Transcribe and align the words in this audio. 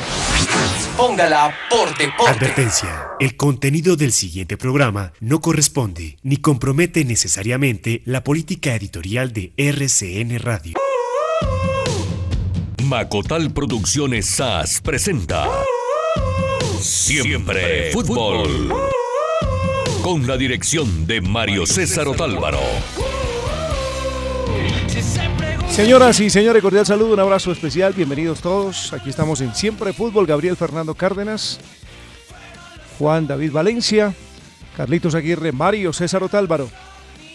Póngala 0.95 1.55
por 1.72 1.97
deporte. 1.97 2.31
Advertencia. 2.31 3.07
El 3.19 3.35
contenido 3.35 3.95
del 3.95 4.11
siguiente 4.11 4.57
programa 4.57 5.11
no 5.19 5.41
corresponde 5.41 6.17
ni 6.22 6.38
compromete 6.38 7.03
necesariamente 7.03 8.03
la 8.05 8.23
política 8.23 8.75
editorial 8.75 9.33
de 9.33 9.53
RCN 9.57 10.38
Radio. 10.38 10.77
Macotal 12.83 13.52
Producciones 13.52 14.27
SAS 14.27 14.81
presenta 14.81 15.47
Siempre 16.80 17.91
Fútbol. 17.91 18.72
Con 20.03 20.25
la 20.25 20.38
dirección 20.38 21.05
de 21.05 21.19
Mario 21.19 21.66
César 21.66 22.08
Otálvaro. 22.08 22.59
Señoras 25.69 26.19
y 26.22 26.29
señores, 26.29 26.62
cordial 26.62 26.85
saludo, 26.85 27.13
un 27.13 27.19
abrazo 27.19 27.51
especial, 27.51 27.94
bienvenidos 27.94 28.40
todos. 28.41 28.94
Aquí 28.94 29.09
estamos 29.09 29.41
en 29.41 29.53
Siempre 29.53 29.91
Fútbol, 29.91 30.25
Gabriel 30.25 30.56
Fernando 30.56 30.96
Cárdenas, 30.96 31.59
Juan 32.97 33.28
David 33.28 33.51
Valencia, 33.51 34.13
Carlitos 34.78 35.16
Aguirre, 35.16 35.51
Mario 35.51 35.91
César 35.91 36.23
Otálvaro. 36.23 36.69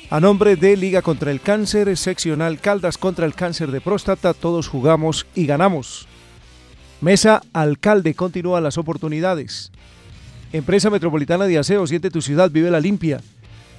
A 0.08 0.18
nombre 0.20 0.56
de 0.56 0.76
Liga 0.76 1.02
contra 1.02 1.30
el 1.30 1.40
Cáncer, 1.40 1.94
seccional 1.96 2.60
Caldas 2.60 2.96
contra 2.96 3.26
el 3.26 3.34
cáncer 3.34 3.70
de 3.72 3.80
próstata, 3.80 4.32
todos 4.32 4.68
jugamos 4.68 5.26
y 5.34 5.46
ganamos. 5.46 6.08
Mesa 7.00 7.42
Alcalde 7.52 8.14
continúa 8.14 8.62
las 8.62 8.78
oportunidades. 8.78 9.70
Empresa 10.54 10.88
Metropolitana 10.88 11.44
de 11.46 11.58
Aseo, 11.58 11.84
siente 11.84 12.12
tu 12.12 12.22
ciudad, 12.22 12.48
vive 12.48 12.70
la 12.70 12.78
limpia. 12.78 13.20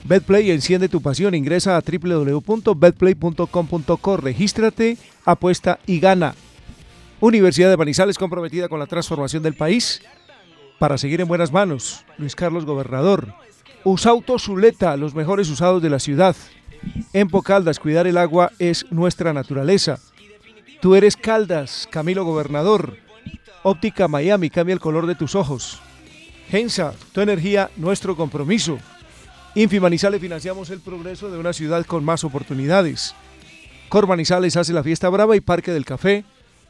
Betplay 0.03 0.51
enciende 0.51 0.89
tu 0.89 1.01
pasión, 1.01 1.33
ingresa 1.33 1.77
a 1.77 1.81
www.betplay.com.co, 1.81 4.17
regístrate, 4.17 4.97
apuesta 5.23 5.79
y 5.85 6.01
gana. 6.01 6.35
Universidad 7.21 7.69
de 7.69 7.77
Manizales 7.77 8.17
comprometida 8.17 8.67
con 8.67 8.81
la 8.81 8.87
transformación 8.87 9.41
del 9.41 9.53
país 9.53 10.01
para 10.77 10.97
seguir 10.97 11.21
en 11.21 11.29
buenas 11.29 11.53
manos. 11.53 12.03
Luis 12.17 12.35
Carlos 12.35 12.65
Gobernador. 12.65 13.33
Usauto 13.85 14.37
Zuleta, 14.37 14.97
los 14.97 15.15
mejores 15.15 15.49
usados 15.49 15.81
de 15.81 15.89
la 15.89 15.99
ciudad. 15.99 16.35
En 17.13 17.29
Caldas, 17.29 17.79
cuidar 17.79 18.05
el 18.05 18.17
agua 18.17 18.51
es 18.59 18.85
nuestra 18.91 19.31
naturaleza. 19.31 19.97
Tú 20.81 20.95
eres 20.95 21.15
Caldas, 21.15 21.87
Camilo 21.89 22.25
Gobernador. 22.25 22.97
Óptica 23.63 24.09
Miami, 24.09 24.49
cambia 24.49 24.73
el 24.73 24.81
color 24.81 25.07
de 25.07 25.15
tus 25.15 25.35
ojos. 25.35 25.81
Gensa, 26.49 26.93
tu 27.11 27.21
energía, 27.21 27.69
nuestro 27.75 28.15
compromiso. 28.15 28.77
Infimanizales 29.55 30.21
financiamos 30.21 30.69
el 30.69 30.79
progreso 30.79 31.31
de 31.31 31.37
una 31.37 31.53
ciudad 31.53 31.85
con 31.85 32.03
más 32.03 32.23
oportunidades. 32.23 33.15
Cormanizales 33.89 34.57
hace 34.57 34.73
la 34.73 34.83
fiesta 34.83 35.09
brava 35.09 35.35
y 35.35 35.41
Parque 35.41 35.71
del 35.71 35.85
Café, 35.85 36.25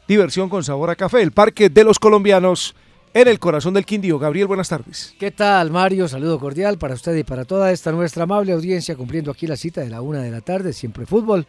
diversión 0.06 0.48
con 0.48 0.62
sabor 0.62 0.90
a 0.90 0.96
café, 0.96 1.22
el 1.22 1.32
Parque 1.32 1.68
de 1.68 1.84
los 1.84 1.98
Colombianos 1.98 2.74
en 3.12 3.28
el 3.28 3.38
corazón 3.38 3.74
del 3.74 3.84
Quindío. 3.84 4.18
Gabriel, 4.18 4.46
buenas 4.46 4.68
tardes. 4.68 5.14
¿Qué 5.18 5.30
tal, 5.30 5.70
Mario? 5.70 6.06
Saludo 6.06 6.38
cordial 6.38 6.78
para 6.78 6.94
usted 6.94 7.16
y 7.16 7.24
para 7.24 7.44
toda 7.44 7.72
esta 7.72 7.90
nuestra 7.90 8.24
amable 8.24 8.52
audiencia, 8.52 8.94
cumpliendo 8.94 9.30
aquí 9.30 9.46
la 9.46 9.56
cita 9.56 9.80
de 9.80 9.90
la 9.90 10.00
una 10.00 10.20
de 10.20 10.30
la 10.30 10.40
tarde, 10.40 10.72
siempre 10.72 11.06
fútbol, 11.06 11.46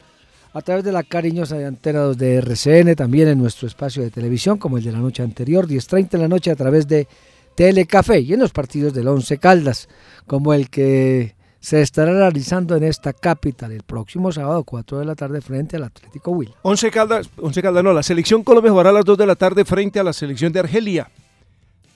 a 0.54 0.62
través 0.62 0.84
de 0.84 0.92
la 0.92 1.04
cariñosa 1.04 1.58
de 1.58 1.66
Antena 1.66 2.00
2 2.00 2.18
de 2.18 2.36
RCN, 2.36 2.96
también 2.96 3.28
en 3.28 3.38
nuestro 3.38 3.68
espacio 3.68 4.02
de 4.02 4.10
televisión, 4.10 4.58
como 4.58 4.78
el 4.78 4.84
de 4.84 4.92
la 4.92 5.00
noche 5.00 5.22
anterior, 5.22 5.68
10.30 5.68 6.10
de 6.12 6.18
la 6.18 6.28
noche 6.28 6.52
a 6.52 6.56
través 6.56 6.88
de 6.88 7.08
Telecafé 7.58 8.20
y 8.20 8.34
en 8.34 8.40
los 8.40 8.52
partidos 8.52 8.94
del 8.94 9.08
Once 9.08 9.36
Caldas, 9.40 9.90
como 10.28 10.54
el 10.54 10.70
que 10.70 11.36
se 11.60 11.82
estará 11.82 12.14
realizando 12.14 12.76
en 12.76 12.84
esta 12.84 13.14
capital 13.14 13.72
el 13.72 13.82
próximo 13.82 14.32
sábado, 14.32 14.64
4 14.64 15.00
de 15.00 15.06
la 15.06 15.16
tarde, 15.16 15.42
frente 15.42 15.76
al 15.76 15.86
Atlético 15.86 16.30
Will. 16.30 16.54
Once 16.62 16.92
Caldas, 16.92 17.32
Once 17.42 17.60
Caldas 17.60 17.84
no, 17.84 17.94
la 17.94 18.04
selección 18.04 18.44
Colombia 18.44 18.70
jugará 18.70 18.92
a 18.92 18.94
las 18.94 19.06
2 19.06 19.18
de 19.18 19.26
la 19.26 19.36
tarde 19.36 19.66
frente 19.66 20.00
a 20.00 20.04
la 20.04 20.14
selección 20.14 20.54
de 20.54 20.60
Argelia. 20.60 21.10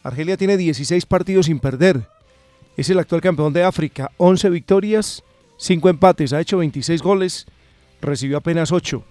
Argelia 0.02 0.36
tiene 0.36 0.58
16 0.58 1.06
partidos 1.06 1.46
sin 1.46 1.60
perder. 1.60 2.08
Es 2.76 2.90
el 2.90 2.98
actual 2.98 3.22
campeón 3.22 3.54
de 3.54 3.64
África, 3.64 4.10
11 4.18 4.50
victorias, 4.50 5.24
5 5.58 5.90
empates, 5.90 6.34
ha 6.34 6.42
hecho 6.42 6.58
26 6.58 7.04
goles, 7.04 7.46
recibió 8.02 8.38
apenas 8.38 8.72
8. 8.72 9.04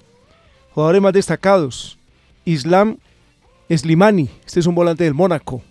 Jugadores 0.74 1.00
más 1.00 1.12
destacados, 1.12 1.96
Islam 2.44 2.98
Slimani, 3.70 4.28
este 4.44 4.58
es 4.58 4.66
un 4.66 4.74
volante 4.74 5.04
del 5.04 5.14
Mónaco. 5.14 5.62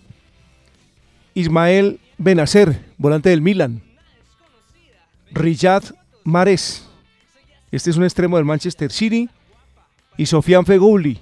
Ismael 1.34 2.00
Benacer, 2.18 2.84
volante 2.98 3.30
del 3.30 3.42
Milan. 3.42 3.82
Riyad 5.32 5.84
Mares, 6.24 6.86
este 7.70 7.90
es 7.90 7.96
un 7.96 8.04
extremo 8.04 8.36
del 8.36 8.44
Manchester 8.44 8.90
City. 8.90 9.28
Y 10.16 10.26
Sofian 10.26 10.66
Fegouli, 10.66 11.18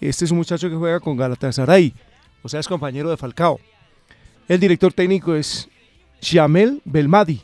este 0.00 0.24
es 0.24 0.30
un 0.30 0.38
muchacho 0.38 0.70
que 0.70 0.76
juega 0.76 1.00
con 1.00 1.16
Galatasaray, 1.16 1.92
o 2.42 2.48
sea, 2.48 2.60
es 2.60 2.68
compañero 2.68 3.10
de 3.10 3.16
Falcao. 3.16 3.60
El 4.48 4.58
director 4.58 4.92
técnico 4.92 5.34
es 5.34 5.68
Jamel 6.22 6.80
Belmadi. 6.84 7.42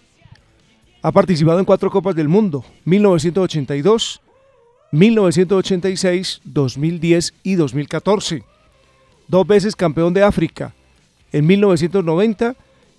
Ha 1.03 1.13
participado 1.13 1.59
en 1.59 1.65
cuatro 1.65 1.91
Copas 1.91 2.17
del 2.17 2.29
Mundo, 2.29 2.65
1982, 2.85 4.21
1986, 4.93 6.41
2010 6.45 7.35
y 7.43 7.55
2014. 7.55 8.43
Dos 9.29 9.47
veces 9.47 9.77
campeón 9.77 10.15
de 10.15 10.23
África, 10.23 10.75
en 11.33 11.47
1990 11.47 12.55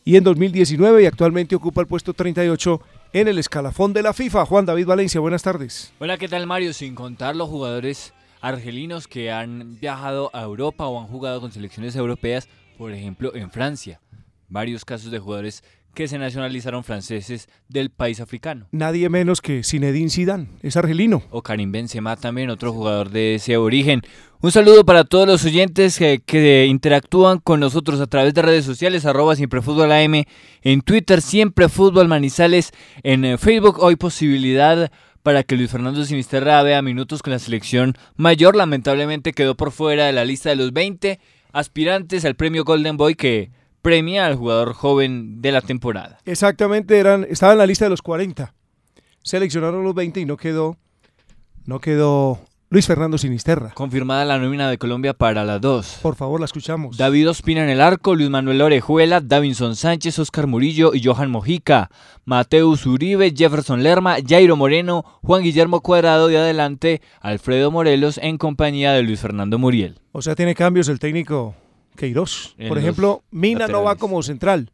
y 0.05 0.15
en 0.15 0.23
2019 0.23 1.03
y 1.03 1.05
actualmente 1.05 1.55
ocupa 1.55 1.81
el 1.81 1.87
puesto 1.87 2.13
38 2.13 2.81
en 3.13 3.27
el 3.27 3.37
escalafón 3.37 3.93
de 3.93 4.03
la 4.03 4.13
FIFA. 4.13 4.45
Juan 4.45 4.65
David 4.65 4.85
Valencia, 4.85 5.19
buenas 5.19 5.43
tardes. 5.43 5.93
Hola, 5.99 6.17
¿qué 6.17 6.27
tal 6.27 6.47
Mario? 6.47 6.73
Sin 6.73 6.95
contar 6.95 7.35
los 7.35 7.49
jugadores 7.49 8.13
argelinos 8.41 9.07
que 9.07 9.31
han 9.31 9.79
viajado 9.79 10.29
a 10.33 10.43
Europa 10.43 10.87
o 10.87 10.99
han 10.99 11.07
jugado 11.07 11.41
con 11.41 11.51
selecciones 11.51 11.95
europeas, 11.95 12.47
por 12.77 12.91
ejemplo 12.91 13.35
en 13.35 13.51
Francia. 13.51 13.99
Varios 14.47 14.85
casos 14.85 15.11
de 15.11 15.19
jugadores 15.19 15.63
que 15.93 16.07
se 16.07 16.17
nacionalizaron 16.17 16.83
franceses 16.83 17.49
del 17.67 17.89
país 17.89 18.19
africano. 18.19 18.67
Nadie 18.71 19.09
menos 19.09 19.41
que 19.41 19.63
Zinedine 19.63 20.09
Zidane, 20.09 20.47
es 20.61 20.77
argelino. 20.77 21.23
O 21.29 21.41
Karim 21.41 21.71
Benzema 21.71 22.15
también, 22.15 22.49
otro 22.49 22.71
jugador 22.71 23.09
de 23.09 23.35
ese 23.35 23.57
origen. 23.57 24.01
Un 24.41 24.51
saludo 24.51 24.85
para 24.85 25.03
todos 25.03 25.27
los 25.27 25.43
oyentes 25.43 25.97
que, 25.97 26.21
que 26.25 26.65
interactúan 26.67 27.39
con 27.39 27.59
nosotros 27.59 27.99
a 27.99 28.07
través 28.07 28.33
de 28.33 28.41
redes 28.41 28.65
sociales, 28.65 29.05
arroba 29.05 29.35
siempre 29.35 29.61
fútbol 29.61 29.91
AM, 29.91 30.23
en 30.61 30.81
Twitter 30.81 31.21
siempre 31.21 31.67
fútbol 31.67 32.07
manizales, 32.07 32.71
en 33.03 33.25
eh, 33.25 33.37
Facebook 33.37 33.79
hoy 33.79 33.97
posibilidad 33.97 34.91
para 35.23 35.43
que 35.43 35.55
Luis 35.55 35.69
Fernando 35.69 36.03
Sinisterra 36.05 36.63
vea 36.63 36.81
minutos 36.81 37.21
con 37.21 37.33
la 37.33 37.39
selección 37.39 37.95
mayor. 38.15 38.55
Lamentablemente 38.55 39.33
quedó 39.33 39.55
por 39.55 39.71
fuera 39.71 40.05
de 40.05 40.13
la 40.13 40.25
lista 40.25 40.49
de 40.49 40.55
los 40.55 40.71
20 40.71 41.19
aspirantes 41.51 42.25
al 42.25 42.35
premio 42.35 42.63
Golden 42.63 42.97
Boy 42.97 43.15
que 43.15 43.51
premia 43.81 44.25
al 44.25 44.35
jugador 44.35 44.73
joven 44.73 45.41
de 45.41 45.51
la 45.51 45.61
temporada. 45.61 46.19
Exactamente, 46.25 46.97
eran, 46.97 47.25
estaba 47.29 47.53
en 47.53 47.59
la 47.59 47.65
lista 47.67 47.85
de 47.85 47.89
los 47.89 48.01
40. 48.01 48.53
Seleccionaron 49.23 49.83
los 49.83 49.93
20 49.93 50.19
y 50.19 50.25
no 50.25 50.37
quedó, 50.37 50.77
no 51.65 51.79
quedó 51.79 52.39
Luis 52.71 52.85
Fernando 52.85 53.17
Sinisterra. 53.17 53.71
Confirmada 53.73 54.25
la 54.25 54.37
nómina 54.37 54.69
de 54.69 54.77
Colombia 54.77 55.15
para 55.15 55.43
las 55.43 55.59
dos. 55.59 55.97
Por 56.03 56.15
favor, 56.15 56.39
la 56.39 56.45
escuchamos. 56.45 56.97
David 56.97 57.31
Ospina 57.31 57.63
en 57.63 57.69
el 57.69 57.81
arco, 57.81 58.13
Luis 58.13 58.29
Manuel 58.29 58.61
Orejuela, 58.61 59.21
Davinson 59.21 59.75
Sánchez, 59.75 60.19
Oscar 60.19 60.45
Murillo 60.45 60.93
y 60.93 61.03
Johan 61.03 61.31
Mojica. 61.31 61.89
Mateus 62.25 62.85
Uribe, 62.85 63.33
Jefferson 63.35 63.81
Lerma, 63.81 64.17
Jairo 64.23 64.55
Moreno, 64.55 65.03
Juan 65.23 65.41
Guillermo 65.41 65.81
Cuadrado 65.81 66.29
y 66.29 66.35
adelante 66.35 67.01
Alfredo 67.21 67.71
Morelos 67.71 68.19
en 68.19 68.37
compañía 68.37 68.93
de 68.93 69.01
Luis 69.01 69.19
Fernando 69.19 69.57
Muriel. 69.57 69.99
O 70.11 70.21
sea, 70.21 70.35
tiene 70.35 70.53
cambios 70.53 70.89
el 70.89 70.99
técnico 70.99 71.55
Queiroz. 71.95 72.55
En 72.57 72.69
Por 72.69 72.77
ejemplo, 72.77 73.23
Mina 73.31 73.67
no 73.67 73.83
va 73.83 73.95
como 73.95 74.21
central. 74.23 74.71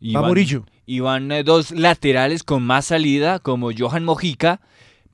Y 0.00 0.12
Va 0.14 0.20
van- 0.20 0.30
Murillo. 0.30 0.64
Y 0.86 1.00
van 1.00 1.32
eh, 1.32 1.42
dos 1.44 1.70
laterales 1.70 2.42
con 2.42 2.62
más 2.62 2.86
salida, 2.86 3.38
como 3.38 3.70
Johan 3.76 4.04
Mojica 4.04 4.60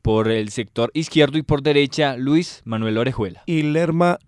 por 0.03 0.29
el 0.29 0.51
sector 0.51 0.91
izquierdo 0.95 1.39
y 1.39 1.43
por 1.43 1.63
derecha 1.63 2.17
Luis 2.17 2.63
Manuel 2.65 2.99
Orejuela. 2.99 3.43
Y 3.47 3.63
Lerma, 3.63 4.19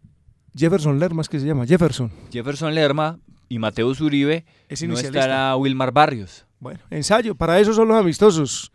Jefferson 0.55 0.99
Lerma 1.01 1.23
es 1.23 1.29
que 1.29 1.41
se 1.41 1.47
llama, 1.47 1.67
Jefferson. 1.67 2.13
Jefferson 2.31 2.75
Lerma 2.75 3.19
y 3.49 3.59
Mateus 3.59 4.01
Uribe 4.01 4.45
Es 4.69 4.83
no 4.83 4.95
estará 4.95 5.57
Wilmar 5.57 5.93
Barrios. 5.93 6.47
Bueno, 6.61 6.81
ensayo, 6.91 7.35
para 7.35 7.59
eso 7.59 7.73
son 7.73 7.89
los 7.89 7.97
amistosos. 7.99 8.71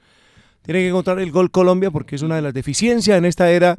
Tiene 0.62 0.82
que 0.82 0.90
encontrar 0.90 1.20
el 1.20 1.32
gol 1.32 1.52
Colombia 1.52 1.90
porque 1.92 2.16
es 2.16 2.22
una 2.22 2.36
de 2.36 2.42
las 2.42 2.54
deficiencias 2.54 3.18
en 3.18 3.24
esta 3.26 3.50
era 3.50 3.78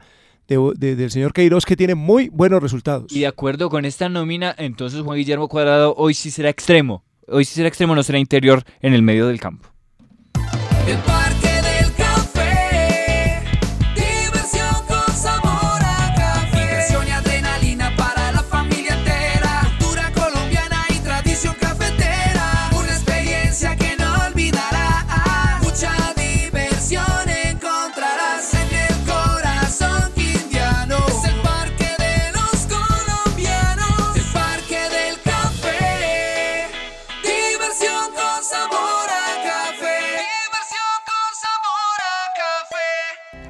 de- 0.48 0.72
de- 0.76 0.96
del 0.96 1.10
señor 1.10 1.32
Queiroz 1.32 1.64
que 1.64 1.76
tiene 1.76 1.94
muy 1.94 2.28
buenos 2.30 2.62
resultados. 2.62 3.12
Y 3.12 3.20
de 3.20 3.26
acuerdo 3.26 3.68
con 3.70 3.84
esta 3.84 4.08
nómina, 4.08 4.54
entonces 4.58 5.02
Juan 5.02 5.16
Guillermo 5.18 5.48
Cuadrado 5.48 5.94
hoy 5.96 6.14
sí 6.14 6.30
será 6.30 6.48
extremo. 6.50 7.04
Hoy 7.28 7.44
sí 7.44 7.54
será 7.54 7.68
extremo, 7.68 7.94
no 7.94 8.02
será 8.02 8.18
interior 8.18 8.62
en 8.80 8.94
el 8.94 9.02
medio 9.02 9.26
del 9.26 9.38
campo. 9.38 9.68
El 10.86 10.96
Parque 10.98 11.47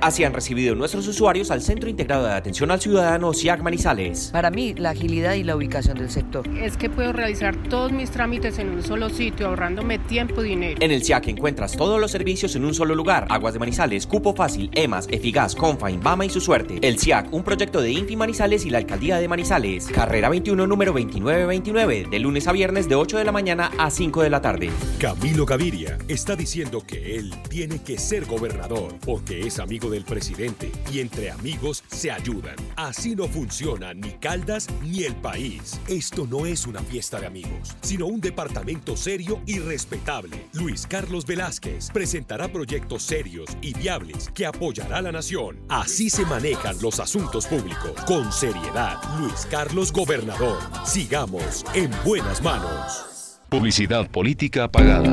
Así 0.08 0.24
han 0.24 0.32
recibido 0.32 0.74
nuestros 0.74 1.06
usuarios 1.06 1.50
al 1.50 1.60
Centro 1.60 1.90
Integrado 1.90 2.24
de 2.24 2.32
Atención 2.32 2.70
al 2.70 2.80
Ciudadano 2.80 3.34
SIAC 3.34 3.60
Manizales. 3.60 4.30
Para 4.32 4.50
mí, 4.50 4.72
la 4.72 4.88
agilidad 4.88 5.34
y 5.34 5.44
la 5.44 5.54
ubicación 5.54 5.98
del 5.98 6.08
sector. 6.08 6.48
Es 6.48 6.78
que 6.78 6.88
puedo 6.88 7.12
realizar 7.12 7.54
todos 7.64 7.92
mis 7.92 8.10
trámites 8.10 8.58
en 8.58 8.70
un 8.70 8.82
solo 8.82 9.10
sitio, 9.10 9.48
ahorrándome 9.48 9.98
tiempo 9.98 10.42
y 10.42 10.48
dinero. 10.48 10.78
En 10.80 10.92
el 10.92 11.04
SIAC 11.04 11.28
encuentras 11.28 11.76
todos 11.76 12.00
los 12.00 12.10
servicios 12.10 12.56
en 12.56 12.64
un 12.64 12.72
solo 12.72 12.94
lugar. 12.94 13.26
Aguas 13.28 13.52
de 13.52 13.58
Manizales, 13.58 14.06
Cupo 14.06 14.34
Fácil, 14.34 14.70
EMAS, 14.72 15.08
Efigas, 15.10 15.54
Confa, 15.54 15.88
Bama 16.02 16.24
y 16.24 16.30
su 16.30 16.40
suerte. 16.40 16.78
El 16.80 16.98
SIAC, 16.98 17.30
un 17.34 17.44
proyecto 17.44 17.82
de 17.82 17.92
Infi 17.92 18.16
Manizales 18.16 18.64
y 18.64 18.70
la 18.70 18.78
Alcaldía 18.78 19.18
de 19.18 19.28
Manizales. 19.28 19.88
Carrera 19.88 20.30
21, 20.30 20.66
número 20.66 20.92
2929, 20.92 22.06
de 22.10 22.18
lunes 22.18 22.48
a 22.48 22.52
viernes 22.52 22.88
de 22.88 22.94
8 22.94 23.18
de 23.18 23.24
la 23.24 23.32
mañana 23.32 23.72
a 23.76 23.90
5 23.90 24.22
de 24.22 24.30
la 24.30 24.40
tarde. 24.40 24.70
Camilo 24.98 25.44
Gaviria 25.44 25.98
está 26.08 26.34
diciendo 26.34 26.82
que 26.86 27.16
él 27.16 27.34
tiene 27.50 27.82
que 27.82 27.98
ser 27.98 28.24
gobernador 28.24 28.94
porque 29.04 29.46
es 29.46 29.58
amigo 29.58 29.90
del 29.98 30.04
presidente 30.04 30.70
y 30.92 31.00
entre 31.00 31.32
amigos 31.32 31.82
se 31.88 32.12
ayudan. 32.12 32.54
Así 32.76 33.16
no 33.16 33.26
funciona 33.26 33.92
ni 33.94 34.12
Caldas 34.12 34.68
ni 34.82 35.02
el 35.02 35.16
país. 35.16 35.80
Esto 35.88 36.24
no 36.24 36.46
es 36.46 36.66
una 36.66 36.80
fiesta 36.82 37.18
de 37.18 37.26
amigos, 37.26 37.76
sino 37.80 38.06
un 38.06 38.20
departamento 38.20 38.96
serio 38.96 39.40
y 39.44 39.58
respetable. 39.58 40.46
Luis 40.52 40.86
Carlos 40.86 41.26
Velázquez 41.26 41.90
presentará 41.90 42.46
proyectos 42.46 43.02
serios 43.02 43.50
y 43.60 43.74
viables 43.74 44.30
que 44.32 44.46
apoyará 44.46 44.98
a 44.98 45.02
la 45.02 45.12
nación. 45.12 45.58
Así 45.68 46.10
se 46.10 46.24
manejan 46.24 46.76
los 46.80 47.00
asuntos 47.00 47.46
públicos. 47.46 47.92
Con 48.06 48.30
seriedad, 48.32 48.98
Luis 49.18 49.46
Carlos 49.50 49.92
Gobernador. 49.92 50.58
Sigamos 50.86 51.64
en 51.74 51.90
buenas 52.04 52.40
manos. 52.40 53.40
Publicidad 53.48 54.08
política 54.10 54.70
pagada. 54.70 55.12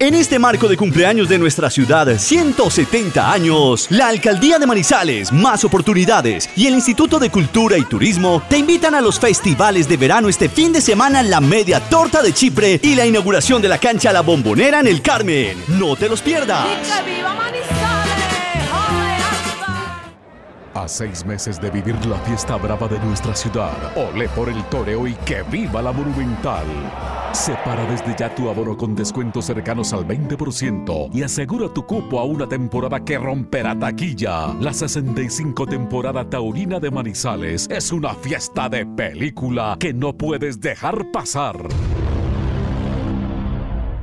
En 0.00 0.14
este 0.14 0.38
marco 0.38 0.68
de 0.68 0.76
cumpleaños 0.76 1.28
de 1.28 1.38
nuestra 1.38 1.70
ciudad, 1.70 2.06
170 2.16 3.32
años, 3.32 3.88
la 3.90 4.06
Alcaldía 4.06 4.60
de 4.60 4.66
Manizales, 4.66 5.32
Más 5.32 5.64
Oportunidades 5.64 6.48
y 6.54 6.68
el 6.68 6.74
Instituto 6.74 7.18
de 7.18 7.30
Cultura 7.30 7.76
y 7.76 7.84
Turismo 7.84 8.40
te 8.48 8.58
invitan 8.58 8.94
a 8.94 9.00
los 9.00 9.18
festivales 9.18 9.88
de 9.88 9.96
verano 9.96 10.28
este 10.28 10.48
fin 10.48 10.72
de 10.72 10.80
semana 10.80 11.24
La 11.24 11.40
Media 11.40 11.80
Torta 11.80 12.22
de 12.22 12.32
Chipre 12.32 12.78
y 12.80 12.94
la 12.94 13.06
inauguración 13.06 13.60
de 13.60 13.70
la 13.70 13.78
cancha 13.78 14.12
La 14.12 14.20
Bombonera 14.20 14.78
en 14.78 14.86
el 14.86 15.02
Carmen. 15.02 15.58
No 15.66 15.96
te 15.96 16.08
los 16.08 16.22
pierdas. 16.22 16.64
viva 17.04 17.34
Manizales! 17.34 17.77
A 20.78 20.86
seis 20.86 21.26
meses 21.26 21.60
de 21.60 21.72
vivir 21.72 21.96
la 22.06 22.16
fiesta 22.18 22.54
brava 22.54 22.86
de 22.86 23.00
nuestra 23.00 23.34
ciudad, 23.34 23.72
ole 23.96 24.28
por 24.28 24.48
el 24.48 24.62
toreo 24.66 25.08
y 25.08 25.14
que 25.14 25.42
viva 25.42 25.82
la 25.82 25.90
monumental. 25.90 26.64
Separa 27.32 27.84
desde 27.90 28.14
ya 28.16 28.32
tu 28.32 28.48
abono 28.48 28.76
con 28.76 28.94
descuentos 28.94 29.46
cercanos 29.46 29.92
al 29.92 30.06
20% 30.06 31.10
y 31.12 31.24
asegura 31.24 31.68
tu 31.68 31.84
cupo 31.84 32.20
a 32.20 32.24
una 32.24 32.48
temporada 32.48 33.04
que 33.04 33.18
romperá 33.18 33.76
taquilla. 33.76 34.54
La 34.60 34.72
65 34.72 35.66
temporada 35.66 36.30
taurina 36.30 36.78
de 36.78 36.92
Manizales 36.92 37.66
es 37.68 37.90
una 37.90 38.14
fiesta 38.14 38.68
de 38.68 38.86
película 38.86 39.76
que 39.80 39.92
no 39.92 40.16
puedes 40.16 40.60
dejar 40.60 41.10
pasar. 41.10 41.56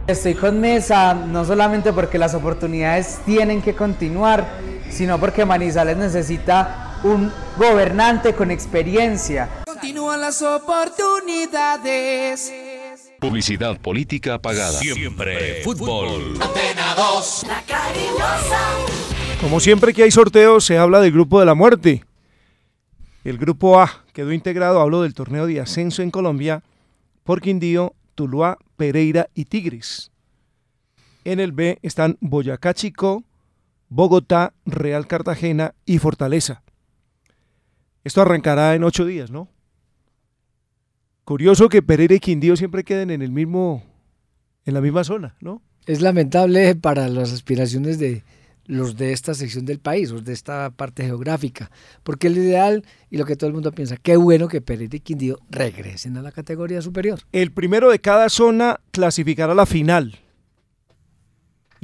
Estoy 0.07 0.33
con 0.33 0.59
Mesa 0.59 1.13
no 1.13 1.45
solamente 1.45 1.93
porque 1.93 2.17
las 2.17 2.35
oportunidades 2.35 3.21
tienen 3.25 3.61
que 3.61 3.73
continuar, 3.73 4.45
sino 4.95 5.19
porque 5.19 5.43
Manizales 5.43 5.97
necesita 5.97 7.01
un 7.03 7.29
gobernante 7.57 8.33
con 8.33 8.49
experiencia. 8.49 9.49
Continúan 9.65 10.21
las 10.21 10.41
oportunidades. 10.41 12.53
Publicidad 13.19 13.77
política 13.81 14.41
pagada. 14.41 14.79
Siempre 14.79 15.61
fútbol. 15.65 16.41
Antena 16.41 16.95
2. 16.95 17.45
La 17.45 17.61
cariñosa. 17.63 18.61
Como 19.41 19.59
siempre 19.59 19.93
que 19.93 20.03
hay 20.03 20.11
sorteos, 20.11 20.63
se 20.63 20.77
habla 20.77 21.01
del 21.01 21.11
grupo 21.11 21.41
de 21.41 21.45
la 21.45 21.55
muerte. 21.55 22.05
El 23.25 23.37
grupo 23.37 23.81
A 23.81 24.05
quedó 24.13 24.31
integrado, 24.31 24.79
hablo 24.79 25.01
del 25.01 25.13
torneo 25.13 25.45
de 25.45 25.59
ascenso 25.59 26.03
en 26.03 26.11
Colombia, 26.11 26.63
por 27.25 27.41
Quindío, 27.41 27.95
Tuluá, 28.15 28.57
Pereira 28.77 29.27
y 29.33 29.43
Tigres. 29.43 30.13
En 31.25 31.41
el 31.41 31.51
B 31.51 31.79
están 31.81 32.17
Boyacá 32.21 32.73
Chico, 32.73 33.25
Bogotá, 33.89 34.53
Real 34.65 35.07
Cartagena 35.07 35.75
y 35.85 35.99
Fortaleza. 35.99 36.63
Esto 38.03 38.21
arrancará 38.21 38.75
en 38.75 38.83
ocho 38.83 39.05
días, 39.05 39.31
¿no? 39.31 39.49
Curioso 41.23 41.69
que 41.69 41.81
Pereira 41.81 42.15
y 42.15 42.19
Quindío 42.19 42.55
siempre 42.55 42.83
queden 42.83 43.09
en 43.09 43.21
el 43.21 43.31
mismo, 43.31 43.83
en 44.65 44.73
la 44.75 44.81
misma 44.81 45.03
zona, 45.03 45.35
¿no? 45.39 45.61
Es 45.87 46.01
lamentable 46.01 46.75
para 46.75 47.09
las 47.09 47.33
aspiraciones 47.33 47.97
de, 47.97 48.23
los 48.67 48.97
de 48.97 49.11
esta 49.11 49.33
sección 49.33 49.65
del 49.65 49.79
país, 49.79 50.11
los 50.11 50.23
de 50.23 50.33
esta 50.33 50.69
parte 50.71 51.03
geográfica, 51.03 51.71
porque 52.03 52.27
el 52.27 52.37
ideal 52.37 52.83
y 53.09 53.17
lo 53.17 53.25
que 53.25 53.35
todo 53.35 53.47
el 53.47 53.53
mundo 53.53 53.71
piensa, 53.71 53.97
qué 53.97 54.17
bueno 54.17 54.47
que 54.47 54.61
Pereira 54.61 54.97
y 54.97 54.99
Quindío 54.99 55.39
regresen 55.49 56.17
a 56.17 56.21
la 56.21 56.31
categoría 56.31 56.81
superior. 56.81 57.19
El 57.31 57.51
primero 57.51 57.89
de 57.89 57.99
cada 57.99 58.29
zona 58.29 58.79
clasificará 58.91 59.53
a 59.53 59.55
la 59.55 59.65
final. 59.65 60.19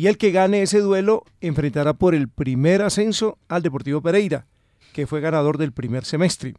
Y 0.01 0.07
el 0.07 0.17
que 0.17 0.31
gane 0.31 0.63
ese 0.63 0.79
duelo 0.79 1.25
enfrentará 1.41 1.93
por 1.93 2.15
el 2.15 2.27
primer 2.27 2.81
ascenso 2.81 3.37
al 3.47 3.61
Deportivo 3.61 4.01
Pereira, 4.01 4.47
que 4.93 5.05
fue 5.05 5.21
ganador 5.21 5.59
del 5.59 5.73
primer 5.73 6.05
semestre. 6.05 6.55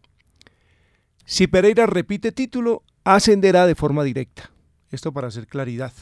Si 1.25 1.49
Pereira 1.49 1.87
repite 1.87 2.30
título, 2.30 2.84
ascenderá 3.02 3.66
de 3.66 3.75
forma 3.75 4.04
directa. 4.04 4.52
Esto 4.92 5.12
para 5.12 5.26
hacer 5.26 5.49
claridad. 5.49 5.92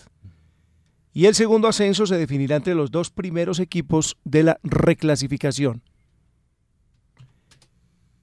Y 1.15 1.25
el 1.25 1.35
segundo 1.35 1.67
ascenso 1.67 2.05
se 2.05 2.19
definirá 2.19 2.57
entre 2.57 2.75
los 2.75 2.91
dos 2.91 3.09
primeros 3.09 3.59
equipos 3.59 4.19
de 4.25 4.43
la 4.43 4.61
reclasificación. 4.63 5.81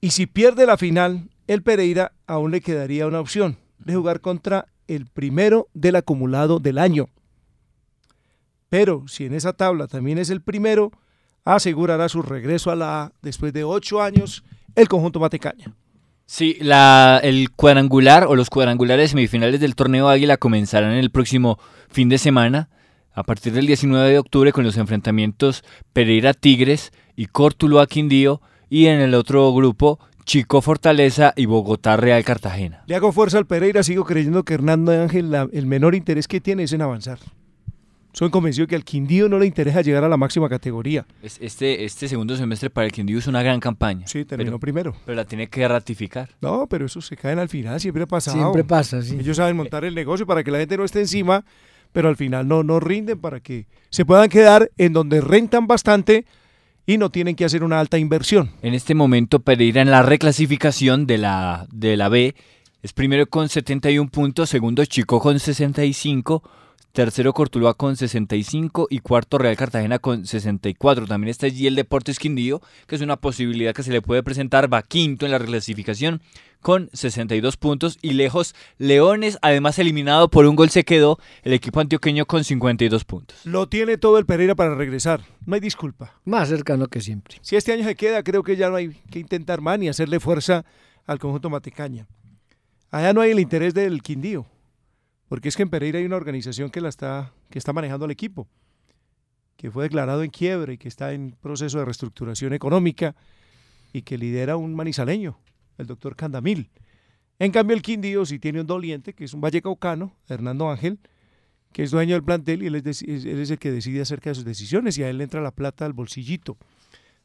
Y 0.00 0.10
si 0.10 0.26
pierde 0.26 0.64
la 0.64 0.76
final, 0.76 1.28
el 1.48 1.64
Pereira 1.64 2.12
aún 2.28 2.52
le 2.52 2.60
quedaría 2.60 3.08
una 3.08 3.18
opción 3.18 3.56
de 3.80 3.96
jugar 3.96 4.20
contra 4.20 4.68
el 4.86 5.06
primero 5.06 5.66
del 5.74 5.96
acumulado 5.96 6.60
del 6.60 6.78
año. 6.78 7.08
Pero 8.68 9.04
si 9.08 9.24
en 9.26 9.34
esa 9.34 9.52
tabla 9.52 9.86
también 9.86 10.18
es 10.18 10.30
el 10.30 10.42
primero, 10.42 10.92
asegurará 11.44 12.08
su 12.08 12.22
regreso 12.22 12.70
a 12.70 12.76
la 12.76 13.02
A 13.04 13.12
después 13.22 13.52
de 13.52 13.64
ocho 13.64 14.02
años 14.02 14.44
el 14.74 14.88
conjunto 14.88 15.20
Matecaña. 15.20 15.74
Sí, 16.26 16.58
la, 16.60 17.20
el 17.22 17.50
cuadrangular 17.52 18.24
o 18.26 18.36
los 18.36 18.50
cuadrangulares 18.50 19.10
semifinales 19.12 19.60
del 19.60 19.74
torneo 19.74 20.08
Águila 20.10 20.36
comenzarán 20.36 20.92
el 20.92 21.10
próximo 21.10 21.58
fin 21.88 22.10
de 22.10 22.18
semana, 22.18 22.68
a 23.14 23.22
partir 23.22 23.54
del 23.54 23.66
19 23.66 24.10
de 24.10 24.18
octubre, 24.18 24.52
con 24.52 24.64
los 24.64 24.76
enfrentamientos 24.76 25.64
Pereira 25.94 26.34
Tigres 26.34 26.92
y 27.16 27.26
Córtulo 27.26 27.84
Quindío, 27.86 28.42
y 28.68 28.86
en 28.86 29.00
el 29.00 29.14
otro 29.14 29.50
grupo 29.54 29.98
Chico 30.26 30.60
Fortaleza 30.60 31.32
y 31.34 31.46
Bogotá 31.46 31.96
Real 31.96 32.22
Cartagena. 32.22 32.84
Le 32.86 32.94
hago 32.94 33.10
fuerza 33.12 33.38
al 33.38 33.46
Pereira, 33.46 33.82
sigo 33.82 34.04
creyendo 34.04 34.44
que 34.44 34.52
Hernando 34.52 34.92
Ángel 34.92 35.30
la- 35.30 35.48
el 35.50 35.64
menor 35.64 35.94
interés 35.94 36.28
que 36.28 36.42
tiene 36.42 36.64
es 36.64 36.72
en 36.74 36.82
avanzar. 36.82 37.18
Soy 38.12 38.30
convencido 38.30 38.66
que 38.66 38.74
al 38.74 38.84
Quindío 38.84 39.28
no 39.28 39.38
le 39.38 39.46
interesa 39.46 39.80
llegar 39.82 40.02
a 40.02 40.08
la 40.08 40.16
máxima 40.16 40.48
categoría. 40.48 41.06
Es- 41.22 41.38
Este, 41.40 41.84
este 41.84 42.08
segundo 42.08 42.36
semestre 42.36 42.68
para 42.70 42.86
el 42.86 42.92
Quindío 42.92 43.18
es 43.18 43.26
una 43.26 43.42
gran 43.42 43.60
campaña. 43.60 44.06
Sí, 44.06 44.24
terminó 44.24 44.50
pero, 44.52 44.58
primero. 44.60 44.96
Pero 45.04 45.14
la 45.16 45.24
tiene 45.24 45.48
que 45.48 45.66
ratificar. 45.68 46.30
No, 46.40 46.66
pero 46.68 46.86
eso 46.86 47.00
se 47.00 47.16
caen 47.16 47.38
al 47.38 47.48
final, 47.48 47.78
siempre 47.80 48.02
ha 48.02 48.06
pasado. 48.06 48.36
Siempre 48.36 48.64
pasa, 48.64 49.02
sí. 49.02 49.16
Ellos 49.20 49.36
saben 49.36 49.56
montar 49.56 49.84
el 49.84 49.94
negocio 49.94 50.26
para 50.26 50.42
que 50.42 50.50
la 50.50 50.58
gente 50.58 50.76
no 50.76 50.84
esté 50.84 51.00
encima, 51.00 51.44
pero 51.92 52.08
al 52.08 52.16
final 52.16 52.48
no, 52.48 52.62
no 52.64 52.80
rinden 52.80 53.20
para 53.20 53.40
que 53.40 53.66
se 53.90 54.04
puedan 54.04 54.28
quedar 54.28 54.70
en 54.78 54.92
donde 54.94 55.20
rentan 55.20 55.66
bastante 55.66 56.24
y 56.86 56.96
no 56.98 57.10
tienen 57.10 57.36
que 57.36 57.44
hacer 57.44 57.62
una 57.62 57.78
alta 57.78 57.98
inversión. 57.98 58.50
En 58.62 58.74
este 58.74 58.94
momento 58.94 59.40
Pereira 59.40 59.80
en 59.82 59.90
la 59.90 60.02
reclasificación 60.02 61.06
de 61.06 61.18
la, 61.18 61.66
de 61.70 61.96
la 61.96 62.08
B 62.08 62.34
es 62.82 62.92
primero 62.94 63.26
con 63.26 63.48
71 63.48 64.10
puntos, 64.10 64.48
segundo 64.48 64.84
Chico 64.86 65.20
con 65.20 65.38
65, 65.38 66.42
tercero 66.92 67.32
Cortuluá 67.32 67.74
con 67.74 67.96
65 67.96 68.88
y 68.90 69.00
cuarto 69.00 69.38
Real 69.38 69.56
Cartagena 69.56 69.98
con 69.98 70.26
64. 70.26 71.06
También 71.06 71.30
está 71.30 71.46
allí 71.46 71.66
el 71.66 71.74
Deportes 71.74 72.18
Quindío, 72.18 72.60
que 72.86 72.96
es 72.96 73.00
una 73.00 73.16
posibilidad 73.16 73.74
que 73.74 73.82
se 73.82 73.92
le 73.92 74.02
puede 74.02 74.22
presentar, 74.22 74.72
va 74.72 74.82
quinto 74.82 75.26
en 75.26 75.32
la 75.32 75.38
reclasificación 75.38 76.20
con 76.60 76.90
62 76.92 77.56
puntos 77.56 77.98
y 78.02 78.12
lejos 78.12 78.54
Leones, 78.78 79.38
además 79.42 79.78
eliminado 79.78 80.28
por 80.28 80.46
un 80.46 80.56
gol 80.56 80.70
se 80.70 80.84
quedó 80.84 81.18
el 81.42 81.52
equipo 81.52 81.80
antioqueño 81.80 82.26
con 82.26 82.44
52 82.44 83.04
puntos. 83.04 83.38
Lo 83.44 83.68
tiene 83.68 83.96
todo 83.96 84.18
el 84.18 84.26
Pereira 84.26 84.54
para 84.54 84.74
regresar, 84.74 85.22
no 85.46 85.54
hay 85.54 85.60
disculpa. 85.60 86.14
Más 86.24 86.48
cercano 86.48 86.88
que 86.88 87.00
siempre. 87.00 87.36
Si 87.42 87.56
este 87.56 87.72
año 87.72 87.84
se 87.84 87.94
queda, 87.94 88.22
creo 88.22 88.42
que 88.42 88.56
ya 88.56 88.70
no 88.70 88.76
hay 88.76 88.90
que 89.10 89.20
intentar 89.20 89.60
más 89.60 89.78
ni 89.78 89.88
hacerle 89.88 90.20
fuerza 90.20 90.64
al 91.06 91.18
conjunto 91.18 91.50
Matecaña. 91.50 92.06
Allá 92.90 93.12
no 93.12 93.20
hay 93.20 93.32
el 93.32 93.40
interés 93.40 93.74
del 93.74 94.02
Quindío, 94.02 94.46
porque 95.28 95.48
es 95.48 95.56
que 95.56 95.62
en 95.62 95.70
Pereira 95.70 95.98
hay 95.98 96.04
una 96.04 96.16
organización 96.16 96.70
que 96.70 96.80
la 96.80 96.88
está 96.88 97.32
que 97.50 97.58
está 97.58 97.72
manejando 97.72 98.04
al 98.04 98.10
equipo, 98.10 98.48
que 99.56 99.70
fue 99.70 99.84
declarado 99.84 100.22
en 100.22 100.30
quiebra 100.30 100.72
y 100.72 100.78
que 100.78 100.88
está 100.88 101.12
en 101.12 101.32
proceso 101.40 101.78
de 101.78 101.84
reestructuración 101.84 102.52
económica 102.52 103.16
y 103.92 104.02
que 104.02 104.18
lidera 104.18 104.56
un 104.56 104.74
manizaleño, 104.74 105.38
el 105.78 105.86
doctor 105.86 106.14
Candamil. 106.14 106.70
En 107.38 107.52
cambio, 107.52 107.74
el 107.76 107.82
Quindío 107.82 108.26
sí 108.26 108.38
tiene 108.38 108.60
un 108.60 108.66
doliente, 108.66 109.14
que 109.14 109.24
es 109.24 109.32
un 109.32 109.40
vallecaucano, 109.40 110.12
Hernando 110.28 110.68
Ángel, 110.70 110.98
que 111.72 111.82
es 111.84 111.90
dueño 111.90 112.14
del 112.14 112.24
plantel 112.24 112.62
y 112.62 112.66
él 112.66 112.74
es- 112.76 113.02
él 113.02 113.40
es 113.40 113.50
el 113.50 113.58
que 113.58 113.70
decide 113.70 114.00
acerca 114.00 114.30
de 114.30 114.34
sus 114.34 114.44
decisiones 114.44 114.98
y 114.98 115.02
a 115.04 115.10
él 115.10 115.18
le 115.18 115.24
entra 115.24 115.40
la 115.40 115.50
plata 115.52 115.84
al 115.86 115.92
bolsillito. 115.92 116.56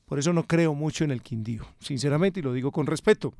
Por 0.05 0.19
eso 0.19 0.31
no 0.33 0.43
creo 0.45 0.73
mucho 0.75 1.03
en 1.03 1.11
el 1.11 1.21
Quindío, 1.21 1.65
sinceramente, 1.79 2.39
y 2.39 2.43
lo 2.43 2.53
digo 2.53 2.71
con 2.71 2.85
respeto. 2.85 3.33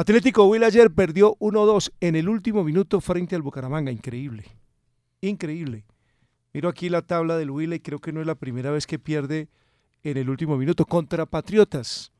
Atlético 0.00 0.44
Huila 0.46 0.66
ayer 0.66 0.90
perdió 0.90 1.36
1-2 1.38 1.90
en 2.00 2.16
el 2.16 2.28
último 2.28 2.62
minuto 2.62 3.00
frente 3.00 3.34
al 3.34 3.40
Bucaramanga. 3.40 3.90
Increíble. 3.90 4.44
Increíble. 5.22 5.86
Miro 6.52 6.68
aquí 6.68 6.90
la 6.90 7.00
tabla 7.00 7.38
del 7.38 7.50
Huila 7.50 7.76
y 7.76 7.80
creo 7.80 7.98
que 7.98 8.12
no 8.12 8.20
es 8.20 8.26
la 8.26 8.34
primera 8.34 8.70
vez 8.70 8.86
que 8.86 8.98
pierde 8.98 9.48
en 10.02 10.18
el 10.18 10.28
último 10.28 10.58
minuto 10.58 10.84
contra 10.84 11.24
Patriotas. 11.24 12.12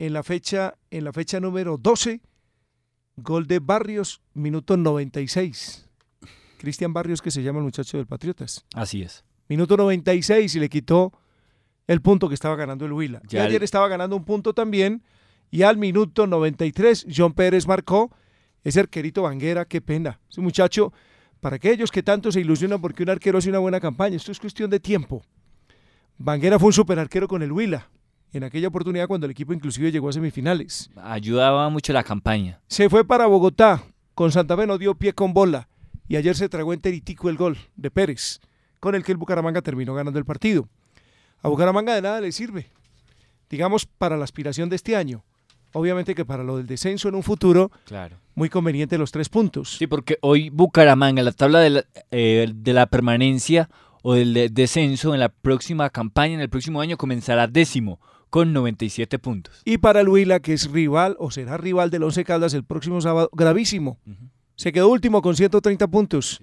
En 0.00 0.12
la 0.12 0.24
fecha, 0.24 0.74
en 0.90 1.04
la 1.04 1.12
fecha 1.12 1.38
número 1.38 1.76
12, 1.78 2.20
gol 3.18 3.46
de 3.46 3.60
Barrios, 3.60 4.20
minuto 4.34 4.76
96. 4.76 5.88
Cristian 6.58 6.92
Barrios, 6.92 7.22
que 7.22 7.30
se 7.30 7.44
llama 7.44 7.60
el 7.60 7.64
muchacho 7.66 7.98
del 7.98 8.06
Patriotas. 8.08 8.64
Así 8.74 9.00
es. 9.02 9.24
Minuto 9.48 9.76
96 9.76 10.52
y 10.56 10.58
le 10.58 10.68
quitó 10.68 11.12
el 11.86 12.00
punto 12.02 12.28
que 12.28 12.34
estaba 12.34 12.56
ganando 12.56 12.84
el 12.84 12.92
Huila. 12.92 13.20
Y 13.28 13.34
Ya 13.34 13.42
el- 13.42 13.50
ayer 13.50 13.62
estaba 13.62 13.86
ganando 13.86 14.16
un 14.16 14.24
punto 14.24 14.52
también. 14.54 15.04
Y 15.54 15.62
al 15.62 15.76
minuto 15.76 16.26
93, 16.26 17.06
John 17.16 17.32
Pérez 17.32 17.68
marcó. 17.68 18.10
Ese 18.64 18.80
arquerito 18.80 19.22
Vanguera, 19.22 19.64
qué 19.64 19.80
pena. 19.80 20.18
Ese 20.28 20.40
muchacho, 20.40 20.92
para 21.38 21.54
aquellos 21.54 21.92
que 21.92 22.02
tanto 22.02 22.32
se 22.32 22.40
ilusionan 22.40 22.80
porque 22.80 23.04
un 23.04 23.10
arquero 23.10 23.38
hace 23.38 23.50
una 23.50 23.60
buena 23.60 23.78
campaña, 23.78 24.16
esto 24.16 24.32
es 24.32 24.40
cuestión 24.40 24.68
de 24.68 24.80
tiempo. 24.80 25.22
Vanguera 26.18 26.58
fue 26.58 26.66
un 26.66 26.72
super 26.72 26.98
arquero 26.98 27.28
con 27.28 27.40
el 27.40 27.52
Huila. 27.52 27.88
En 28.32 28.42
aquella 28.42 28.66
oportunidad 28.66 29.06
cuando 29.06 29.26
el 29.26 29.30
equipo 29.30 29.52
inclusive 29.52 29.92
llegó 29.92 30.08
a 30.08 30.12
semifinales. 30.12 30.90
Ayudaba 30.96 31.68
mucho 31.68 31.92
la 31.92 32.02
campaña. 32.02 32.60
Se 32.66 32.90
fue 32.90 33.04
para 33.04 33.26
Bogotá. 33.26 33.84
Con 34.16 34.32
Santa 34.32 34.56
Fe 34.56 34.66
no 34.66 34.76
dio 34.76 34.96
pie 34.96 35.12
con 35.12 35.34
bola. 35.34 35.68
Y 36.08 36.16
ayer 36.16 36.34
se 36.34 36.48
tragó 36.48 36.72
enteritico 36.72 37.28
el 37.28 37.36
gol 37.36 37.58
de 37.76 37.92
Pérez, 37.92 38.40
con 38.80 38.96
el 38.96 39.04
que 39.04 39.12
el 39.12 39.18
Bucaramanga 39.18 39.62
terminó 39.62 39.94
ganando 39.94 40.18
el 40.18 40.24
partido. 40.24 40.68
A 41.42 41.48
Bucaramanga 41.48 41.94
de 41.94 42.02
nada 42.02 42.20
le 42.20 42.32
sirve. 42.32 42.66
Digamos, 43.48 43.86
para 43.86 44.16
la 44.16 44.24
aspiración 44.24 44.68
de 44.68 44.74
este 44.74 44.96
año. 44.96 45.22
Obviamente 45.74 46.14
que 46.14 46.24
para 46.24 46.42
lo 46.42 46.56
del 46.56 46.66
descenso 46.66 47.08
en 47.08 47.14
un 47.14 47.22
futuro, 47.22 47.70
Claro. 47.84 48.16
muy 48.34 48.48
conveniente 48.48 48.96
los 48.98 49.12
tres 49.12 49.28
puntos. 49.28 49.76
Sí, 49.76 49.86
porque 49.86 50.18
hoy 50.22 50.48
Bucaramanga, 50.50 51.20
en 51.20 51.24
la 51.26 51.32
tabla 51.32 51.60
de 51.60 51.70
la, 51.70 51.84
eh, 52.10 52.50
de 52.54 52.72
la 52.72 52.86
permanencia 52.86 53.68
o 54.02 54.14
del 54.14 54.32
de- 54.34 54.48
descenso 54.48 55.14
en 55.14 55.20
la 55.20 55.28
próxima 55.28 55.90
campaña, 55.90 56.34
en 56.34 56.40
el 56.40 56.48
próximo 56.50 56.80
año, 56.80 56.96
comenzará 56.96 57.46
décimo 57.46 58.00
con 58.30 58.52
97 58.52 59.18
puntos. 59.18 59.62
Y 59.64 59.78
para 59.78 60.00
el 60.00 60.08
Huila, 60.08 60.40
que 60.40 60.52
es 60.54 60.70
rival 60.70 61.16
o 61.20 61.30
será 61.30 61.56
rival 61.56 61.90
del 61.90 62.02
Once 62.02 62.24
Caldas 62.24 62.52
el 62.54 62.64
próximo 62.64 63.00
sábado, 63.00 63.28
gravísimo. 63.32 63.98
Se 64.56 64.72
quedó 64.72 64.88
último 64.88 65.22
con 65.22 65.36
130 65.36 65.86
puntos. 65.88 66.40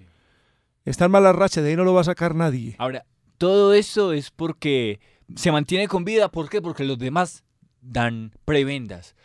Está 0.86 1.06
en 1.06 1.12
mala 1.12 1.32
racha, 1.34 1.62
de 1.62 1.70
ahí 1.70 1.76
no 1.76 1.84
lo 1.84 1.94
va 1.94 2.02
a 2.02 2.06
sacar 2.06 2.34
nadie. 2.34 2.76
Ahora, 2.80 3.06
todo 3.38 3.74
eso 3.74 4.14
es 4.14 4.32
porque 4.32 5.00
se 5.36 5.52
mantiene 5.52 5.88
con 5.88 6.04
vida. 6.06 6.30
¿Por 6.32 6.50
qué? 6.50 6.62
Porque 6.62 6.84
los 6.84 6.98
demás 6.98 7.44
dan 7.82 8.32
prebendas. 8.46 9.16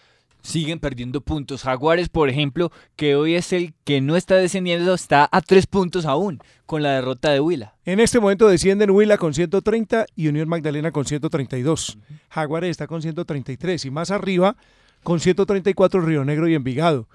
Siguen 0.47 0.79
perdiendo 0.79 1.23
puntos. 1.23 1.65
Jaguares, 1.65 2.09
por 2.09 2.29
ejemplo, 2.29 2.71
que 2.95 3.17
hoy 3.17 3.35
es 3.35 3.53
el 3.53 3.75
que 3.83 4.01
no 4.01 4.15
está 4.15 4.37
descendiendo, 4.37 4.95
está 4.95 5.29
a 5.33 5.41
tres 5.41 5.67
puntos 5.67 6.07
aún 6.07 6.39
con 6.67 6.85
la 6.85 6.93
derrota 6.93 7.31
de 7.33 7.41
Huila. 7.41 7.75
En 7.85 7.99
este 7.99 8.21
momento 8.21 8.47
descienden 8.47 8.93
Huila 8.93 9.19
con 9.19 9.35
130 9.35 10.07
y 10.15 10.29
Unión 10.29 10.49
Magdalena 10.49 10.93
con 10.93 11.05
132. 11.05 11.99
Jaguares 12.29 12.71
está 12.71 12.87
con 12.87 13.03
133 13.03 13.87
y 13.87 13.91
más 13.91 14.13
arriba 14.13 14.57
con 15.03 15.19
134 15.19 16.01
Río 16.01 16.25
Negro 16.25 16.47
y 16.47 16.55
Envigado. 16.55 17.09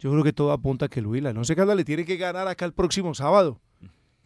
Yo 0.00 0.10
creo 0.10 0.24
que 0.24 0.32
todo 0.32 0.50
apunta 0.50 0.86
a 0.86 0.88
que 0.88 0.98
el 0.98 1.06
Huila, 1.06 1.32
no 1.32 1.44
sé 1.44 1.54
Caldas 1.54 1.76
le 1.76 1.84
tiene 1.84 2.04
que 2.04 2.16
ganar 2.16 2.48
acá 2.48 2.64
el 2.64 2.72
próximo 2.72 3.14
sábado 3.14 3.60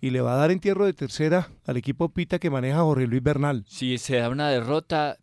y 0.00 0.08
le 0.08 0.22
va 0.22 0.32
a 0.32 0.36
dar 0.36 0.50
entierro 0.50 0.86
de 0.86 0.94
tercera 0.94 1.50
al 1.66 1.76
equipo 1.76 2.08
Pita 2.08 2.38
que 2.38 2.48
maneja 2.48 2.80
Jorge 2.80 3.06
Luis 3.06 3.22
Bernal. 3.22 3.64
Si 3.68 3.98
se 3.98 4.16
da 4.16 4.30
una 4.30 4.48
derrota 4.48 5.18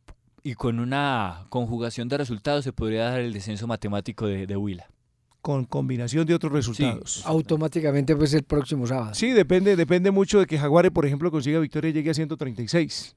y 0.48 0.54
con 0.56 0.80
una 0.80 1.46
conjugación 1.50 2.08
de 2.08 2.18
resultados 2.18 2.64
se 2.64 2.72
podría 2.74 3.06
dar 3.10 3.20
el 3.20 3.34
descenso 3.34 3.68
matemático 3.68 4.26
de, 4.28 4.48
de 4.48 4.56
Huila. 4.56 4.88
con 5.42 5.66
combinación 5.66 6.26
de 6.26 6.34
otros 6.34 6.52
resultados. 6.54 7.22
Automáticamente 7.26 8.16
pues 8.16 8.34
el 8.34 8.44
próximo 8.44 8.86
sábado. 8.88 9.14
Sí, 9.14 9.32
depende, 9.32 9.76
depende 9.76 10.12
mucho 10.12 10.40
de 10.40 10.46
que 10.46 10.58
Jaguares, 10.58 10.92
por 10.92 11.06
ejemplo, 11.06 11.32
consiga 11.32 11.60
victoria 11.60 11.90
y 11.90 11.94
llegue 11.94 12.10
a 12.12 12.14
136. 12.14 13.16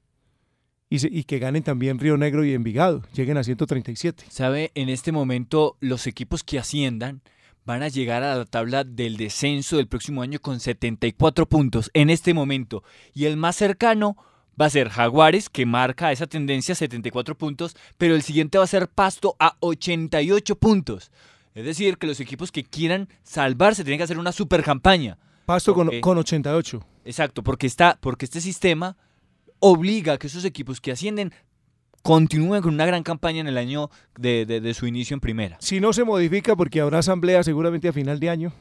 Y, 0.89 0.99
se- 0.99 1.09
y 1.09 1.23
que 1.23 1.39
ganen 1.39 1.63
también 1.63 1.99
Río 1.99 2.17
Negro 2.17 2.43
y 2.43 2.53
Envigado, 2.53 3.01
lleguen 3.13 3.37
a 3.37 3.43
137. 3.43 4.25
¿Sabe? 4.29 4.71
En 4.75 4.89
este 4.89 5.11
momento 5.13 5.77
los 5.79 6.05
equipos 6.07 6.43
que 6.43 6.59
asciendan 6.59 7.21
van 7.65 7.81
a 7.83 7.87
llegar 7.87 8.23
a 8.23 8.35
la 8.35 8.45
tabla 8.45 8.83
del 8.83 9.15
descenso 9.17 9.77
del 9.77 9.87
próximo 9.87 10.21
año 10.21 10.39
con 10.39 10.59
74 10.59 11.47
puntos 11.47 11.89
en 11.93 12.09
este 12.09 12.33
momento. 12.33 12.83
Y 13.13 13.25
el 13.25 13.37
más 13.37 13.55
cercano 13.55 14.17
va 14.59 14.65
a 14.65 14.69
ser 14.69 14.89
Jaguares, 14.89 15.49
que 15.49 15.65
marca 15.65 16.11
esa 16.11 16.27
tendencia 16.27 16.75
74 16.75 17.37
puntos, 17.37 17.75
pero 17.97 18.15
el 18.15 18.21
siguiente 18.21 18.57
va 18.57 18.63
a 18.63 18.67
ser 18.67 18.87
Pasto 18.89 19.35
a 19.39 19.55
88 19.59 20.55
puntos. 20.55 21.11
Es 21.53 21.65
decir, 21.65 21.97
que 21.97 22.07
los 22.07 22.19
equipos 22.19 22.51
que 22.51 22.63
quieran 22.63 23.09
salvarse 23.23 23.83
tienen 23.83 23.97
que 23.97 24.03
hacer 24.03 24.17
una 24.19 24.31
super 24.31 24.63
campaña. 24.63 25.17
Pasto 25.45 25.73
con, 25.73 25.87
Porque- 25.87 26.01
con 26.01 26.17
88. 26.17 26.85
Exacto, 27.03 27.43
porque, 27.43 27.67
está, 27.67 27.97
porque 27.99 28.25
este 28.25 28.39
sistema 28.41 28.95
obliga 29.59 30.13
a 30.13 30.17
que 30.17 30.27
esos 30.27 30.45
equipos 30.45 30.79
que 30.79 30.91
ascienden 30.91 31.33
continúen 32.03 32.61
con 32.61 32.73
una 32.73 32.85
gran 32.85 33.03
campaña 33.03 33.41
en 33.41 33.47
el 33.47 33.57
año 33.57 33.89
de, 34.17 34.45
de- 34.45 34.61
de 34.61 34.73
su 34.73 34.87
inicio 34.87 35.13
en 35.13 35.19
primera. 35.19 35.57
Si 35.59 35.79
no 35.79 35.93
se 35.93 36.03
modifica, 36.03 36.55
porque 36.55 36.81
habrá 36.81 36.99
asamblea 36.99 37.43
seguramente 37.43 37.87
a 37.87 37.93
final 37.93 38.19
de 38.19 38.29
año, 38.29 38.53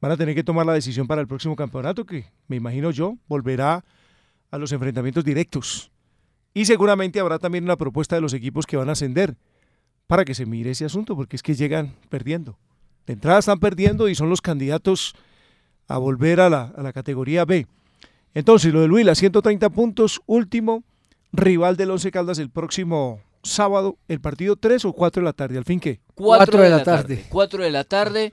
van 0.00 0.12
a 0.12 0.16
tener 0.16 0.34
que 0.34 0.44
tomar 0.44 0.66
la 0.66 0.72
decisión 0.74 1.06
para 1.06 1.20
el 1.20 1.26
próximo 1.26 1.56
campeonato, 1.56 2.04
que 2.04 2.26
me 2.46 2.56
imagino 2.56 2.90
yo 2.90 3.16
volverá 3.26 3.84
a 4.52 4.58
los 4.58 4.70
enfrentamientos 4.70 5.24
directos. 5.24 5.90
Y 6.54 6.66
seguramente 6.66 7.18
habrá 7.18 7.38
también 7.38 7.64
una 7.64 7.76
propuesta 7.76 8.14
de 8.14 8.20
los 8.20 8.34
equipos 8.34 8.66
que 8.66 8.76
van 8.76 8.88
a 8.88 8.92
ascender 8.92 9.34
para 10.06 10.24
que 10.24 10.34
se 10.34 10.46
mire 10.46 10.70
ese 10.70 10.84
asunto, 10.84 11.16
porque 11.16 11.34
es 11.34 11.42
que 11.42 11.54
llegan 11.54 11.96
perdiendo. 12.10 12.58
De 13.06 13.14
entrada 13.14 13.40
están 13.40 13.58
perdiendo 13.58 14.08
y 14.08 14.14
son 14.14 14.28
los 14.28 14.42
candidatos 14.42 15.14
a 15.88 15.98
volver 15.98 16.40
a 16.40 16.50
la, 16.50 16.72
a 16.76 16.82
la 16.82 16.92
categoría 16.92 17.44
B. 17.44 17.66
Entonces, 18.34 18.72
lo 18.72 18.82
de 18.82 18.88
Huila, 18.88 19.14
130 19.14 19.70
puntos, 19.70 20.20
último, 20.26 20.84
rival 21.32 21.76
del 21.76 21.90
Once 21.90 22.10
Caldas 22.10 22.38
el 22.38 22.50
próximo 22.50 23.20
sábado, 23.42 23.96
el 24.08 24.20
partido 24.20 24.56
3 24.56 24.84
o 24.84 24.92
4 24.92 25.22
de 25.22 25.24
la 25.24 25.32
tarde, 25.32 25.58
al 25.58 25.64
fin 25.64 25.80
que 25.80 26.00
4 26.14 26.60
de 26.60 26.70
la 26.70 26.84
tarde. 26.84 27.24
4 27.28 27.64
de 27.64 27.70
la 27.70 27.84
tarde. 27.84 28.32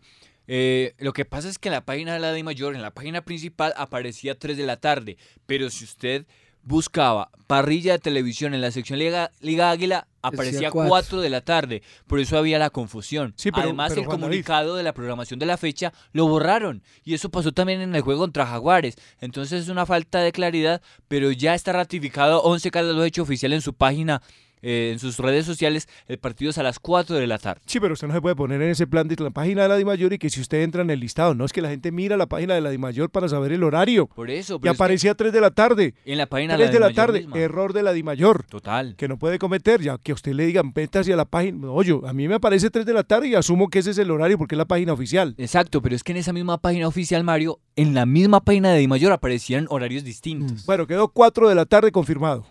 Eh, 0.51 0.95
lo 0.97 1.13
que 1.13 1.25
pasa 1.25 1.47
es 1.47 1.59
que 1.59 1.69
en 1.69 1.73
la 1.73 1.85
página 1.85 2.13
de 2.13 2.19
la 2.19 2.31
de 2.31 2.43
mayor, 2.43 2.73
en 2.75 2.81
la 2.81 2.89
página 2.91 3.21
principal, 3.21 3.71
aparecía 3.77 4.33
3 4.37 4.57
de 4.57 4.65
la 4.65 4.77
tarde. 4.77 5.15
Pero 5.45 5.69
si 5.69 5.85
usted 5.85 6.25
buscaba 6.63 7.29
parrilla 7.47 7.93
de 7.93 7.99
televisión 7.99 8.53
en 8.53 8.61
la 8.61 8.71
sección 8.71 8.99
Liga, 8.99 9.31
Liga 9.41 9.69
Águila, 9.71 10.07
aparecía 10.21 10.71
cuatro. 10.71 10.89
4 10.89 11.21
de 11.21 11.29
la 11.29 11.41
tarde. 11.41 11.81
Por 12.07 12.19
eso 12.19 12.37
había 12.37 12.59
la 12.59 12.69
confusión. 12.71 13.33
Sí, 13.37 13.51
pero- 13.51 13.63
Además, 13.65 13.89
pero, 13.89 14.01
el 14.01 14.07
Juan 14.07 14.19
David. 14.21 14.29
comunicado 14.31 14.75
de 14.75 14.83
la 14.83 14.93
programación 14.93 15.39
de 15.39 15.45
la 15.45 15.57
fecha 15.57 15.93
lo 16.13 16.27
borraron. 16.27 16.83
Y 17.03 17.13
eso 17.13 17.29
pasó 17.29 17.51
también 17.51 17.81
en 17.81 17.95
el 17.95 18.01
juego 18.01 18.21
contra 18.21 18.45
Jaguares. 18.47 18.95
Entonces 19.21 19.63
es 19.63 19.69
una 19.69 19.85
falta 19.85 20.19
de 20.19 20.31
claridad, 20.31 20.81
pero 21.07 21.31
ya 21.31 21.53
está 21.55 21.73
ratificado. 21.73 22.41
11 22.41 22.71
Caldas 22.71 22.95
lo 22.95 23.03
ha 23.03 23.07
hecho 23.07 23.21
oficial 23.23 23.53
en 23.53 23.61
su 23.61 23.73
página. 23.73 24.21
Eh, 24.61 24.89
en 24.93 24.99
sus 24.99 25.17
redes 25.17 25.45
sociales, 25.45 25.87
el 26.07 26.17
partido 26.19 26.51
es 26.51 26.57
a 26.57 26.63
las 26.63 26.79
4 26.79 27.15
de 27.15 27.27
la 27.27 27.37
tarde. 27.37 27.61
Sí, 27.65 27.79
pero 27.79 27.93
usted 27.93 28.07
no 28.07 28.13
se 28.13 28.21
puede 28.21 28.35
poner 28.35 28.61
en 28.61 28.69
ese 28.69 28.87
plan 28.87 29.07
de 29.07 29.15
la 29.21 29.29
página 29.31 29.63
de 29.63 29.69
la 29.69 29.77
DIMAYOR 29.77 30.13
y 30.13 30.17
que 30.17 30.29
si 30.29 30.41
usted 30.41 30.61
entra 30.61 30.81
en 30.81 30.89
el 30.89 30.99
listado, 30.99 31.33
no 31.35 31.45
es 31.45 31.51
que 31.53 31.61
la 31.61 31.69
gente 31.69 31.91
mira 31.91 32.17
la 32.17 32.27
página 32.27 32.53
de 32.55 32.61
la 32.61 32.69
DIMAYOR 32.69 33.09
para 33.09 33.27
saber 33.29 33.51
el 33.51 33.63
horario. 33.63 34.07
Por 34.07 34.29
eso, 34.29 34.55
Y 34.55 34.59
pero 34.59 34.73
que- 34.73 34.77
aparecía 34.77 35.11
a 35.11 35.15
3 35.15 35.31
de 35.33 35.41
la 35.41 35.51
tarde. 35.51 35.93
En 36.05 36.17
la 36.17 36.25
página 36.27 36.55
3 36.55 36.71
de 36.71 36.79
la 36.79 36.87
DIMAYOR 36.87 36.95
tarde, 37.07 37.19
misma. 37.21 37.37
error 37.39 37.73
de 37.73 37.83
la 37.83 37.93
DIMAYOR. 37.93 38.45
Total. 38.47 38.95
Que 38.95 39.07
no 39.07 39.17
puede 39.17 39.39
cometer, 39.39 39.81
ya 39.81 39.97
que 39.97 40.11
a 40.11 40.15
usted 40.15 40.33
le 40.33 40.45
digan, 40.45 40.73
vete 40.73 40.99
hacia 40.99 41.15
la 41.15 41.25
página. 41.25 41.69
Oye, 41.71 41.97
a 42.05 42.13
mí 42.13 42.27
me 42.27 42.35
aparece 42.35 42.69
3 42.69 42.85
de 42.85 42.93
la 42.93 43.03
tarde 43.03 43.27
y 43.29 43.35
asumo 43.35 43.69
que 43.69 43.79
ese 43.79 43.91
es 43.91 43.97
el 43.97 44.11
horario 44.11 44.37
porque 44.37 44.55
es 44.55 44.57
la 44.59 44.65
página 44.65 44.93
oficial. 44.93 45.35
Exacto, 45.37 45.81
pero 45.81 45.95
es 45.95 46.03
que 46.03 46.11
en 46.11 46.17
esa 46.17 46.33
misma 46.33 46.57
página 46.59 46.87
oficial, 46.87 47.23
Mario, 47.23 47.59
en 47.75 47.93
la 47.93 48.05
misma 48.05 48.41
página 48.41 48.71
de 48.71 48.79
Dimayor 48.79 49.11
aparecían 49.11 49.67
horarios 49.69 50.03
distintos. 50.03 50.65
Bueno, 50.65 50.85
quedó 50.87 51.07
4 51.09 51.49
de 51.49 51.55
la 51.55 51.65
tarde 51.65 51.91
confirmado. 51.91 52.45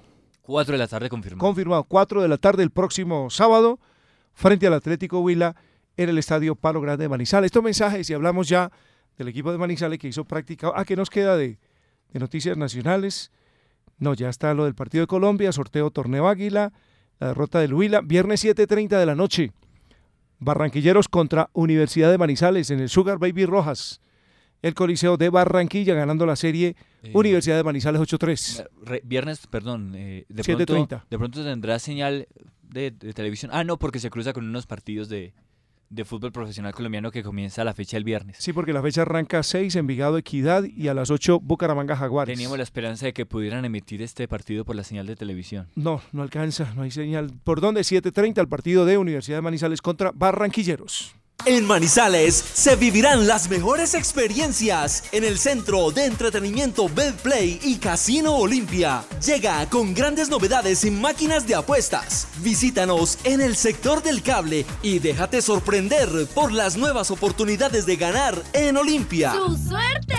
4 0.48 0.72
de 0.72 0.78
la 0.78 0.88
tarde 0.88 1.10
confirmado. 1.10 1.46
Confirmado, 1.46 1.84
4 1.84 2.22
de 2.22 2.28
la 2.28 2.38
tarde 2.38 2.62
el 2.62 2.70
próximo 2.70 3.28
sábado, 3.28 3.78
frente 4.32 4.66
al 4.66 4.72
Atlético 4.72 5.20
Huila, 5.20 5.54
en 5.98 6.08
el 6.08 6.16
Estadio 6.16 6.54
Palo 6.54 6.80
Grande 6.80 7.04
de 7.04 7.08
Manizales. 7.10 7.48
Estos 7.48 7.62
mensajes, 7.62 8.08
y 8.08 8.14
hablamos 8.14 8.48
ya 8.48 8.72
del 9.18 9.28
equipo 9.28 9.52
de 9.52 9.58
Manizales 9.58 9.98
que 9.98 10.08
hizo 10.08 10.24
práctica. 10.24 10.72
Ah, 10.74 10.86
¿qué 10.86 10.96
nos 10.96 11.10
queda 11.10 11.36
de, 11.36 11.58
de 12.14 12.18
noticias 12.18 12.56
nacionales? 12.56 13.30
No, 13.98 14.14
ya 14.14 14.30
está 14.30 14.54
lo 14.54 14.64
del 14.64 14.74
partido 14.74 15.02
de 15.02 15.06
Colombia, 15.06 15.52
sorteo 15.52 15.90
Torneo 15.90 16.26
Águila, 16.26 16.72
la 17.18 17.26
derrota 17.26 17.60
del 17.60 17.74
Huila, 17.74 18.00
viernes 18.00 18.42
7.30 18.42 18.98
de 18.98 19.04
la 19.04 19.14
noche. 19.14 19.52
Barranquilleros 20.38 21.08
contra 21.08 21.50
Universidad 21.52 22.10
de 22.10 22.16
Manizales 22.16 22.70
en 22.70 22.80
el 22.80 22.88
Sugar 22.88 23.18
Baby 23.18 23.44
Rojas. 23.44 24.00
El 24.62 24.72
Coliseo 24.72 25.18
de 25.18 25.28
Barranquilla 25.28 25.92
ganando 25.92 26.24
la 26.24 26.36
serie 26.36 26.74
Eh, 27.02 27.12
Universidad 27.14 27.56
de 27.56 27.64
Manizales 27.64 28.00
8-3. 28.00 28.66
Re- 28.84 29.02
viernes, 29.04 29.46
perdón, 29.46 29.92
eh, 29.94 30.24
de, 30.28 30.42
7:30. 30.42 30.66
pronto, 30.66 31.02
de 31.08 31.18
pronto 31.18 31.44
tendrá 31.44 31.78
señal 31.78 32.26
de, 32.62 32.90
de 32.90 33.12
televisión. 33.12 33.50
Ah, 33.54 33.64
no, 33.64 33.78
porque 33.78 33.98
se 34.00 34.10
cruza 34.10 34.32
con 34.32 34.44
unos 34.48 34.66
partidos 34.66 35.08
de, 35.08 35.32
de 35.90 36.04
fútbol 36.04 36.32
profesional 36.32 36.74
colombiano 36.74 37.10
que 37.12 37.22
comienza 37.22 37.62
la 37.64 37.72
fecha 37.72 37.96
el 37.96 38.04
viernes. 38.04 38.36
Sí, 38.40 38.52
porque 38.52 38.72
la 38.72 38.82
fecha 38.82 39.02
arranca 39.02 39.38
a 39.38 39.42
6, 39.42 39.76
Envigado 39.76 40.18
Equidad 40.18 40.64
y 40.64 40.88
a 40.88 40.94
las 40.94 41.10
8 41.10 41.40
Bucaramanga 41.40 41.96
Jaguares. 41.96 42.34
Teníamos 42.34 42.58
la 42.58 42.64
esperanza 42.64 43.06
de 43.06 43.12
que 43.12 43.24
pudieran 43.26 43.64
emitir 43.64 44.02
este 44.02 44.26
partido 44.28 44.64
por 44.64 44.74
la 44.76 44.82
señal 44.84 45.06
de 45.06 45.14
televisión. 45.16 45.68
No, 45.76 46.02
no 46.12 46.22
alcanza, 46.22 46.72
no 46.74 46.82
hay 46.82 46.90
señal. 46.90 47.30
¿Por 47.44 47.60
dónde? 47.60 47.82
7.30 47.82 48.38
el 48.40 48.48
partido 48.48 48.84
de 48.84 48.98
Universidad 48.98 49.38
de 49.38 49.42
Manizales 49.42 49.80
contra 49.80 50.10
Barranquilleros. 50.12 51.14
En 51.48 51.64
Manizales 51.64 52.44
se 52.52 52.76
vivirán 52.76 53.26
las 53.26 53.48
mejores 53.48 53.94
experiencias 53.94 55.04
en 55.12 55.24
el 55.24 55.38
centro 55.38 55.90
de 55.90 56.04
entretenimiento 56.04 56.90
Betplay 56.90 57.58
y 57.62 57.76
Casino 57.76 58.36
Olimpia. 58.36 59.02
Llega 59.24 59.64
con 59.70 59.94
grandes 59.94 60.28
novedades 60.28 60.84
en 60.84 61.00
máquinas 61.00 61.46
de 61.46 61.54
apuestas. 61.54 62.28
Visítanos 62.40 63.18
en 63.24 63.40
el 63.40 63.56
sector 63.56 64.02
del 64.02 64.22
cable 64.22 64.66
y 64.82 64.98
déjate 64.98 65.40
sorprender 65.40 66.10
por 66.34 66.52
las 66.52 66.76
nuevas 66.76 67.10
oportunidades 67.10 67.86
de 67.86 67.96
ganar 67.96 68.42
en 68.52 68.76
Olimpia. 68.76 69.32
¡Su 69.32 69.56
suerte! 69.56 70.16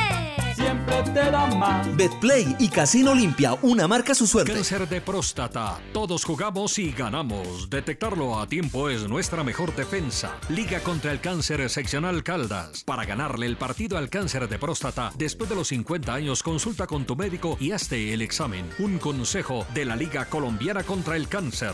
Siempre 0.89 1.13
te 1.13 1.31
da 1.31 1.45
más. 1.55 1.95
Betplay 1.95 2.55
y 2.59 2.67
Casino 2.69 3.11
Olimpia, 3.11 3.53
una 3.61 3.87
marca 3.87 4.15
su 4.15 4.25
suerte. 4.25 4.53
Cáncer 4.53 4.87
de 4.87 5.01
próstata. 5.01 5.79
Todos 5.93 6.25
jugamos 6.25 6.77
y 6.79 6.91
ganamos. 6.91 7.69
Detectarlo 7.69 8.39
a 8.39 8.47
tiempo 8.47 8.89
es 8.89 9.07
nuestra 9.07 9.43
mejor 9.43 9.75
defensa. 9.75 10.35
Liga 10.49 10.79
contra 10.79 11.11
el 11.11 11.21
cáncer 11.21 11.69
seccional 11.69 12.23
Caldas. 12.23 12.83
Para 12.83 13.05
ganarle 13.05 13.45
el 13.45 13.57
partido 13.57 13.97
al 13.97 14.09
cáncer 14.09 14.47
de 14.49 14.57
próstata, 14.57 15.11
después 15.15 15.49
de 15.49 15.55
los 15.55 15.67
50 15.67 16.13
años, 16.13 16.41
consulta 16.41 16.87
con 16.87 17.05
tu 17.05 17.15
médico 17.15 17.57
y 17.59 17.71
hazte 17.71 18.13
el 18.13 18.21
examen. 18.21 18.67
Un 18.79 18.97
consejo 18.97 19.65
de 19.73 19.85
la 19.85 19.95
Liga 19.95 20.25
Colombiana 20.25 20.83
contra 20.83 21.15
el 21.15 21.27
Cáncer. 21.27 21.73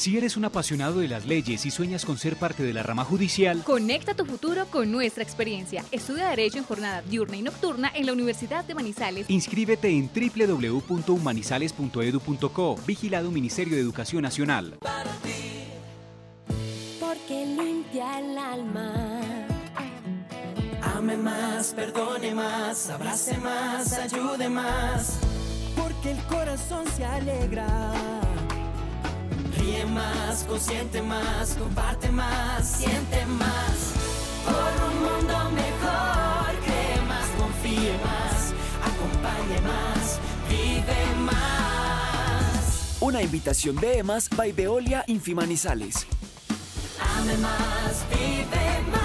Si 0.00 0.16
eres 0.16 0.38
un 0.38 0.46
apasionado 0.46 1.00
de 1.00 1.08
las 1.08 1.26
leyes 1.26 1.66
y 1.66 1.70
sueñas 1.70 2.06
con 2.06 2.16
ser 2.16 2.36
parte 2.36 2.62
de 2.62 2.72
la 2.72 2.82
rama 2.82 3.04
judicial, 3.04 3.62
Conecta 3.64 4.14
tu 4.14 4.24
futuro 4.24 4.64
con 4.70 4.90
nuestra 4.90 5.22
experiencia. 5.22 5.84
Estudia 5.92 6.30
Derecho 6.30 6.56
en 6.56 6.64
jornada 6.64 7.02
diurna 7.02 7.36
y 7.36 7.42
nocturna 7.42 7.92
en 7.94 8.06
la 8.06 8.14
Universidad 8.14 8.64
de 8.64 8.74
Manizales. 8.74 9.28
inscríbete 9.28 9.90
en 9.90 10.08
www.humanizales.edu.co, 10.08 12.76
vigilado 12.86 13.30
Ministerio 13.30 13.74
de 13.74 13.82
Educación 13.82 14.22
Nacional. 14.22 14.78
porque 16.98 17.44
limpia 17.44 18.20
el 18.20 18.38
alma. 18.38 19.20
Ame 20.96 21.18
más, 21.18 21.74
perdone 21.74 22.34
más, 22.34 22.88
abrace 22.88 23.36
más, 23.36 23.92
ayude 23.92 24.48
más. 24.48 25.18
Porque 25.76 26.12
el 26.12 26.18
corazón 26.22 26.86
se 26.96 27.04
alegra. 27.04 28.19
Ríe 29.70 29.86
más, 29.86 30.44
consiente 30.48 31.00
más, 31.00 31.54
comparte 31.54 32.10
más, 32.10 32.68
siente 32.68 33.24
más. 33.26 33.92
Por 34.44 34.88
un 34.88 34.96
mundo 34.98 35.50
mejor, 35.50 36.56
cree 36.64 37.00
más, 37.06 37.28
confíe 37.38 37.92
más, 38.04 38.52
acompañe 38.82 39.60
más, 39.60 40.18
vive 40.48 41.14
más. 41.24 42.96
Una 43.00 43.22
invitación 43.22 43.76
de 43.76 43.98
EMAS 43.98 44.28
by 44.30 44.50
Veolia 44.50 45.04
Infimanizales. 45.06 46.04
Ame 47.18 47.36
más, 47.36 48.04
vive 48.10 48.90
más. 48.90 48.99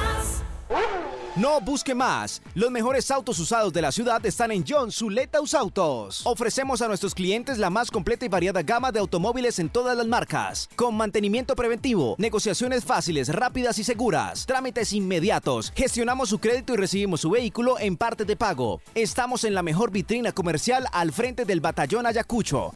No 1.36 1.60
busque 1.60 1.94
más. 1.94 2.42
Los 2.54 2.72
mejores 2.72 3.12
autos 3.12 3.40
usados 3.40 3.74
de 3.74 3.82
la 3.82 3.92
ciudad 3.92 4.26
están 4.26 4.52
en 4.52 4.64
John 4.66 4.90
Zuleta 4.90 5.40
Autos. 5.58 6.22
Ofrecemos 6.26 6.82
a 6.82 6.88
nuestros 6.88 7.14
clientes 7.14 7.58
la 7.58 7.70
más 7.70 7.92
completa 7.92 8.26
y 8.26 8.30
variada 8.30 8.64
gama 8.64 8.90
de 8.94 9.00
automóviles 9.00 9.60
en 9.60 9.68
todas 9.68 9.98
las 9.98 10.08
marcas, 10.08 10.70
con 10.78 10.96
mantenimiento 10.96 11.54
preventivo, 11.54 12.16
negociaciones 12.20 12.86
fáciles, 12.86 13.28
rápidas 13.28 13.78
y 13.80 13.84
seguras, 13.84 14.46
trámites 14.46 14.94
inmediatos. 14.94 15.74
Gestionamos 15.76 16.30
su 16.30 16.40
crédito 16.40 16.74
y 16.74 16.78
recibimos 16.78 17.20
su 17.20 17.30
vehículo 17.30 17.78
en 17.80 17.98
parte 17.98 18.24
de 18.24 18.38
pago. 18.38 18.80
Estamos 18.94 19.44
en 19.44 19.56
la 19.56 19.62
mejor 19.62 19.92
vitrina 19.92 20.32
comercial 20.32 20.88
al 20.94 21.12
frente 21.12 21.44
del 21.44 21.60
Batallón 21.60 22.06
Ayacucho. 22.06 22.74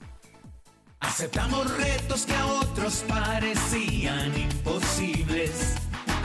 Aceptamos 0.99 1.77
retos 1.77 2.25
que 2.25 2.33
a 2.33 2.45
otros 2.45 3.05
parecían 3.07 4.37
imposibles, 4.37 5.75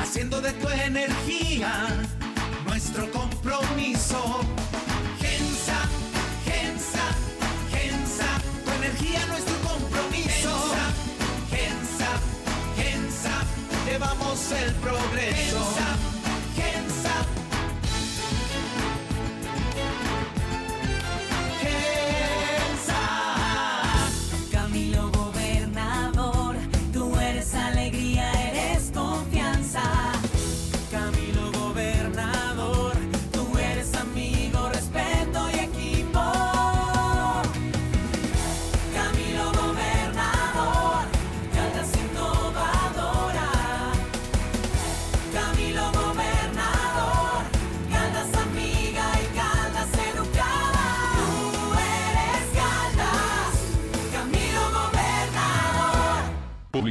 haciendo 0.00 0.40
de 0.40 0.52
tu 0.54 0.68
energía 0.68 1.88
nuestro 2.84 3.10
compromiso. 3.10 4.40
Gensa, 5.18 5.88
Gensa, 6.44 7.04
Gensa, 7.72 8.26
tu 8.64 8.70
energía 8.72 9.24
nuestro 9.26 9.56
compromiso. 9.60 10.50
Gensa, 11.48 12.10
Gensa, 12.76 13.42
llevamos 13.86 14.52
el 14.52 14.72
progreso. 14.74 15.64
Gensa, 16.54 17.24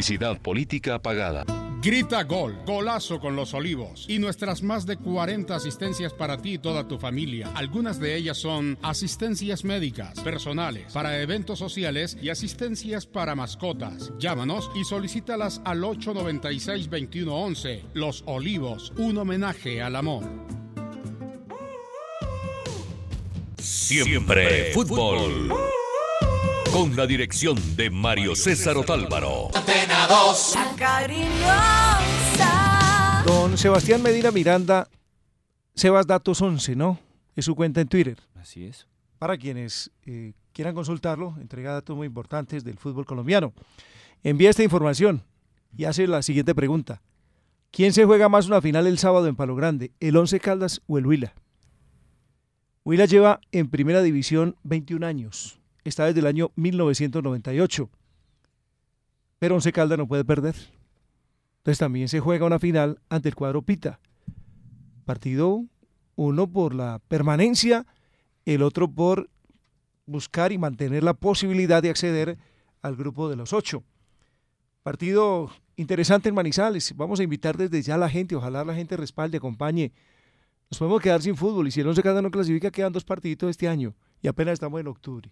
Publicidad 0.04 0.42
política 0.42 1.00
pagada. 1.00 1.46
Grita 1.82 2.26
gol, 2.26 2.58
golazo 2.66 3.22
con 3.22 3.38
los 3.38 3.54
olivos 3.54 4.06
y 4.10 4.20
nuestras 4.20 4.62
más 4.62 4.86
de 4.86 4.98
40 4.98 5.56
asistencias 5.56 6.12
para 6.12 6.42
ti 6.42 6.56
y 6.56 6.58
toda 6.58 6.90
tu 6.90 7.00
familia. 7.00 7.50
Algunas 7.56 8.02
de 8.02 8.18
ellas 8.18 8.38
son 8.38 8.78
asistencias 8.82 9.64
médicas, 9.64 10.20
personales, 10.20 10.92
para 10.92 11.22
eventos 11.22 11.60
sociales 11.60 12.18
y 12.22 12.28
asistencias 12.28 13.06
para 13.06 13.34
mascotas. 13.34 14.12
Llámanos 14.20 14.70
y 14.76 14.84
solicítalas 14.84 15.62
al 15.64 15.82
896-2111. 15.84 17.84
Los 17.94 18.24
Olivos, 18.26 18.92
un 18.98 19.18
homenaje 19.18 19.82
al 19.82 19.96
amor. 19.96 20.26
Siempre 23.58 24.74
fútbol. 24.74 25.50
Con 26.74 26.96
la 26.96 27.06
dirección 27.06 27.56
de 27.76 27.92
Mario 27.92 28.36
César 28.36 28.76
Otálvaro. 28.78 29.50
Don 33.28 33.56
Sebastián 33.60 34.02
Medina 34.02 34.32
Miranda, 34.32 34.90
Sebas 35.76 36.08
Datos 36.08 36.42
11, 36.42 36.76
¿no? 36.76 37.00
Es 37.36 37.46
su 37.46 37.54
cuenta 37.54 37.80
en 37.80 37.88
Twitter. 37.88 38.18
Así 38.34 38.66
es. 38.66 38.88
Para 39.20 39.38
quienes 39.38 39.92
eh, 40.08 40.34
quieran 40.52 40.74
consultarlo, 40.74 41.36
entrega 41.40 41.74
datos 41.74 41.96
muy 41.96 42.08
importantes 42.08 42.64
del 42.64 42.80
fútbol 42.80 43.06
colombiano. 43.06 43.54
Envía 44.24 44.50
esta 44.50 44.64
información 44.64 45.22
y 45.78 45.86
hace 45.86 46.08
la 46.08 46.24
siguiente 46.24 46.56
pregunta. 46.56 47.04
¿Quién 47.70 47.94
se 47.94 48.06
juega 48.06 48.30
más 48.30 48.48
una 48.48 48.62
final 48.62 48.88
el 48.88 48.98
sábado 48.98 49.28
en 49.28 49.36
Palo 49.36 49.56
Grande, 49.56 49.92
el 50.00 50.18
Once 50.18 50.40
Caldas 50.40 50.82
o 50.88 50.98
el 50.98 51.06
Huila? 51.06 51.36
Huila 52.84 53.06
lleva 53.06 53.42
en 53.52 53.70
primera 53.70 54.02
división 54.02 54.56
21 54.64 55.06
años. 55.06 55.60
Está 55.84 56.06
desde 56.06 56.22
el 56.22 56.28
año 56.28 56.52
1998. 56.56 57.90
Pero 59.40 59.56
Once 59.56 59.72
Caldas 59.72 59.98
no 59.98 60.08
puede 60.08 60.24
perder. 60.24 60.56
Entonces 61.58 61.80
también 61.80 62.08
se 62.08 62.20
juega 62.20 62.46
una 62.46 62.60
final 62.60 63.00
ante 63.10 63.30
el 63.30 63.36
cuadro 63.36 63.62
Pita. 63.62 64.00
Partido 65.06 65.66
uno 66.16 66.48
por 66.48 66.76
la 66.76 67.02
permanencia, 67.08 67.86
el 68.46 68.62
otro 68.62 68.90
por 68.90 69.30
buscar 70.06 70.52
y 70.52 70.58
mantener 70.58 71.04
la 71.04 71.14
posibilidad 71.14 71.82
de 71.82 71.90
acceder 71.90 72.38
al 72.82 72.96
grupo 72.96 73.30
de 73.30 73.36
los 73.36 73.52
ocho. 73.54 73.84
Partido 74.84 75.50
interesante 75.76 76.30
en 76.30 76.36
Manizales. 76.36 76.96
Vamos 76.96 77.20
a 77.20 77.24
invitar 77.24 77.58
desde 77.58 77.82
ya 77.82 77.96
a 77.96 77.98
la 77.98 78.10
gente. 78.10 78.36
Ojalá 78.36 78.64
la 78.64 78.76
gente 78.76 78.96
respalde, 78.98 79.38
acompañe. 79.38 79.92
Nos 80.70 80.80
podemos 80.80 81.02
quedar 81.02 81.22
sin 81.22 81.36
fútbol 81.36 81.68
y 81.68 81.72
si 81.72 81.82
el 81.82 81.88
Once 81.88 82.02
Caldas 82.04 82.24
no 82.24 82.32
clasifica, 82.32 82.72
quedan 82.72 82.94
dos 82.94 83.04
partiditos 83.04 83.50
este 83.50 83.68
año 83.68 83.96
y 84.24 84.30
apenas 84.30 84.54
estamos 84.54 84.80
en 84.80 84.88
octubre. 84.88 85.30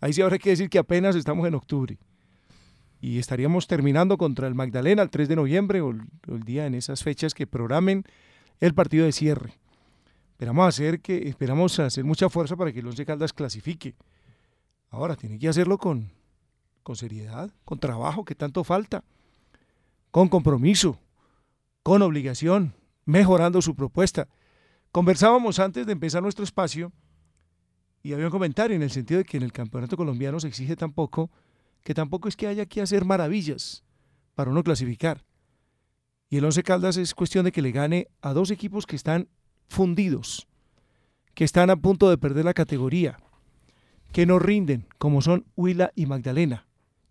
Ahí 0.00 0.12
sí 0.12 0.20
habrá 0.20 0.36
que 0.36 0.50
decir 0.50 0.68
que 0.68 0.78
apenas 0.78 1.14
estamos 1.14 1.46
en 1.46 1.54
octubre. 1.54 1.98
Y 3.00 3.18
estaríamos 3.18 3.68
terminando 3.68 4.18
contra 4.18 4.48
el 4.48 4.54
Magdalena 4.54 5.02
el 5.02 5.10
3 5.10 5.28
de 5.28 5.36
noviembre 5.36 5.80
o 5.80 5.90
el, 5.90 6.02
o 6.28 6.34
el 6.34 6.42
día 6.42 6.66
en 6.66 6.74
esas 6.74 7.02
fechas 7.02 7.32
que 7.32 7.46
programen 7.46 8.04
el 8.58 8.74
partido 8.74 9.06
de 9.06 9.12
cierre. 9.12 9.58
Esperamos 10.32 10.66
hacer 10.66 11.00
que 11.00 11.28
esperamos 11.28 11.78
hacer 11.78 12.04
mucha 12.04 12.28
fuerza 12.28 12.56
para 12.56 12.72
que 12.72 12.80
el 12.80 12.86
Once 12.88 13.06
Caldas 13.06 13.32
clasifique. 13.32 13.94
Ahora 14.90 15.14
tiene 15.14 15.38
que 15.38 15.48
hacerlo 15.48 15.78
con, 15.78 16.10
con 16.82 16.96
seriedad, 16.96 17.52
con 17.64 17.78
trabajo 17.78 18.24
que 18.24 18.34
tanto 18.34 18.64
falta, 18.64 19.04
con 20.10 20.28
compromiso, 20.28 20.98
con 21.84 22.02
obligación, 22.02 22.74
mejorando 23.04 23.62
su 23.62 23.76
propuesta. 23.76 24.28
Conversábamos 24.90 25.60
antes 25.60 25.86
de 25.86 25.92
empezar 25.92 26.22
nuestro 26.22 26.44
espacio 26.44 26.92
y 28.02 28.12
había 28.12 28.26
un 28.26 28.32
comentario 28.32 28.76
en 28.76 28.82
el 28.82 28.90
sentido 28.90 29.18
de 29.18 29.24
que 29.24 29.36
en 29.36 29.42
el 29.42 29.52
campeonato 29.52 29.96
colombiano 29.96 30.40
se 30.40 30.48
exige 30.48 30.76
tampoco 30.76 31.30
que 31.82 31.94
tampoco 31.94 32.28
es 32.28 32.36
que 32.36 32.46
haya 32.46 32.66
que 32.66 32.80
hacer 32.80 33.04
maravillas 33.04 33.82
para 34.34 34.50
uno 34.50 34.62
clasificar. 34.62 35.24
Y 36.28 36.38
el 36.38 36.44
Once 36.44 36.62
Caldas 36.62 36.96
es 36.96 37.14
cuestión 37.14 37.44
de 37.44 37.52
que 37.52 37.62
le 37.62 37.72
gane 37.72 38.08
a 38.20 38.32
dos 38.32 38.50
equipos 38.50 38.86
que 38.86 38.96
están 38.96 39.28
fundidos, 39.68 40.46
que 41.34 41.44
están 41.44 41.70
a 41.70 41.76
punto 41.76 42.08
de 42.08 42.18
perder 42.18 42.44
la 42.44 42.54
categoría, 42.54 43.18
que 44.12 44.26
no 44.26 44.38
rinden, 44.38 44.86
como 44.98 45.20
son 45.20 45.44
Huila 45.56 45.92
y 45.94 46.06
Magdalena. 46.06 46.66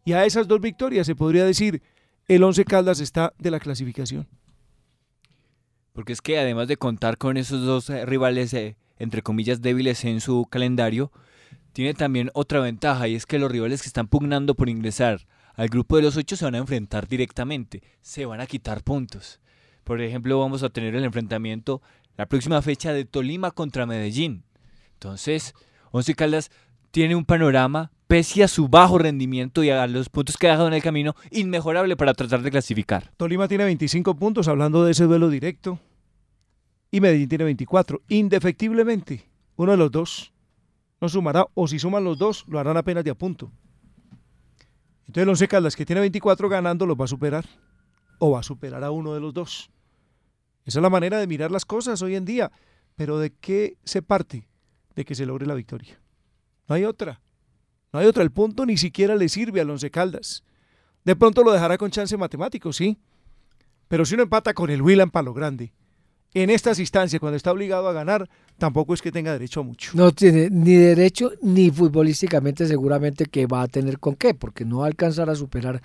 Y 0.06 0.14
a 0.14 0.26
esas 0.26 0.48
dos 0.48 0.60
victorias 0.60 1.06
se 1.06 1.16
podría 1.16 1.46
decir 1.46 1.82
el 2.28 2.44
Once 2.44 2.64
Caldas 2.66 3.00
está 3.00 3.34
de 3.38 3.52
la 3.52 3.60
clasificación. 3.60 4.28
Porque 5.94 6.14
es 6.14 6.22
que 6.22 6.40
además 6.40 6.68
de 6.68 6.78
contar 6.78 7.18
con 7.18 7.38
esos 7.38 7.66
dos 7.66 7.90
eh, 7.90 8.06
rivales, 8.06 8.54
eh, 8.54 8.78
entre 9.02 9.22
comillas, 9.22 9.62
débiles 9.62 10.06
en 10.06 10.22
su 10.22 10.46
calendario, 10.50 11.12
tiene 11.74 11.94
también 11.94 12.30
otra 12.34 12.60
ventaja 12.60 13.08
y 13.08 13.16
es 13.16 13.26
que 13.26 13.40
los 13.40 13.52
rivales 13.52 13.82
que 13.82 13.88
están 13.88 14.08
pugnando 14.08 14.56
por 14.56 14.70
ingresar 14.70 15.26
al 15.56 15.70
grupo 15.70 15.96
de 15.96 16.04
los 16.04 16.18
ocho 16.18 16.36
se 16.36 16.46
van 16.46 16.56
a 16.56 16.60
enfrentar 16.60 17.08
directamente, 17.08 17.82
se 18.02 18.26
van 18.26 18.42
a 18.42 18.46
quitar 18.46 18.84
puntos. 18.84 19.40
Por 19.84 20.02
ejemplo, 20.02 20.40
vamos 20.40 20.64
a 20.64 20.70
tener 20.70 20.96
el 20.96 21.04
enfrentamiento 21.04 21.82
la 22.18 22.28
próxima 22.28 22.62
fecha 22.62 22.94
de 22.94 23.06
Tolima 23.06 23.52
contra 23.52 23.86
Medellín. 23.86 24.44
Entonces, 24.94 25.54
Once 25.92 26.14
Caldas 26.14 26.52
tiene 26.92 27.16
un 27.16 27.26
panorama, 27.26 27.92
pese 28.08 28.44
a 28.44 28.48
su 28.48 28.68
bajo 28.68 28.98
rendimiento 28.98 29.64
y 29.64 29.70
a 29.70 29.88
los 29.88 30.10
puntos 30.10 30.38
que 30.38 30.48
ha 30.48 30.52
dejado 30.52 30.68
en 30.68 30.74
el 30.74 30.84
camino, 30.84 31.16
inmejorable 31.32 31.96
para 31.96 32.14
tratar 32.14 32.42
de 32.42 32.52
clasificar. 32.52 33.12
Tolima 33.18 33.48
tiene 33.48 33.64
25 33.64 34.16
puntos, 34.16 34.48
hablando 34.48 34.84
de 34.84 34.92
ese 34.92 35.06
duelo 35.06 35.30
directo, 35.30 35.80
y 36.92 37.00
Medellín 37.00 37.30
tiene 37.30 37.46
24. 37.46 38.02
Indefectiblemente, 38.10 39.26
uno 39.56 39.72
de 39.72 39.78
los 39.78 39.92
dos 39.92 40.34
no 41.00 41.10
sumará, 41.10 41.48
o 41.56 41.68
si 41.68 41.80
suman 41.80 42.04
los 42.04 42.18
dos, 42.18 42.46
lo 42.48 42.60
harán 42.60 42.78
apenas 42.78 43.04
de 43.04 43.10
a 43.10 43.16
punto. 43.16 43.52
Entonces 45.08 45.24
el 45.24 45.30
Once 45.30 45.48
Caldas, 45.48 45.76
que 45.76 45.86
tiene 45.86 46.02
24 46.02 46.48
ganando, 46.48 46.86
los 46.86 47.00
va 47.00 47.06
a 47.06 47.08
superar, 47.08 47.46
o 48.20 48.32
va 48.32 48.42
a 48.42 48.44
superar 48.44 48.84
a 48.84 48.92
uno 48.92 49.14
de 49.14 49.20
los 49.20 49.34
dos. 49.34 49.72
Esa 50.64 50.80
es 50.80 50.84
la 50.84 50.90
manera 50.90 51.18
de 51.18 51.28
mirar 51.28 51.50
las 51.50 51.66
cosas 51.66 52.02
hoy 52.02 52.16
en 52.16 52.26
día. 52.26 52.52
Pero 52.96 53.18
¿de 53.18 53.32
qué 53.32 53.78
se 53.84 54.02
parte? 54.02 54.48
De 54.96 55.06
que 55.06 55.16
se 55.16 55.26
logre 55.26 55.48
la 55.48 55.56
victoria. 55.56 56.00
No 56.68 56.76
hay 56.76 56.86
otra. 56.86 57.22
No 57.92 58.00
hay 58.00 58.06
otra. 58.06 58.22
El 58.22 58.32
punto 58.32 58.66
ni 58.66 58.78
siquiera 58.78 59.16
le 59.16 59.28
sirve 59.28 59.60
al 59.60 59.70
Once 59.70 59.90
Caldas. 59.90 60.44
De 61.04 61.16
pronto 61.16 61.44
lo 61.44 61.52
dejará 61.52 61.78
con 61.78 61.90
chance 61.90 62.16
matemático, 62.16 62.72
sí. 62.72 63.00
Pero 63.88 64.06
si 64.06 64.14
uno 64.14 64.24
empata 64.24 64.54
con 64.54 64.70
el 64.70 64.88
en 64.88 65.10
Palo 65.10 65.34
Grande, 65.34 65.74
en 66.34 66.50
estas 66.50 66.80
instancias, 66.80 67.20
cuando 67.20 67.38
está 67.38 67.52
obligado 67.52 67.88
a 67.88 67.94
ganar, 67.94 68.30
tampoco 68.58 68.94
es 68.94 69.02
que 69.02 69.12
tenga 69.12 69.34
derecho 69.34 69.62
a 69.62 69.64
mucho. 69.64 69.92
No 69.96 70.12
tiene 70.12 70.50
ni 70.50 70.76
derecho 70.76 71.32
ni 71.42 71.70
futbolísticamente 71.72 72.68
seguramente 72.68 73.26
que 73.26 73.48
va 73.48 73.64
a 73.64 73.68
tener 73.68 74.00
con 74.00 74.16
qué, 74.16 74.34
porque 74.34 74.66
no 74.66 74.80
va 74.80 74.86
a 74.86 74.88
alcanzar 74.88 75.30
a 75.30 75.36
superar 75.36 75.82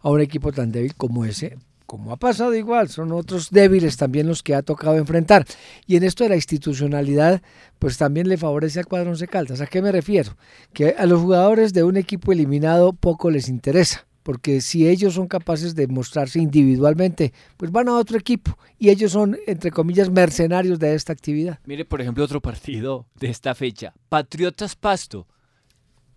a 0.00 0.10
un 0.10 0.20
equipo 0.20 0.52
tan 0.52 0.70
débil 0.70 0.94
como 0.94 1.24
ese, 1.24 1.56
como 1.86 2.12
ha 2.12 2.16
pasado 2.16 2.54
igual, 2.54 2.88
son 2.88 3.12
otros 3.12 3.50
débiles 3.50 3.96
también 3.96 4.26
los 4.26 4.42
que 4.42 4.54
ha 4.54 4.62
tocado 4.62 4.96
enfrentar. 4.96 5.46
Y 5.86 5.96
en 5.96 6.02
esto 6.02 6.24
de 6.24 6.30
la 6.30 6.36
institucionalidad, 6.36 7.40
pues 7.78 7.96
también 7.96 8.28
le 8.28 8.36
favorece 8.36 8.80
al 8.80 8.86
cuadro 8.86 9.10
Once 9.10 9.26
Caldas. 9.28 9.60
¿A 9.60 9.66
qué 9.66 9.80
me 9.80 9.92
refiero? 9.92 10.36
Que 10.72 10.94
a 10.98 11.06
los 11.06 11.20
jugadores 11.20 11.72
de 11.72 11.84
un 11.84 11.96
equipo 11.96 12.32
eliminado 12.32 12.92
poco 12.92 13.30
les 13.30 13.48
interesa, 13.48 14.06
porque 14.26 14.60
si 14.60 14.88
ellos 14.88 15.14
son 15.14 15.28
capaces 15.28 15.76
de 15.76 15.86
mostrarse 15.86 16.40
individualmente, 16.40 17.32
pues 17.56 17.70
van 17.70 17.88
a 17.88 17.94
otro 17.94 18.18
equipo 18.18 18.58
y 18.76 18.88
ellos 18.88 19.12
son, 19.12 19.38
entre 19.46 19.70
comillas, 19.70 20.10
mercenarios 20.10 20.80
de 20.80 20.96
esta 20.96 21.12
actividad. 21.12 21.60
Mire, 21.64 21.84
por 21.84 22.00
ejemplo, 22.00 22.24
otro 22.24 22.40
partido 22.40 23.06
de 23.14 23.28
esta 23.28 23.54
fecha, 23.54 23.94
Patriotas 24.08 24.74
Pasto. 24.74 25.28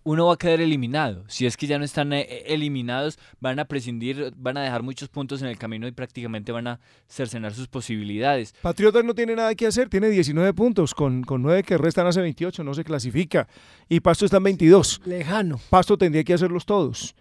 Uno 0.02 0.26
va 0.26 0.34
a 0.34 0.38
quedar 0.38 0.60
eliminado. 0.60 1.24
Si 1.28 1.46
es 1.46 1.56
que 1.56 1.68
ya 1.68 1.78
no 1.78 1.84
están 1.84 2.12
eh, 2.12 2.26
eliminados, 2.46 3.16
van 3.38 3.60
a 3.60 3.66
prescindir, 3.66 4.32
van 4.36 4.56
a 4.56 4.62
dejar 4.62 4.82
muchos 4.82 5.08
puntos 5.08 5.40
en 5.42 5.46
el 5.46 5.56
camino 5.56 5.86
y 5.86 5.92
prácticamente 5.92 6.50
van 6.50 6.66
a 6.66 6.80
cercenar 7.06 7.54
sus 7.54 7.68
posibilidades. 7.68 8.54
Patriotas 8.60 9.04
no 9.04 9.14
tiene 9.14 9.36
nada 9.36 9.54
que 9.54 9.68
hacer, 9.68 9.88
tiene 9.88 10.08
19 10.08 10.52
puntos, 10.54 10.94
con, 10.94 11.22
con 11.22 11.42
9 11.42 11.62
que 11.62 11.78
restan 11.78 12.08
hace 12.08 12.22
28, 12.22 12.64
no 12.64 12.74
se 12.74 12.82
clasifica. 12.82 13.46
Y 13.88 14.00
Pasto 14.00 14.24
está 14.24 14.38
en 14.38 14.44
22. 14.44 15.02
Lejano. 15.04 15.60
Pasto 15.70 15.96
tendría 15.96 16.24
que 16.24 16.34
hacerlos 16.34 16.66
todos 16.66 17.14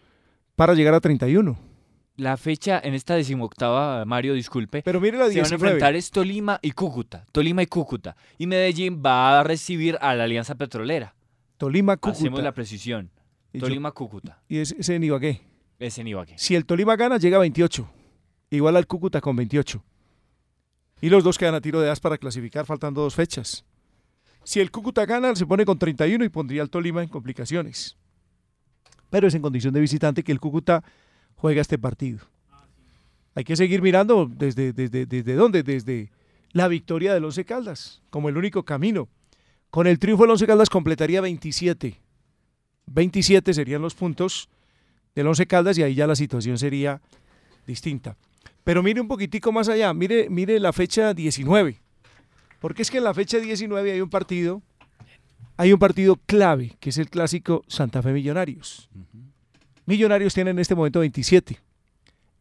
para 0.59 0.73
llegar 0.73 0.93
a 0.93 0.99
31. 0.99 1.57
La 2.17 2.35
fecha 2.35 2.81
en 2.83 2.93
esta 2.93 3.15
decimoctava, 3.15 4.03
Mario, 4.03 4.33
disculpe. 4.33 4.81
Pero 4.83 4.99
mire 4.99 5.17
la 5.17 5.29
Se 5.29 5.35
van 5.35 5.45
a 5.45 5.47
19. 5.47 5.55
enfrentar 5.67 5.95
es 5.95 6.11
Tolima 6.11 6.59
y 6.61 6.71
Cúcuta. 6.71 7.25
Tolima 7.31 7.63
y 7.63 7.67
Cúcuta. 7.67 8.17
Y 8.37 8.45
Medellín 8.45 9.01
va 9.01 9.39
a 9.39 9.43
recibir 9.45 9.97
a 10.01 10.13
la 10.15 10.25
Alianza 10.25 10.55
Petrolera. 10.55 11.15
Tolima, 11.57 11.95
Cúcuta. 11.95 12.17
Hacemos 12.19 12.43
la 12.43 12.51
precisión. 12.51 13.09
Y 13.53 13.59
yo- 13.59 13.67
Tolima, 13.67 13.93
Cúcuta. 13.93 14.41
Y 14.49 14.57
es, 14.57 14.73
ese 14.73 14.95
en 14.95 15.03
Ibagué. 15.05 15.41
Es 15.79 15.97
en 15.97 16.07
Ibagué. 16.07 16.33
Si 16.37 16.55
el 16.55 16.65
Tolima 16.65 16.97
gana, 16.97 17.15
llega 17.17 17.37
a 17.37 17.39
28. 17.39 17.89
Igual 18.49 18.75
al 18.75 18.85
Cúcuta 18.85 19.21
con 19.21 19.37
28. 19.37 19.81
Y 20.99 21.07
los 21.07 21.23
dos 21.23 21.37
quedan 21.37 21.55
a 21.55 21.61
tiro 21.61 21.79
de 21.79 21.89
as 21.89 22.01
para 22.01 22.17
clasificar, 22.17 22.65
faltando 22.65 23.01
dos 23.01 23.15
fechas. 23.15 23.63
Si 24.43 24.59
el 24.59 24.71
Cúcuta 24.71 25.05
gana, 25.05 25.33
se 25.37 25.45
pone 25.45 25.63
con 25.63 25.79
31 25.79 26.25
y 26.25 26.29
pondría 26.29 26.61
al 26.63 26.69
Tolima 26.69 27.01
en 27.01 27.07
complicaciones. 27.07 27.95
Pero 29.09 29.27
es 29.27 29.33
en 29.33 29.41
condición 29.41 29.73
de 29.73 29.79
visitante 29.79 30.23
que 30.23 30.31
el 30.31 30.39
Cúcuta 30.39 30.83
juega 31.35 31.61
este 31.61 31.77
partido. 31.77 32.19
Hay 33.35 33.43
que 33.43 33.55
seguir 33.55 33.81
mirando 33.81 34.29
desde, 34.29 34.73
desde, 34.73 35.05
desde 35.05 35.33
dónde, 35.33 35.63
desde 35.63 36.11
la 36.51 36.67
victoria 36.67 37.13
del 37.13 37.25
Once 37.25 37.45
Caldas, 37.45 38.01
como 38.09 38.29
el 38.29 38.37
único 38.37 38.63
camino. 38.63 39.07
Con 39.69 39.87
el 39.87 39.99
triunfo 39.99 40.25
el 40.25 40.31
Once 40.31 40.47
Caldas 40.47 40.69
completaría 40.69 41.21
27. 41.21 41.99
27 42.87 43.53
serían 43.53 43.81
los 43.81 43.93
puntos 43.93 44.49
del 45.15 45.27
Once 45.27 45.45
Caldas 45.45 45.77
y 45.77 45.83
ahí 45.83 45.95
ya 45.95 46.07
la 46.07 46.15
situación 46.15 46.57
sería 46.57 47.01
distinta. 47.67 48.17
Pero 48.63 48.83
mire 48.83 48.99
un 48.99 49.07
poquitico 49.07 49.51
más 49.51 49.69
allá, 49.69 49.93
mire, 49.93 50.29
mire 50.29 50.59
la 50.59 50.73
fecha 50.73 51.13
19. 51.13 51.79
Porque 52.59 52.81
es 52.81 52.91
que 52.91 52.97
en 52.97 53.03
la 53.03 53.13
fecha 53.13 53.37
19 53.37 53.91
hay 53.91 54.01
un 54.01 54.09
partido, 54.09 54.61
hay 55.59 55.73
un 55.73 55.79
partido 55.79 56.15
clave, 56.25 56.77
que 56.79 56.89
es 56.89 56.97
el 56.99 57.09
clásico 57.09 57.65
Santa 57.67 58.01
Fe 58.01 58.13
Millonarios. 58.13 58.89
Millonarios 59.85 60.33
tiene 60.33 60.51
en 60.51 60.59
este 60.59 60.73
momento 60.73 61.01
27. 61.01 61.59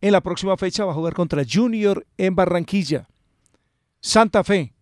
En 0.01 0.13
la 0.13 0.21
próxima 0.21 0.57
fecha 0.57 0.85
va 0.85 0.93
a 0.93 0.95
jugar 0.95 1.15
contra 1.15 1.43
Junior 1.45 2.07
en 2.17 2.37
Barranquilla. 2.37 3.09
Santa 4.01 4.45
Fe, 4.45 4.73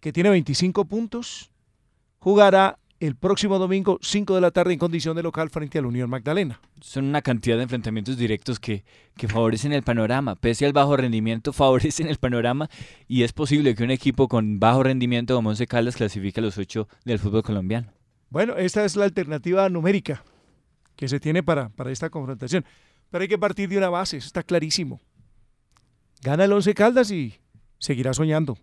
que 0.00 0.10
tiene 0.10 0.30
25 0.30 0.86
puntos, 0.86 1.50
jugará 2.18 2.78
el 3.06 3.16
próximo 3.16 3.58
domingo 3.58 3.98
5 4.00 4.36
de 4.36 4.40
la 4.40 4.52
tarde 4.52 4.74
en 4.74 4.78
condición 4.78 5.16
de 5.16 5.24
local 5.24 5.50
frente 5.50 5.76
a 5.76 5.82
la 5.82 5.88
Unión 5.88 6.08
Magdalena. 6.08 6.60
Son 6.80 7.04
una 7.04 7.20
cantidad 7.20 7.56
de 7.56 7.64
enfrentamientos 7.64 8.16
directos 8.16 8.60
que, 8.60 8.84
que 9.16 9.26
favorecen 9.26 9.72
el 9.72 9.82
panorama. 9.82 10.36
Pese 10.36 10.66
al 10.66 10.72
bajo 10.72 10.96
rendimiento, 10.96 11.52
favorecen 11.52 12.06
el 12.06 12.18
panorama 12.18 12.70
y 13.08 13.24
es 13.24 13.32
posible 13.32 13.74
que 13.74 13.82
un 13.82 13.90
equipo 13.90 14.28
con 14.28 14.60
bajo 14.60 14.84
rendimiento 14.84 15.34
como 15.34 15.50
Once 15.50 15.66
Caldas 15.66 15.96
clasifique 15.96 16.38
a 16.38 16.44
los 16.44 16.56
ocho 16.58 16.86
del 17.04 17.18
fútbol 17.18 17.42
colombiano. 17.42 17.92
Bueno, 18.30 18.56
esta 18.56 18.84
es 18.84 18.94
la 18.94 19.04
alternativa 19.04 19.68
numérica 19.68 20.22
que 20.94 21.08
se 21.08 21.18
tiene 21.18 21.42
para, 21.42 21.70
para 21.70 21.90
esta 21.90 22.08
confrontación. 22.08 22.64
Pero 23.10 23.22
hay 23.22 23.28
que 23.28 23.36
partir 23.36 23.68
de 23.68 23.78
una 23.78 23.90
base, 23.90 24.18
eso 24.18 24.28
está 24.28 24.44
clarísimo. 24.44 25.00
Gana 26.22 26.44
el 26.44 26.52
Once 26.52 26.72
Caldas 26.72 27.10
y 27.10 27.34
seguirá 27.78 28.14
soñando. 28.14 28.56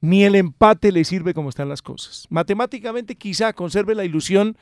Ni 0.00 0.24
el 0.24 0.34
empate 0.34 0.92
le 0.92 1.04
sirve 1.04 1.34
como 1.34 1.48
están 1.48 1.68
las 1.68 1.82
cosas. 1.82 2.26
Matemáticamente 2.28 3.16
quizá 3.16 3.52
conserve 3.52 3.94
la 3.94 4.04
ilusión 4.04 4.56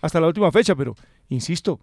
hasta 0.00 0.20
la 0.20 0.26
última 0.26 0.50
fecha, 0.50 0.74
pero 0.74 0.94
insisto, 1.28 1.80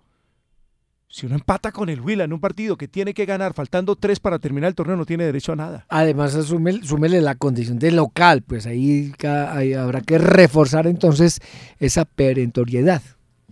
si 1.09 1.25
uno 1.25 1.35
empata 1.35 1.71
con 1.71 1.87
el 1.89 2.01
Huila 2.01 2.25
en 2.25 2.33
un 2.33 2.39
partido 2.39 2.75
que 2.75 2.87
tiene 2.87 3.13
que 3.13 3.25
ganar 3.25 3.53
faltando 3.53 3.95
tres 3.95 4.19
para 4.19 4.39
terminar 4.39 4.69
el 4.69 4.75
torneo, 4.75 4.97
no 4.97 5.05
tiene 5.05 5.23
derecho 5.23 5.53
a 5.53 5.55
nada. 5.55 5.85
Además, 5.87 6.35
asume, 6.35 6.83
súmele 6.83 7.21
la 7.21 7.35
condición 7.35 7.79
de 7.79 7.91
local, 7.91 8.41
pues 8.41 8.65
ahí, 8.65 9.13
ahí 9.23 9.73
habrá 9.73 10.01
que 10.01 10.17
reforzar 10.17 10.85
entonces 10.85 11.39
esa 11.79 12.03
perentoriedad. 12.03 13.01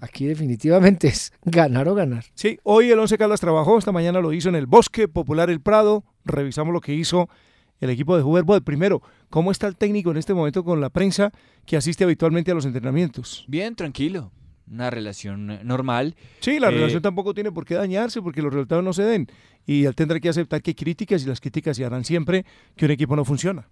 Aquí 0.02 0.26
definitivamente 0.26 1.08
es 1.08 1.32
ganar 1.44 1.88
o 1.88 1.96
ganar. 1.96 2.26
Sí, 2.34 2.60
hoy 2.64 2.92
el 2.92 3.00
Once 3.00 3.18
Caldas 3.18 3.40
trabajó, 3.40 3.78
esta 3.78 3.94
mañana 3.94 4.20
lo 4.20 4.34
hizo 4.34 4.50
en 4.50 4.56
el 4.56 4.66
Bosque 4.66 5.08
Popular 5.08 5.50
El 5.50 5.62
Prado. 5.62 6.04
Revisamos 6.26 6.74
lo 6.74 6.82
que 6.82 6.94
hizo 6.94 7.30
el 7.80 7.90
equipo 7.90 8.16
de 8.18 8.24
Huberbo. 8.24 8.60
Primero, 8.62 9.02
¿cómo 9.30 9.52
está 9.52 9.68
el 9.68 9.76
técnico 9.76 10.12
en 10.12 10.18
este 10.18 10.34
momento 10.34 10.64
con 10.64 10.82
la 10.82 10.90
prensa 10.90 11.32
que 11.66 11.78
asiste 11.78 12.04
habitualmente 12.04 12.52
a 12.52 12.56
los 12.56 12.66
entrenamientos? 12.66 13.46
Bien, 13.48 13.76
tranquilo. 13.76 14.32
Una 14.68 14.90
relación 14.90 15.60
normal. 15.68 16.16
Sí, 16.40 16.60
la 16.60 16.70
Eh, 16.70 16.72
relación 16.72 17.02
tampoco 17.02 17.34
tiene 17.36 17.52
por 17.52 17.66
qué 17.66 17.76
dañarse 17.76 18.22
porque 18.22 18.42
los 18.42 18.52
resultados 18.52 18.84
no 18.84 18.94
se 18.94 19.04
den. 19.04 19.28
Y 19.68 19.86
él 19.86 19.94
tendrá 19.96 20.20
que 20.20 20.30
aceptar 20.30 20.62
que 20.64 20.72
hay 20.72 20.76
críticas 20.76 21.24
y 21.24 21.28
las 21.28 21.40
críticas 21.40 21.78
se 21.78 21.86
harán 21.86 22.04
siempre 22.04 22.46
que 22.76 22.86
un 22.86 22.92
equipo 22.92 23.16
no 23.16 23.24
funciona. 23.26 23.68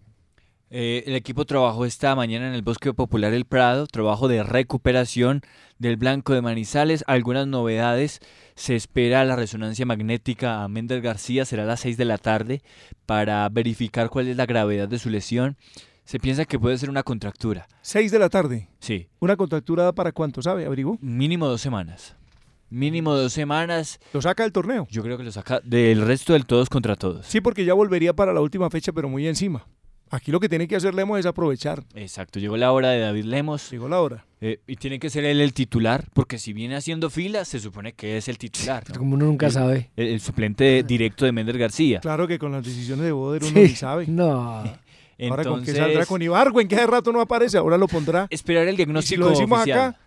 Eh, 0.76 1.04
el 1.06 1.14
equipo 1.14 1.46
trabajó 1.46 1.86
esta 1.86 2.16
mañana 2.16 2.48
en 2.48 2.56
el 2.56 2.64
Bosque 2.64 2.96
Popular 2.96 3.32
El 3.32 3.46
Prado, 3.46 3.86
trabajo 3.86 4.28
de 4.28 4.42
recuperación 4.42 5.42
del 5.78 5.98
Blanco 5.98 6.34
de 6.34 6.42
Manizales, 6.42 7.04
algunas 7.06 7.46
novedades. 7.46 8.22
Se 8.56 8.76
espera 8.76 9.24
la 9.24 9.36
resonancia 9.36 9.86
magnética 9.86 10.64
a 10.64 10.68
Mender 10.68 11.00
García, 11.02 11.46
será 11.46 11.62
a 11.62 11.68
las 11.68 11.82
6 11.82 11.96
de 11.98 12.06
la 12.06 12.18
tarde, 12.18 12.64
para 13.06 13.48
verificar 13.50 14.10
cuál 14.10 14.30
es 14.30 14.36
la 14.36 14.48
gravedad 14.48 14.88
de 14.88 14.98
su 14.98 15.12
lesión. 15.12 15.58
Se 16.06 16.20
piensa 16.20 16.46
que 16.46 16.58
puede 16.58 16.80
ser 16.80 16.90
una 16.90 17.04
contractura. 17.04 17.68
Seis 17.84 18.12
de 18.12 18.18
la 18.18 18.30
tarde. 18.30 18.68
Sí. 18.80 19.10
¿Una 19.20 19.38
contractura 19.38 19.92
para 19.94 20.12
cuánto, 20.12 20.42
sabe? 20.42 20.66
¿Averiguó? 20.66 20.98
Mínimo 21.02 21.48
dos 21.48 21.62
semanas. 21.62 22.16
Mínimo 22.72 23.14
dos 23.14 23.32
semanas. 23.32 24.00
¿Lo 24.12 24.24
saca 24.24 24.42
del 24.42 24.52
torneo? 24.52 24.88
Yo 24.90 25.04
creo 25.04 25.20
que 25.20 25.24
lo 25.24 25.32
saca 25.32 25.60
del 25.64 26.02
resto 26.02 26.34
del 26.34 26.48
todos 26.48 26.68
contra 26.68 26.96
todos. 26.96 27.28
Sí, 27.28 27.42
porque 27.42 27.64
ya 27.64 27.76
volvería 27.76 28.14
para 28.14 28.34
la 28.34 28.42
última 28.42 28.72
fecha, 28.72 28.92
pero 28.92 29.08
muy 29.08 29.28
encima. 29.28 29.68
Aquí 30.16 30.32
lo 30.32 30.40
que 30.40 30.48
tiene 30.48 30.68
que 30.68 30.76
hacer 30.76 30.94
Lemos 30.94 31.18
es 31.20 31.26
aprovechar. 31.26 31.84
Exacto, 31.96 32.38
llegó 32.40 32.56
la 32.56 32.72
hora 32.72 32.90
de 32.92 33.00
David 33.00 33.24
Lemos. 33.26 33.72
Llegó 33.72 33.90
la 33.90 34.00
hora. 34.00 34.26
Eh, 34.42 34.60
y 34.68 34.76
tiene 34.76 35.00
que 35.00 35.10
ser 35.10 35.26
él 35.26 35.42
el 35.42 35.54
titular, 35.54 36.06
porque 36.14 36.38
si 36.38 36.54
viene 36.54 36.76
haciendo 36.76 37.10
fila, 37.10 37.46
se 37.46 37.60
supone 37.60 37.94
que 37.94 38.18
es 38.18 38.28
el 38.28 38.38
titular. 38.38 38.84
¿no? 38.90 38.96
Como 39.00 39.16
uno 39.16 39.26
nunca 39.26 39.48
El- 39.48 39.52
sabe. 39.52 39.90
El, 39.96 40.08
el 40.10 40.20
suplente 40.22 40.84
directo 40.84 41.26
de 41.26 41.32
Mender 41.32 41.58
García. 41.58 42.00
Claro 42.00 42.28
que 42.28 42.38
con 42.38 42.52
las 42.52 42.64
decisiones 42.64 43.06
de 43.06 43.12
Boder 43.12 43.42
uno 43.44 43.54
Sí, 43.54 43.60
ni 43.60 43.70
sabe. 43.70 44.06
No. 44.08 44.34
Ahora 44.60 44.76
con 45.18 45.64
qué 45.64 45.72
Entonces- 45.72 45.78
saldrá 45.78 46.06
con 46.06 46.22
Ibargüen, 46.22 46.68
que 46.68 46.76
hace 46.76 46.86
rato 46.88 47.12
no 47.12 47.20
aparece, 47.20 47.58
ahora 47.58 47.78
lo 47.80 47.88
pondrá. 47.88 48.28
Esperar 48.30 48.64
el 48.68 48.70
Y 48.70 48.72
si 48.74 48.78
diagnóstico 48.78 49.22
lo 49.22 49.30
decimos 49.32 49.60
oficial. 49.62 49.80
acá, 49.80 50.00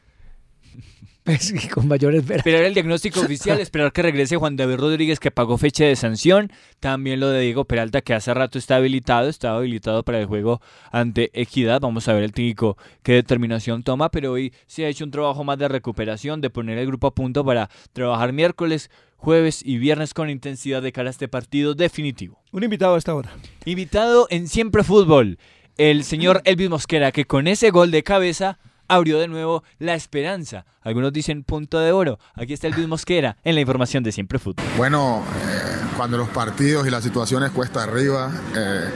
Pues, 1.26 1.52
y 1.52 1.66
con 1.66 1.88
mayores 1.88 2.24
veras. 2.24 2.46
Esperar 2.46 2.62
el 2.62 2.72
diagnóstico 2.72 3.20
oficial, 3.20 3.58
esperar 3.58 3.92
que 3.92 4.00
regrese 4.00 4.36
Juan 4.36 4.54
David 4.54 4.76
Rodríguez 4.76 5.18
que 5.18 5.32
pagó 5.32 5.58
fecha 5.58 5.84
de 5.84 5.96
sanción, 5.96 6.52
también 6.78 7.18
lo 7.18 7.30
de 7.30 7.40
Diego 7.40 7.64
Peralta 7.64 8.00
que 8.00 8.14
hace 8.14 8.32
rato 8.32 8.60
está 8.60 8.76
habilitado, 8.76 9.28
está 9.28 9.56
habilitado 9.56 10.04
para 10.04 10.20
el 10.20 10.26
juego 10.26 10.60
ante 10.92 11.32
Equidad, 11.34 11.80
vamos 11.80 12.06
a 12.06 12.12
ver 12.12 12.22
el 12.22 12.32
técnico 12.32 12.78
qué 13.02 13.14
determinación 13.14 13.82
toma, 13.82 14.08
pero 14.08 14.30
hoy 14.30 14.54
se 14.68 14.84
ha 14.84 14.88
hecho 14.88 15.04
un 15.04 15.10
trabajo 15.10 15.42
más 15.42 15.58
de 15.58 15.66
recuperación, 15.66 16.40
de 16.40 16.48
poner 16.48 16.78
el 16.78 16.86
grupo 16.86 17.08
a 17.08 17.14
punto 17.14 17.44
para 17.44 17.70
trabajar 17.92 18.32
miércoles, 18.32 18.88
jueves 19.16 19.62
y 19.64 19.78
viernes 19.78 20.14
con 20.14 20.30
intensidad 20.30 20.80
de 20.80 20.92
cara 20.92 21.08
a 21.08 21.10
este 21.10 21.26
partido 21.26 21.74
definitivo. 21.74 22.40
un 22.52 22.62
invitado 22.62 22.94
a 22.94 22.98
esta 22.98 23.16
hora. 23.16 23.32
Invitado 23.64 24.28
en 24.30 24.46
Siempre 24.46 24.84
Fútbol, 24.84 25.38
el 25.76 26.04
señor 26.04 26.40
Elvis 26.44 26.70
Mosquera, 26.70 27.10
que 27.10 27.24
con 27.24 27.48
ese 27.48 27.70
gol 27.70 27.90
de 27.90 28.04
cabeza 28.04 28.60
abrió 28.88 29.18
de 29.18 29.28
nuevo 29.28 29.62
la 29.78 29.94
esperanza. 29.94 30.66
Algunos 30.82 31.12
dicen 31.12 31.42
punto 31.42 31.78
de 31.78 31.92
oro. 31.92 32.18
Aquí 32.34 32.52
está 32.52 32.66
Elvis 32.66 32.88
Mosquera 32.88 33.36
en 33.44 33.54
la 33.54 33.60
información 33.60 34.02
de 34.02 34.12
Siempre 34.12 34.38
Fútbol. 34.38 34.64
Bueno, 34.76 35.22
eh, 35.48 35.76
cuando 35.96 36.16
los 36.16 36.28
partidos 36.28 36.86
y 36.86 36.90
las 36.90 37.04
situaciones 37.04 37.50
cuesta 37.50 37.82
arriba, 37.82 38.30
eh, 38.56 38.90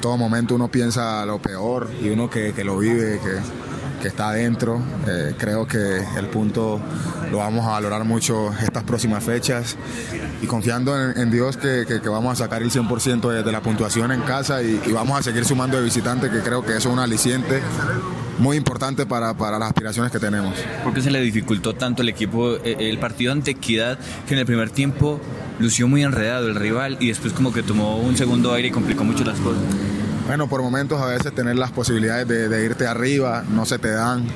todo 0.00 0.16
momento 0.16 0.54
uno 0.54 0.68
piensa 0.68 1.24
lo 1.26 1.40
peor 1.40 1.90
y 2.02 2.08
uno 2.08 2.28
que, 2.28 2.52
que 2.52 2.64
lo 2.64 2.78
vive, 2.78 3.20
que, 3.20 3.38
que 4.02 4.08
está 4.08 4.28
adentro, 4.30 4.82
eh, 5.08 5.34
creo 5.38 5.66
que 5.66 5.78
el 6.18 6.26
punto 6.26 6.80
lo 7.30 7.38
vamos 7.38 7.64
a 7.66 7.70
valorar 7.70 8.04
mucho 8.04 8.52
estas 8.62 8.82
próximas 8.84 9.22
fechas 9.24 9.76
y 10.42 10.46
confiando 10.46 11.00
en, 11.00 11.16
en 11.18 11.30
Dios 11.30 11.56
que, 11.56 11.84
que- 11.86 12.00
que 12.02 12.08
vamos 12.08 12.32
a 12.32 12.44
sacar 12.44 12.62
el 12.62 12.70
100% 12.70 13.30
de, 13.30 13.42
de 13.42 13.52
la 13.52 13.60
puntuación 13.62 14.10
en 14.12 14.20
casa 14.22 14.62
y, 14.62 14.78
y 14.86 14.92
vamos 14.92 15.18
a 15.18 15.22
seguir 15.22 15.44
sumando 15.44 15.76
de 15.78 15.84
visitantes, 15.84 16.30
que 16.30 16.40
creo 16.40 16.62
que 16.64 16.76
eso 16.76 16.88
es 16.88 16.92
un 16.94 16.98
aliciente 16.98 17.62
muy 18.38 18.56
importante 18.56 19.06
para, 19.06 19.34
para 19.34 19.58
las 19.58 19.68
aspiraciones 19.68 20.10
que 20.10 20.18
tenemos. 20.18 20.54
¿Por 20.82 20.92
qué 20.92 21.00
se 21.00 21.10
le 21.10 21.20
dificultó 21.20 21.74
tanto 21.74 22.02
el 22.02 22.08
equipo 22.08 22.56
eh, 22.56 22.76
el 22.80 22.98
partido 22.98 23.30
ante 23.32 23.52
Equidad 23.52 23.98
que 24.26 24.34
en 24.34 24.40
el 24.40 24.46
primer 24.46 24.70
tiempo 24.70 25.20
lució 25.60 25.86
muy 25.86 26.02
enredado 26.02 26.48
el 26.48 26.56
rival 26.56 26.96
y 26.98 27.08
después 27.08 27.32
como 27.32 27.52
que 27.52 27.62
tomó 27.62 27.98
un 27.98 28.16
segundo 28.16 28.52
aire 28.52 28.68
y 28.68 28.70
complicó 28.72 29.04
mucho 29.04 29.22
las 29.24 29.38
cosas? 29.38 29.62
Bueno, 30.26 30.48
por 30.48 30.62
momentos 30.62 31.00
a 31.00 31.06
veces 31.06 31.34
tener 31.34 31.56
las 31.56 31.72
posibilidades 31.72 32.26
de, 32.28 32.48
de 32.48 32.64
irte 32.64 32.86
arriba 32.86 33.44
no 33.48 33.66
se 33.66 33.78
te 33.78 33.90
dan. 33.90 34.26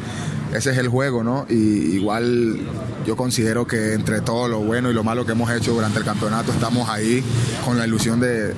Ese 0.53 0.71
es 0.71 0.79
el 0.79 0.89
juego, 0.89 1.23
¿no? 1.23 1.47
Y 1.49 1.97
igual 1.97 2.59
yo 3.07 3.17
considero 3.17 3.67
que 3.67 3.95
entre 3.95 4.21
todo 4.21 4.49
lo 4.49 4.61
bueno 4.61 4.91
y 4.91 4.95
lo 4.95 5.05
malo 5.05 5.25
que 5.27 5.33
hemos 5.33 5.51
hecho 5.51 5.73
durante 5.73 5.99
el 5.99 6.05
campeonato 6.05 6.53
estamos 6.53 6.89
ahí 6.89 7.23
con 7.65 7.79
la 7.79 7.87
ilusión 7.87 8.21
de, 8.21 8.55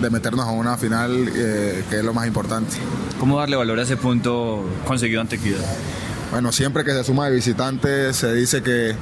de 0.00 0.10
meternos 0.10 0.46
a 0.46 0.50
una 0.50 0.76
final 0.76 1.28
eh, 1.34 1.84
que 1.88 1.98
es 1.98 2.04
lo 2.04 2.12
más 2.12 2.26
importante. 2.26 2.76
¿Cómo 3.18 3.38
darle 3.38 3.56
valor 3.56 3.78
a 3.78 3.82
ese 3.82 3.96
punto 3.96 4.64
conseguido 4.86 5.20
ante 5.20 5.36
Equidad? 5.36 5.64
Bueno, 6.30 6.52
siempre 6.52 6.84
que 6.84 6.90
se 6.92 7.04
suma 7.04 7.28
de 7.28 7.36
visitantes 7.36 8.16
se 8.16 8.32
dice 8.34 8.62
que, 8.62 8.94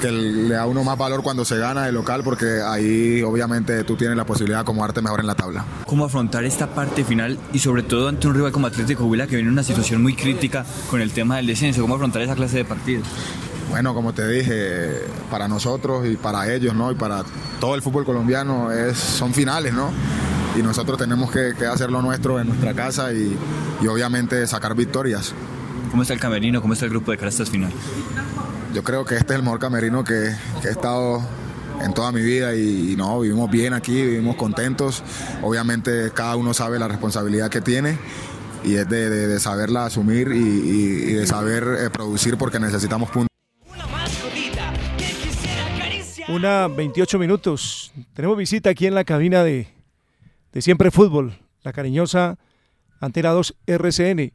que 0.00 0.10
le 0.10 0.54
da 0.54 0.66
uno 0.66 0.82
más 0.82 0.98
valor 0.98 1.22
cuando 1.22 1.44
se 1.44 1.56
gana 1.58 1.84
de 1.84 1.92
local 1.92 2.22
porque 2.24 2.60
ahí 2.66 3.22
obviamente 3.22 3.84
tú 3.84 3.96
tienes 3.96 4.16
la 4.16 4.24
posibilidad 4.24 4.58
de 4.58 4.62
acomodarte 4.62 5.02
mejor 5.02 5.20
en 5.20 5.26
la 5.26 5.34
tabla. 5.34 5.64
¿Cómo 5.86 6.04
afrontar 6.04 6.44
esta 6.44 6.74
parte 6.74 7.04
final 7.04 7.38
y 7.52 7.58
sobre 7.58 7.82
todo 7.82 8.08
ante 8.08 8.26
un 8.26 8.34
rival 8.34 8.52
como 8.52 8.66
Atlético 8.66 9.04
Huila 9.04 9.26
que 9.26 9.36
viene 9.36 9.48
en 9.48 9.52
una 9.52 9.62
situación 9.62 10.02
muy 10.02 10.14
crítica 10.14 10.64
con 10.88 11.00
el 11.00 11.12
tema 11.12 11.36
del 11.36 11.46
descenso? 11.46 11.82
¿Cómo 11.82 11.94
afrontar 11.94 12.22
esa 12.22 12.34
clase 12.34 12.58
de 12.58 12.64
partidos? 12.64 13.06
Bueno, 13.68 13.94
como 13.94 14.12
te 14.12 14.26
dije, 14.26 15.02
para 15.30 15.46
nosotros 15.46 16.06
y 16.08 16.16
para 16.16 16.52
ellos, 16.52 16.74
¿no? 16.74 16.90
Y 16.90 16.96
para 16.96 17.22
todo 17.60 17.76
el 17.76 17.82
fútbol 17.82 18.04
colombiano 18.04 18.72
es, 18.72 18.96
son 18.96 19.32
finales, 19.32 19.72
¿no? 19.72 19.92
Y 20.58 20.62
nosotros 20.62 20.98
tenemos 20.98 21.30
que, 21.30 21.52
que 21.56 21.66
hacer 21.66 21.90
lo 21.90 22.02
nuestro 22.02 22.40
en 22.40 22.48
nuestra 22.48 22.74
casa 22.74 23.12
y, 23.12 23.36
y 23.80 23.86
obviamente 23.86 24.44
sacar 24.48 24.74
victorias. 24.74 25.32
¿Cómo 25.90 26.02
está 26.02 26.14
el 26.14 26.20
camerino? 26.20 26.60
¿Cómo 26.60 26.72
está 26.72 26.86
el 26.86 26.90
grupo 26.90 27.12
de 27.12 27.28
estas 27.28 27.48
finales? 27.50 27.76
Yo 28.74 28.84
creo 28.84 29.04
que 29.04 29.16
este 29.16 29.32
es 29.32 29.38
el 29.38 29.42
mejor 29.42 29.58
camerino 29.58 30.04
que, 30.04 30.32
que 30.62 30.68
he 30.68 30.70
estado 30.70 31.20
en 31.82 31.92
toda 31.92 32.12
mi 32.12 32.22
vida 32.22 32.54
y, 32.54 32.92
y 32.92 32.96
no, 32.96 33.20
vivimos 33.20 33.50
bien 33.50 33.72
aquí, 33.72 33.92
vivimos 33.94 34.36
contentos. 34.36 35.02
Obviamente 35.42 36.10
cada 36.14 36.36
uno 36.36 36.54
sabe 36.54 36.78
la 36.78 36.86
responsabilidad 36.86 37.50
que 37.50 37.60
tiene 37.60 37.98
y 38.64 38.74
es 38.76 38.88
de, 38.88 39.08
de- 39.10 39.26
de 39.26 39.40
saberla 39.40 39.86
asumir 39.86 40.28
y, 40.32 40.36
y- 40.38 41.10
y 41.10 41.12
de 41.14 41.26
saber 41.26 41.64
eh, 41.80 41.90
producir 41.90 42.36
porque 42.36 42.60
necesitamos 42.60 43.10
puntos. 43.10 43.28
Una 46.28 46.68
28 46.68 47.18
minutos. 47.18 47.92
Tenemos 48.14 48.36
visita 48.36 48.70
aquí 48.70 48.86
en 48.86 48.94
la 48.94 49.02
cabina 49.04 49.42
de, 49.42 49.66
de 50.52 50.62
Siempre 50.62 50.92
Fútbol, 50.92 51.36
la 51.64 51.72
cariñosa 51.72 52.38
Antena 53.00 53.30
2 53.30 53.56
RCN. 53.66 54.32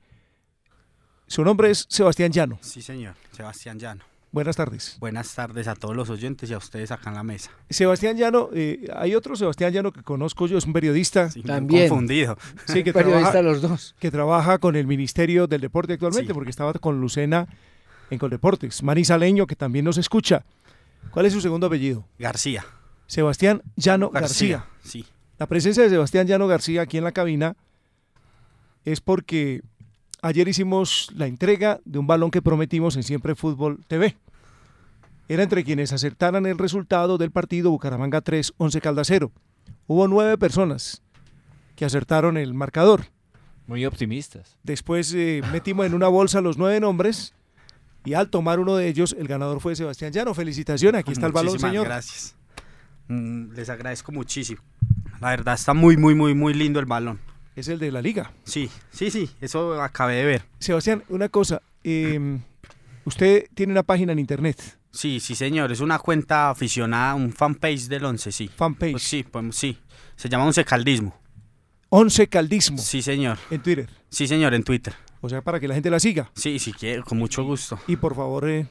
Su 1.28 1.44
nombre 1.46 1.72
es 1.72 1.86
Sebastián 1.90 2.32
Llano. 2.34 2.58
Sí, 2.62 2.82
señor, 2.82 3.16
Sebastián 3.32 3.80
Llano. 3.80 4.04
Buenas 4.36 4.58
tardes. 4.58 4.98
Buenas 5.00 5.34
tardes 5.34 5.66
a 5.70 5.76
todos 5.76 5.96
los 5.96 6.10
oyentes 6.10 6.50
y 6.50 6.54
a 6.54 6.58
ustedes 6.58 6.92
acá 6.92 7.10
en 7.10 7.16
la 7.16 7.24
mesa. 7.24 7.52
Sebastián 7.70 8.18
Llano, 8.18 8.50
eh, 8.54 8.86
hay 8.94 9.16
otro 9.16 9.38
Sebastián 9.38 9.72
Llano 9.72 9.94
que 9.94 10.04
conozco 10.04 10.46
yo, 10.46 10.58
es 10.58 10.66
un 10.66 10.74
periodista. 10.74 11.30
También. 11.46 11.88
confundido. 11.88 12.38
Sí, 12.68 12.84
que 12.84 12.92
Periodista 12.92 13.32
trabaja, 13.32 13.42
los 13.42 13.62
dos. 13.62 13.96
Que 13.98 14.12
trabaja 14.12 14.58
con 14.58 14.76
el 14.76 14.88
Ministerio 14.88 15.48
del 15.48 15.62
Deporte 15.62 15.94
actualmente, 15.94 16.28
Sí. 16.28 16.34
porque 16.34 16.50
estaba 16.50 16.74
con 16.74 17.00
Lucena 17.00 17.48
en 18.10 18.20
Coldeportes. 18.20 18.84
Manizaleño, 18.84 19.48
que 19.48 19.56
también 19.56 19.86
nos 19.86 19.98
escucha. 19.98 20.44
¿Cuál 21.12 21.28
es 21.28 21.32
su 21.32 21.40
segundo 21.40 21.68
apellido? 21.68 22.06
García. 22.20 22.66
Sebastián 23.08 23.62
Llano 23.78 24.10
García. 24.10 24.58
García, 24.58 24.66
sí. 24.84 25.06
La 25.40 25.48
presencia 25.48 25.82
de 25.82 25.90
Sebastián 25.90 26.28
Llano 26.28 26.48
García 26.48 26.82
aquí 26.82 26.98
en 26.98 27.06
la 27.06 27.14
cabina 27.14 27.56
es 28.84 29.00
porque 29.00 29.62
ayer 30.26 30.48
hicimos 30.48 31.12
la 31.16 31.28
entrega 31.28 31.80
de 31.86 32.00
un 32.00 32.08
balón 32.08 32.32
que 32.32 32.42
prometimos 32.42 32.96
en 32.96 33.04
Siempre 33.04 33.36
Fútbol 33.36 33.80
TV. 33.88 34.18
Era 35.28 35.44
entre 35.44 35.64
quienes 35.64 35.94
acertaran 35.94 36.46
el 36.48 36.58
resultado 36.58 37.18
del 37.18 37.32
partido 37.32 37.70
Bucaramanga 37.70 38.22
3, 38.22 38.54
11 38.58 38.82
Caldas 38.82 39.08
0. 39.08 39.32
Hubo 39.88 40.08
nueve 40.08 40.38
personas 40.38 41.04
que 41.76 41.86
acertaron 41.86 42.38
el 42.38 42.54
marcador. 42.56 43.06
Muy 43.68 43.86
optimistas. 43.86 44.58
Después 44.64 45.14
eh, 45.14 45.42
metimos 45.52 45.86
en 45.86 45.94
una 45.94 46.08
bolsa 46.08 46.42
los 46.42 46.58
nueve 46.58 46.80
nombres 46.80 47.34
y 48.04 48.14
al 48.14 48.30
tomar 48.30 48.60
uno 48.60 48.76
de 48.76 48.88
ellos, 48.88 49.16
el 49.18 49.28
ganador 49.28 49.62
fue 49.62 49.76
Sebastián 49.76 50.12
Llano. 50.12 50.34
Felicitaciones, 50.34 51.00
aquí 51.00 51.12
está 51.12 51.28
el 51.28 51.34
balón, 51.34 51.54
Muchísimas 51.54 51.72
señor. 51.72 51.86
Gracias. 51.86 52.36
Mm, 53.08 53.54
les 53.54 53.70
agradezco 53.70 54.12
muchísimo. 54.12 54.62
La 55.22 55.30
verdad 55.30 55.54
está 55.54 55.76
muy, 55.76 55.98
muy, 55.98 56.16
muy, 56.16 56.34
muy 56.34 56.54
lindo 56.54 56.80
el 56.80 56.86
balón. 56.86 57.20
Es 57.56 57.68
el 57.68 57.80
de 57.80 57.92
la 57.92 58.02
liga. 58.02 58.32
Sí, 58.44 58.70
sí, 58.92 59.10
sí, 59.12 59.30
eso 59.40 59.82
acabé 59.82 60.16
de 60.16 60.26
ver. 60.26 60.46
Sebastián, 60.60 61.04
una 61.10 61.30
cosa. 61.30 61.62
eh, 61.84 62.40
usted 63.06 63.46
tiene 63.54 63.72
una 63.72 63.84
página 63.84 64.12
en 64.12 64.20
internet. 64.20 64.78
Sí, 64.92 65.20
sí, 65.20 65.36
señor, 65.36 65.72
es 65.72 65.80
una 65.82 66.00
cuenta 66.00 66.50
aficionada, 66.50 67.16
un 67.16 67.32
fanpage 67.34 67.88
del 67.88 68.06
11, 68.06 68.32
sí. 68.32 68.48
Fanpage. 68.48 68.92
Pues 68.92 69.04
sí, 69.04 69.24
pues 69.24 69.56
sí. 69.56 69.78
Se 70.16 70.30
llama 70.30 70.46
Once 70.46 70.64
Caldismo. 70.64 71.18
Once 71.90 72.28
Caldismo. 72.28 72.78
Sí, 72.78 73.02
señor. 73.02 73.38
En 73.52 73.62
Twitter. 73.62 73.90
Sí, 74.10 74.28
señor, 74.28 74.54
en 74.54 74.64
Twitter. 74.64 74.94
O 75.22 75.30
sea, 75.30 75.42
para 75.42 75.60
que 75.60 75.68
la 75.68 75.74
gente 75.74 75.90
la 75.90 76.00
siga. 76.00 76.30
Sí, 76.36 76.60
sí 76.60 76.72
quiero, 76.74 77.04
con 77.04 77.18
mucho 77.18 77.44
gusto. 77.44 77.80
Y 77.88 77.96
por 77.98 78.16
favor, 78.16 78.50
eh, 78.50 78.68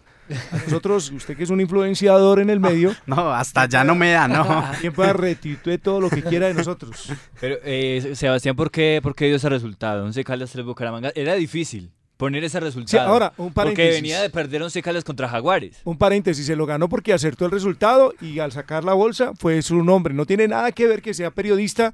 a 0.52 0.56
nosotros, 0.64 1.10
usted 1.10 1.37
que 1.37 1.44
es 1.44 1.50
un 1.50 1.60
influenciador 1.60 2.40
en 2.40 2.50
el 2.50 2.60
medio. 2.60 2.94
No, 3.06 3.32
hasta 3.32 3.66
ya 3.66 3.84
no 3.84 3.94
me 3.94 4.10
da, 4.12 4.26
no. 4.28 4.64
Quien 4.80 4.92
pueda 4.92 5.12
retuitee 5.12 5.78
todo 5.78 6.00
lo 6.00 6.08
que 6.10 6.22
quiera 6.22 6.46
de 6.46 6.54
nosotros. 6.54 7.12
Pero, 7.40 7.56
eh, 7.64 8.12
Sebastián, 8.14 8.56
¿por 8.56 8.70
qué, 8.70 9.00
¿por 9.02 9.14
qué 9.14 9.26
dio 9.26 9.37
ese 9.37 9.48
resultado? 9.48 10.04
11 10.04 10.24
Caldas 10.24 10.50
3 10.50 10.64
Bucaramanga. 10.64 11.12
Era 11.14 11.34
difícil 11.34 11.90
poner 12.16 12.44
ese 12.44 12.60
resultado. 12.60 13.06
ahora, 13.08 13.32
un 13.37 13.52
Porque 13.52 13.54
paréntesis. 13.54 13.94
venía 14.02 14.22
de 14.22 14.30
perder 14.30 14.62
11 14.62 14.82
Caldas 14.82 15.04
contra 15.04 15.28
Jaguares. 15.28 15.80
Un 15.84 15.98
paréntesis, 15.98 16.46
se 16.46 16.56
lo 16.56 16.64
ganó 16.64 16.88
porque 16.88 17.12
acertó 17.12 17.44
el 17.44 17.50
resultado 17.50 18.14
y 18.20 18.38
al 18.38 18.52
sacar 18.52 18.84
la 18.84 18.94
bolsa 18.94 19.32
fue 19.38 19.60
su 19.62 19.82
nombre. 19.84 20.14
No 20.14 20.24
tiene 20.24 20.48
nada 20.48 20.72
que 20.72 20.87
ver 20.87 21.02
que 21.02 21.12
sea 21.12 21.30
periodista 21.32 21.92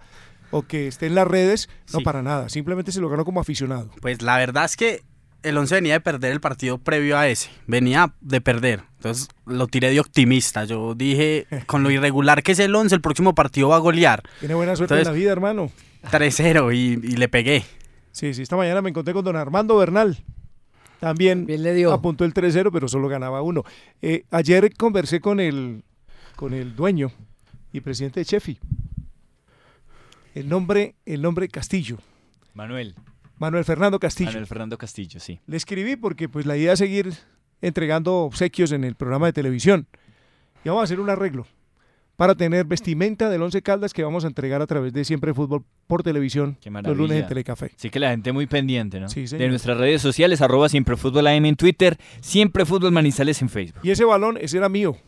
o 0.52 0.62
que 0.62 0.88
esté 0.88 1.06
en 1.06 1.14
las 1.14 1.26
redes, 1.26 1.68
no 1.92 1.98
Sí. 2.00 2.04
para 2.04 2.22
nada. 2.22 2.48
Simplemente 2.48 2.92
se 2.92 3.00
lo 3.00 3.08
ganó 3.08 3.24
como 3.24 3.40
aficionado. 3.40 3.90
Pues 4.00 4.20
la 4.22 4.36
verdad 4.36 4.64
es 4.66 4.76
que 4.76 5.02
el 5.42 5.56
11 5.56 5.74
venía 5.76 5.94
de 5.94 6.00
perder 6.00 6.32
el 6.32 6.40
partido 6.40 6.78
previo 6.78 7.18
a 7.18 7.28
ese. 7.28 7.50
Venía 7.66 8.14
de 8.20 8.40
perder. 8.40 8.82
Entonces 8.96 9.28
lo 9.46 9.66
tiré 9.66 9.90
de 9.90 10.00
optimista. 10.00 10.64
Yo 10.64 10.94
dije, 10.94 11.46
con 11.66 11.82
lo 11.82 11.90
irregular 11.90 12.42
que 12.42 12.52
es 12.52 12.58
el 12.58 12.74
11, 12.74 12.94
el 12.94 13.00
próximo 13.00 13.34
partido 13.34 13.68
va 13.68 13.76
a 13.76 13.80
golear. 13.80 14.22
Tiene 14.40 14.54
buena 14.54 14.76
suerte 14.76 14.98
en 14.98 15.04
la 15.04 15.12
vida, 15.12 15.32
hermano. 15.32 15.70
3-0 16.10 16.74
y, 16.74 17.06
y 17.06 17.16
le 17.16 17.28
pegué. 17.28 17.64
Sí, 18.12 18.34
sí, 18.34 18.42
esta 18.42 18.56
mañana 18.56 18.82
me 18.82 18.90
encontré 18.90 19.14
con 19.14 19.24
don 19.24 19.36
Armando 19.36 19.76
Bernal. 19.76 20.18
También 21.00 21.46
apuntó 21.90 22.26
el 22.26 22.34
3-0, 22.34 22.70
pero 22.72 22.86
solo 22.86 23.08
ganaba 23.08 23.40
uno. 23.40 23.64
Eh, 24.02 24.24
ayer 24.30 24.74
conversé 24.76 25.20
con 25.20 25.40
el, 25.40 25.82
con 26.36 26.52
el 26.52 26.76
dueño 26.76 27.10
y 27.72 27.80
presidente 27.80 28.20
de 28.20 28.26
Chefi. 28.26 28.58
El 30.34 30.48
nombre, 30.48 30.94
el 31.06 31.22
nombre 31.22 31.48
Castillo. 31.48 31.96
Manuel. 32.52 32.94
Manuel 33.40 33.64
Fernando 33.64 33.98
Castillo. 33.98 34.28
Manuel 34.28 34.46
Fernando 34.46 34.76
Castillo, 34.76 35.18
sí. 35.18 35.40
Le 35.46 35.56
escribí 35.56 35.96
porque 35.96 36.28
pues 36.28 36.44
la 36.44 36.58
idea 36.58 36.74
es 36.74 36.78
seguir 36.78 37.14
entregando 37.62 38.16
obsequios 38.18 38.70
en 38.70 38.84
el 38.84 38.96
programa 38.96 39.26
de 39.26 39.32
televisión. 39.32 39.86
Y 40.62 40.68
vamos 40.68 40.82
a 40.82 40.84
hacer 40.84 41.00
un 41.00 41.08
arreglo 41.08 41.46
para 42.16 42.34
tener 42.34 42.66
vestimenta 42.66 43.30
del 43.30 43.40
Once 43.40 43.62
Caldas 43.62 43.94
que 43.94 44.04
vamos 44.04 44.24
a 44.24 44.26
entregar 44.26 44.60
a 44.60 44.66
través 44.66 44.92
de 44.92 45.06
Siempre 45.06 45.32
Fútbol 45.32 45.64
por 45.86 46.02
televisión 46.02 46.58
los 46.62 46.94
lunes 46.94 47.18
en 47.18 47.26
Telecafé. 47.26 47.70
Sí 47.76 47.88
que 47.88 47.98
la 47.98 48.10
gente 48.10 48.30
muy 48.30 48.46
pendiente, 48.46 49.00
¿no? 49.00 49.08
Sí, 49.08 49.24
de 49.24 49.48
nuestras 49.48 49.78
redes 49.78 50.02
sociales, 50.02 50.42
arroba 50.42 50.68
siempre 50.68 50.98
fútbol 50.98 51.26
AM 51.26 51.46
en 51.46 51.56
Twitter, 51.56 51.96
siempre 52.20 52.66
fútbol 52.66 52.92
manizales 52.92 53.40
en 53.40 53.48
Facebook. 53.48 53.80
Y 53.82 53.90
ese 53.90 54.04
balón, 54.04 54.36
ese 54.38 54.58
era 54.58 54.68
mío. 54.68 54.98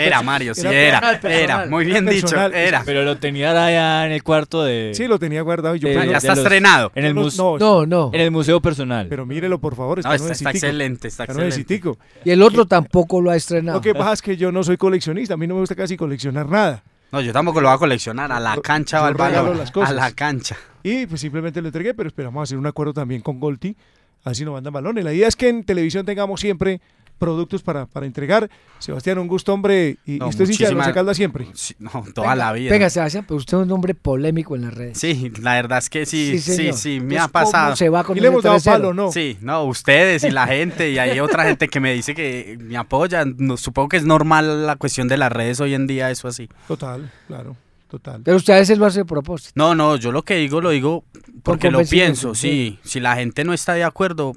Era, 0.00 0.22
Mario, 0.22 0.54
sí, 0.54 0.66
era, 0.66 1.00
personal, 1.00 1.32
era, 1.32 1.66
muy 1.66 1.84
bien 1.84 2.06
dicho, 2.06 2.22
personal. 2.22 2.54
era. 2.54 2.82
Pero 2.84 3.02
lo 3.02 3.18
tenía 3.18 3.50
allá 3.50 4.06
en 4.06 4.12
el 4.12 4.22
cuarto 4.22 4.62
de... 4.64 4.92
Sí, 4.94 5.06
lo 5.06 5.18
tenía 5.18 5.42
guardado 5.42 5.74
y 5.76 5.80
yo 5.80 5.88
de- 5.88 5.94
pero- 5.94 6.10
ya 6.12 6.18
está 6.18 6.32
estrenado. 6.32 6.92
En 6.94 7.04
el, 7.04 7.14
No, 7.14 7.28
no, 7.36 7.58
No, 7.58 7.86
no. 7.86 8.10
en 8.12 8.20
el 8.20 8.30
museo 8.30 8.60
personal. 8.60 9.06
Pero 9.08 9.26
mírelo, 9.26 9.58
por 9.60 9.74
favor. 9.76 9.98
No, 9.98 10.12
Está, 10.12 10.14
está- 10.14 10.32
está 10.32 10.50
excelente, 10.50 11.08
está 11.08 11.24
Está 11.24 11.44
excelente. 11.44 11.98
Y 12.24 12.30
el 12.30 12.42
otro 12.42 12.66
tampoco 12.66 13.20
lo 13.20 13.30
ha 13.30 13.36
estrenado. 13.36 13.78
Lo 13.78 13.82
que 13.82 13.94
pasa 13.94 14.12
es 14.14 14.22
que 14.22 14.36
yo 14.36 14.52
no 14.52 14.62
soy 14.62 14.76
coleccionista. 14.76 15.34
A 15.34 15.36
mí 15.36 15.46
no 15.46 15.54
me 15.54 15.60
gusta 15.60 15.74
casi 15.74 15.96
coleccionar 15.96 16.48
nada. 16.48 16.82
No, 17.10 17.20
yo 17.20 17.32
tampoco 17.32 17.60
lo 17.60 17.68
voy 17.68 17.76
a 17.76 17.78
coleccionar. 17.78 18.32
A 18.32 18.40
la 18.40 18.56
cancha 18.62 19.00
va 19.00 19.30
yo 19.30 19.52
el 19.52 19.58
las 19.58 19.70
cosas. 19.70 19.90
A 19.90 19.92
la 19.92 20.10
cancha. 20.12 20.56
Y 20.82 21.06
pues 21.06 21.20
simplemente 21.20 21.60
lo 21.60 21.68
entregué, 21.68 21.94
pero 21.94 22.08
esperamos 22.08 22.42
hacer 22.42 22.58
un 22.58 22.66
acuerdo 22.66 22.92
también 22.94 23.20
con 23.20 23.38
Golti. 23.38 23.76
Así 24.24 24.44
nos 24.44 24.54
mandan 24.54 24.72
balones. 24.72 25.04
La 25.04 25.12
idea 25.12 25.28
es 25.28 25.36
que 25.36 25.48
en 25.48 25.64
televisión 25.64 26.06
tengamos 26.06 26.40
siempre 26.40 26.80
productos 27.22 27.62
para, 27.62 27.86
para 27.86 28.04
entregar. 28.04 28.50
Sebastián, 28.80 29.16
un 29.18 29.28
gusto, 29.28 29.54
hombre. 29.54 29.96
Y, 30.04 30.18
No, 30.18 30.26
y 30.26 30.28
usted 30.30 30.42
es 30.42 30.50
hincha 30.50 30.74
de 30.74 30.92
Caldas 30.92 31.16
siempre. 31.16 31.46
Sí, 31.54 31.72
no, 31.78 31.90
toda 32.12 32.32
Venga, 32.32 32.34
la 32.34 32.52
vida. 32.52 32.72
Venga, 32.72 32.90
Sebastián, 32.90 33.24
pero 33.28 33.36
usted 33.38 33.58
es 33.58 33.62
un 33.62 33.70
hombre 33.70 33.94
polémico 33.94 34.56
en 34.56 34.62
las 34.62 34.74
redes. 34.74 34.98
Sí, 34.98 35.30
la 35.40 35.54
verdad 35.54 35.78
es 35.78 35.88
que 35.88 36.04
sí, 36.04 36.40
sí, 36.40 36.72
sí, 36.72 36.98
me 36.98 37.18
ha 37.18 37.28
pasado. 37.28 37.66
¿cómo 37.66 37.76
se 37.76 37.88
va 37.88 38.02
con 38.02 38.16
Y 38.16 38.20
le 38.20 38.26
hemos 38.26 38.42
dado 38.42 38.56
3-0? 38.56 38.64
palo, 38.64 38.92
¿no? 38.92 39.12
Sí, 39.12 39.38
no, 39.40 39.62
ustedes 39.62 40.24
y 40.24 40.32
la 40.32 40.48
gente, 40.48 40.90
y 40.90 40.98
hay 40.98 41.20
otra 41.20 41.44
gente 41.44 41.68
que 41.68 41.78
me 41.78 41.94
dice 41.94 42.12
que 42.12 42.58
me 42.60 42.76
apoya. 42.76 43.24
No, 43.24 43.56
supongo 43.56 43.90
que 43.90 43.98
es 43.98 44.04
normal 44.04 44.66
la 44.66 44.74
cuestión 44.74 45.06
de 45.06 45.16
las 45.16 45.30
redes 45.30 45.60
hoy 45.60 45.74
en 45.74 45.86
día, 45.86 46.10
eso 46.10 46.26
así. 46.26 46.48
Total, 46.66 47.08
claro, 47.28 47.56
total. 47.88 48.22
Pero 48.24 48.36
usted 48.36 48.54
a 48.54 48.56
veces 48.56 48.78
lo 48.78 48.86
hace 48.86 49.00
a 49.00 49.04
propósito. 49.04 49.52
No, 49.54 49.76
no, 49.76 49.94
yo 49.94 50.10
lo 50.10 50.24
que 50.24 50.34
digo 50.34 50.60
lo 50.60 50.70
digo 50.70 51.04
porque 51.44 51.70
lo 51.70 51.84
pienso, 51.84 52.34
sí. 52.34 52.78
sí. 52.82 52.90
Si 52.90 52.98
la 52.98 53.14
gente 53.14 53.44
no 53.44 53.52
está 53.52 53.74
de 53.74 53.84
acuerdo, 53.84 54.34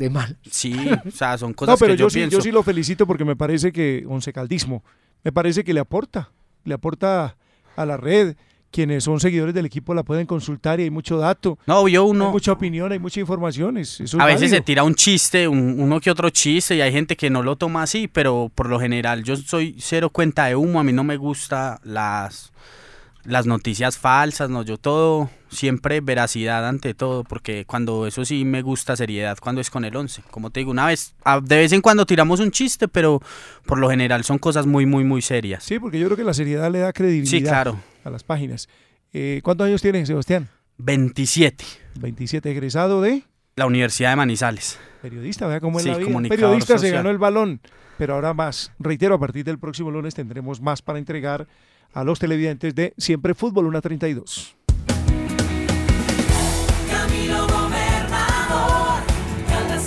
De 0.00 0.10
mal. 0.10 0.36
sí, 0.50 0.74
o 1.06 1.10
sea, 1.12 1.38
son 1.38 1.52
cosas 1.54 1.72
No, 1.74 1.78
pero 1.78 1.92
que 1.92 1.98
yo, 1.98 2.06
yo, 2.06 2.10
sí, 2.10 2.18
pienso. 2.18 2.38
yo 2.38 2.42
sí 2.42 2.50
lo 2.50 2.62
felicito 2.64 3.06
porque 3.06 3.24
me 3.24 3.36
parece 3.36 3.70
que 3.70 4.04
Once 4.08 4.32
Caldismo, 4.32 4.82
me 5.22 5.30
parece 5.30 5.62
que 5.62 5.72
le 5.72 5.78
aporta, 5.80 6.30
le 6.64 6.74
aporta 6.74 7.36
a 7.76 7.86
la 7.86 7.96
red. 7.96 8.34
Quienes 8.72 9.02
son 9.02 9.18
seguidores 9.18 9.52
del 9.52 9.66
equipo 9.66 9.94
la 9.94 10.04
pueden 10.04 10.26
consultar 10.28 10.78
y 10.78 10.84
hay 10.84 10.90
mucho 10.90 11.18
dato. 11.18 11.58
No, 11.66 11.88
yo 11.88 12.04
Hay 12.04 12.10
uno. 12.12 12.30
mucha 12.30 12.52
opinión, 12.52 12.92
hay 12.92 13.00
mucha 13.00 13.18
información. 13.18 13.76
es- 13.78 14.00
eso 14.00 14.16
es 14.16 14.22
A 14.22 14.26
veces 14.26 14.48
se 14.50 14.60
tira 14.60 14.84
un 14.84 14.94
chiste, 14.94 15.48
un- 15.48 15.80
uno 15.80 16.00
que 16.00 16.08
otro 16.08 16.30
chiste, 16.30 16.76
y 16.76 16.80
hay 16.80 16.92
gente 16.92 17.16
que 17.16 17.30
no 17.30 17.42
lo 17.42 17.56
toma 17.56 17.82
así, 17.82 18.06
pero 18.06 18.48
por 18.54 18.68
lo 18.68 18.78
general 18.78 19.24
yo 19.24 19.34
soy 19.34 19.74
cero 19.80 20.08
cuenta 20.10 20.44
de 20.46 20.54
humo, 20.54 20.78
a 20.78 20.84
mí 20.84 20.92
no 20.92 21.02
me 21.02 21.16
gusta 21.16 21.80
las, 21.82 22.52
las 23.24 23.46
noticias 23.46 23.98
falsas, 23.98 24.48
no, 24.50 24.62
yo 24.62 24.78
todo, 24.78 25.30
siempre 25.50 26.00
veracidad 26.00 26.66
ante 26.66 26.94
todo, 26.94 27.24
porque 27.24 27.64
cuando 27.66 28.06
eso 28.06 28.24
sí 28.24 28.44
me 28.44 28.62
gusta 28.62 28.96
seriedad, 28.96 29.36
cuando 29.40 29.60
es 29.60 29.68
con 29.70 29.84
el 29.84 29.94
11. 29.94 30.22
Como 30.30 30.50
te 30.50 30.60
digo, 30.60 30.70
una 30.70 30.86
vez, 30.86 31.14
a- 31.24 31.40
de 31.40 31.56
vez 31.56 31.72
en 31.72 31.80
cuando 31.82 32.06
tiramos 32.06 32.40
un 32.40 32.50
chiste, 32.50 32.88
pero 32.88 33.20
por 33.66 33.78
lo 33.78 33.90
general 33.90 34.24
son 34.24 34.38
cosas 34.38 34.66
muy, 34.66 34.86
muy, 34.86 35.04
muy 35.04 35.22
serias. 35.22 35.64
Sí, 35.64 35.78
porque 35.78 35.98
yo 35.98 36.06
creo 36.06 36.16
que 36.16 36.24
la 36.24 36.34
seriedad 36.34 36.70
le 36.70 36.78
da 36.80 36.92
credibilidad 36.92 37.30
Sí, 37.30 37.42
claro. 37.42 37.78
a 38.04 38.10
las 38.10 38.22
páginas. 38.24 38.68
Eh, 39.12 39.40
¿Cuántos 39.42 39.66
años 39.66 39.82
tiene 39.82 40.04
Sebastián? 40.06 40.48
27, 40.78 41.64
27, 42.00 42.50
egresado 42.50 43.02
de 43.02 43.22
la 43.56 43.66
Universidad 43.66 44.10
de 44.10 44.16
Manizales. 44.16 44.78
periodista, 45.02 45.46
vea 45.46 45.60
cómo 45.60 45.78
es 45.78 45.84
Sí, 45.84 45.90
la 45.90 45.96
vida. 45.96 46.06
comunicador 46.06 46.38
Periodista 46.40 46.78
se 46.78 46.90
ganó 46.90 47.10
el 47.10 47.18
balón, 47.18 47.60
pero 47.98 48.14
ahora 48.14 48.32
más. 48.34 48.72
Reitero, 48.78 49.14
a 49.14 49.18
partir 49.18 49.44
del 49.44 49.58
próximo 49.58 49.90
lunes 49.90 50.14
tendremos 50.14 50.60
más 50.60 50.80
para 50.82 50.98
entregar 50.98 51.46
a 51.92 52.04
los 52.04 52.18
televidentes 52.18 52.74
de 52.74 52.94
Siempre 52.96 53.34
Fútbol 53.34 53.64
132. 53.66 54.56
Camilo 56.88 57.46
Gobernador, 57.46 59.02
Caldas 59.48 59.86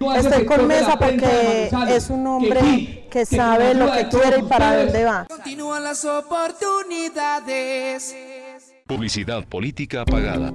Estoy 0.00 0.46
con 0.46 0.66
Mesa 0.66 0.98
porque 0.98 1.70
es 1.90 2.08
un 2.08 2.26
hombre 2.26 3.06
que 3.10 3.26
sabe 3.26 3.74
lo 3.74 3.92
que 3.92 4.08
quiere 4.08 4.38
y 4.38 4.42
para 4.42 4.82
dónde 4.82 5.04
va. 5.04 5.26
Continúan 5.28 5.84
las 5.84 6.06
oportunidades. 6.06 8.16
Publicidad 8.86 9.44
política 9.44 10.06
pagada. 10.06 10.54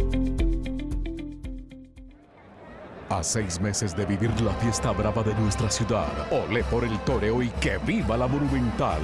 A 3.11 3.21
seis 3.21 3.59
meses 3.59 3.93
de 3.93 4.05
vivir 4.05 4.31
la 4.39 4.53
fiesta 4.53 4.91
brava 4.91 5.21
de 5.21 5.35
nuestra 5.35 5.69
ciudad, 5.69 6.07
olé 6.31 6.63
por 6.63 6.85
el 6.85 6.97
toreo 6.99 7.41
y 7.43 7.49
que 7.49 7.77
viva 7.79 8.15
la 8.15 8.25
monumental. 8.25 9.01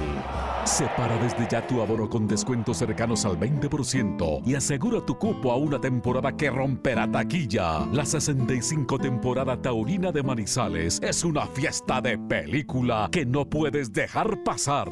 Separa 0.64 1.18
desde 1.18 1.46
ya 1.46 1.66
tu 1.66 1.82
abono 1.82 2.08
con 2.08 2.26
descuentos 2.26 2.78
cercanos 2.78 3.26
al 3.26 3.38
20% 3.38 4.40
y 4.46 4.54
asegura 4.54 5.04
tu 5.04 5.18
cupo 5.18 5.52
a 5.52 5.56
una 5.56 5.78
temporada 5.78 6.34
que 6.34 6.48
romperá 6.48 7.06
taquilla. 7.10 7.84
La 7.92 8.06
65 8.06 8.98
temporada 8.98 9.60
taurina 9.60 10.10
de 10.10 10.22
Manizales 10.22 11.00
es 11.02 11.22
una 11.22 11.46
fiesta 11.46 12.00
de 12.00 12.16
película 12.16 13.10
que 13.12 13.26
no 13.26 13.44
puedes 13.44 13.92
dejar 13.92 14.42
pasar. 14.42 14.88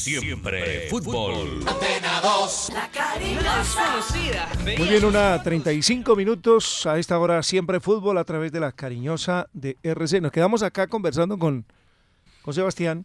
Siempre 0.00 0.88
fútbol. 0.88 1.62
Antena 1.66 2.22
2. 2.22 2.70
La 2.72 2.90
cariñosa. 2.90 4.00
Muy 4.78 4.88
bien, 4.88 5.04
una 5.04 5.42
35 5.42 6.16
minutos 6.16 6.86
a 6.86 6.98
esta 6.98 7.18
hora 7.18 7.42
siempre 7.42 7.80
fútbol 7.80 8.16
a 8.16 8.24
través 8.24 8.50
de 8.50 8.60
la 8.60 8.72
cariñosa 8.72 9.48
de 9.52 9.76
RC. 9.82 10.22
Nos 10.22 10.32
quedamos 10.32 10.62
acá 10.62 10.86
conversando 10.86 11.38
con, 11.38 11.66
con 12.40 12.54
Sebastián 12.54 13.04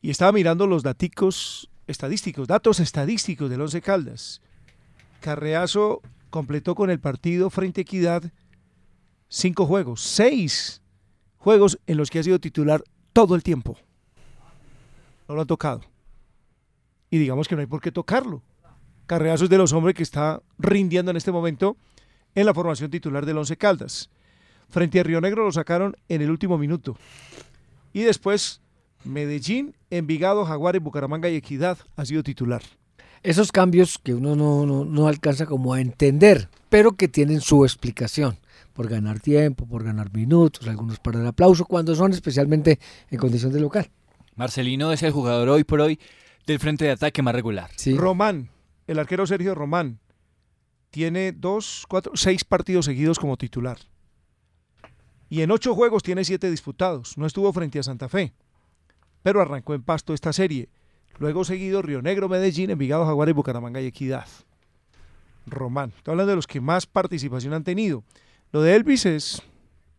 y 0.00 0.08
estaba 0.08 0.32
mirando 0.32 0.66
los 0.66 0.82
daticos 0.82 1.68
estadísticos, 1.86 2.48
datos 2.48 2.80
estadísticos 2.80 3.50
del 3.50 3.60
Once 3.60 3.82
Caldas. 3.82 4.40
Carreazo 5.20 6.00
completó 6.30 6.74
con 6.74 6.88
el 6.88 7.00
partido 7.00 7.50
frente 7.50 7.82
a 7.82 7.82
Equidad 7.82 8.22
cinco 9.28 9.66
juegos, 9.66 10.00
seis 10.00 10.80
juegos 11.36 11.78
en 11.86 11.98
los 11.98 12.08
que 12.08 12.18
ha 12.18 12.22
sido 12.22 12.38
titular 12.38 12.82
todo 13.12 13.34
el 13.34 13.42
tiempo. 13.42 13.76
No 15.28 15.34
lo 15.34 15.42
han 15.42 15.46
tocado. 15.46 15.82
Y 17.10 17.18
digamos 17.18 17.48
que 17.48 17.54
no 17.54 17.60
hay 17.60 17.66
por 17.66 17.80
qué 17.80 17.92
tocarlo. 17.92 18.42
Carreazo 19.06 19.44
es 19.44 19.50
de 19.50 19.58
los 19.58 19.72
hombres 19.72 19.94
que 19.94 20.02
está 20.02 20.42
rindiendo 20.58 21.10
en 21.10 21.16
este 21.16 21.32
momento 21.32 21.76
en 22.34 22.46
la 22.46 22.54
formación 22.54 22.90
titular 22.90 23.26
del 23.26 23.38
Once 23.38 23.56
Caldas. 23.56 24.08
Frente 24.70 25.00
a 25.00 25.02
Río 25.02 25.20
Negro 25.20 25.44
lo 25.44 25.52
sacaron 25.52 25.96
en 26.08 26.22
el 26.22 26.30
último 26.30 26.56
minuto. 26.56 26.96
Y 27.92 28.02
después 28.02 28.62
Medellín, 29.04 29.74
Envigado, 29.90 30.44
Jaguares, 30.44 30.82
Bucaramanga 30.82 31.28
y 31.28 31.36
Equidad 31.36 31.78
ha 31.96 32.04
sido 32.04 32.22
titular. 32.22 32.62
Esos 33.22 33.52
cambios 33.52 33.98
que 33.98 34.14
uno 34.14 34.34
no, 34.34 34.66
no, 34.66 34.84
no 34.84 35.06
alcanza 35.06 35.46
como 35.46 35.74
a 35.74 35.80
entender, 35.80 36.48
pero 36.68 36.92
que 36.92 37.08
tienen 37.08 37.40
su 37.40 37.64
explicación. 37.64 38.38
Por 38.72 38.88
ganar 38.88 39.20
tiempo, 39.20 39.66
por 39.66 39.84
ganar 39.84 40.12
minutos, 40.12 40.66
algunos 40.66 40.98
para 40.98 41.20
el 41.20 41.26
aplauso, 41.26 41.66
cuando 41.66 41.94
son 41.94 42.12
especialmente 42.12 42.80
en 43.10 43.18
condición 43.18 43.52
de 43.52 43.60
local. 43.60 43.90
Marcelino 44.34 44.92
es 44.92 45.02
el 45.02 45.12
jugador 45.12 45.48
hoy 45.48 45.64
por 45.64 45.80
hoy 45.80 45.98
del 46.46 46.58
frente 46.58 46.84
de 46.84 46.92
ataque 46.92 47.22
más 47.22 47.34
regular. 47.34 47.70
Román, 47.96 48.50
el 48.86 48.98
arquero 48.98 49.26
Sergio 49.26 49.54
Román, 49.54 49.98
tiene 50.90 51.32
dos, 51.32 51.84
cuatro, 51.88 52.12
seis 52.16 52.44
partidos 52.44 52.84
seguidos 52.84 53.18
como 53.18 53.36
titular. 53.36 53.78
Y 55.28 55.40
en 55.40 55.50
ocho 55.50 55.74
juegos 55.74 56.02
tiene 56.02 56.24
siete 56.24 56.50
disputados. 56.50 57.16
No 57.16 57.26
estuvo 57.26 57.52
frente 57.52 57.78
a 57.78 57.82
Santa 57.82 58.08
Fe, 58.08 58.34
pero 59.22 59.40
arrancó 59.40 59.74
en 59.74 59.82
pasto 59.82 60.12
esta 60.12 60.32
serie. 60.32 60.68
Luego 61.18 61.44
seguido 61.44 61.80
Río 61.80 62.02
Negro, 62.02 62.28
Medellín, 62.28 62.70
Envigado, 62.70 63.06
Jaguares, 63.06 63.34
Bucaramanga 63.34 63.80
y 63.80 63.86
Equidad. 63.86 64.26
Román. 65.46 65.92
Estoy 65.96 66.12
hablando 66.12 66.30
de 66.30 66.36
los 66.36 66.46
que 66.46 66.60
más 66.60 66.86
participación 66.86 67.54
han 67.54 67.64
tenido. 67.64 68.04
Lo 68.52 68.60
de 68.60 68.74
Elvis 68.74 69.06
es, 69.06 69.42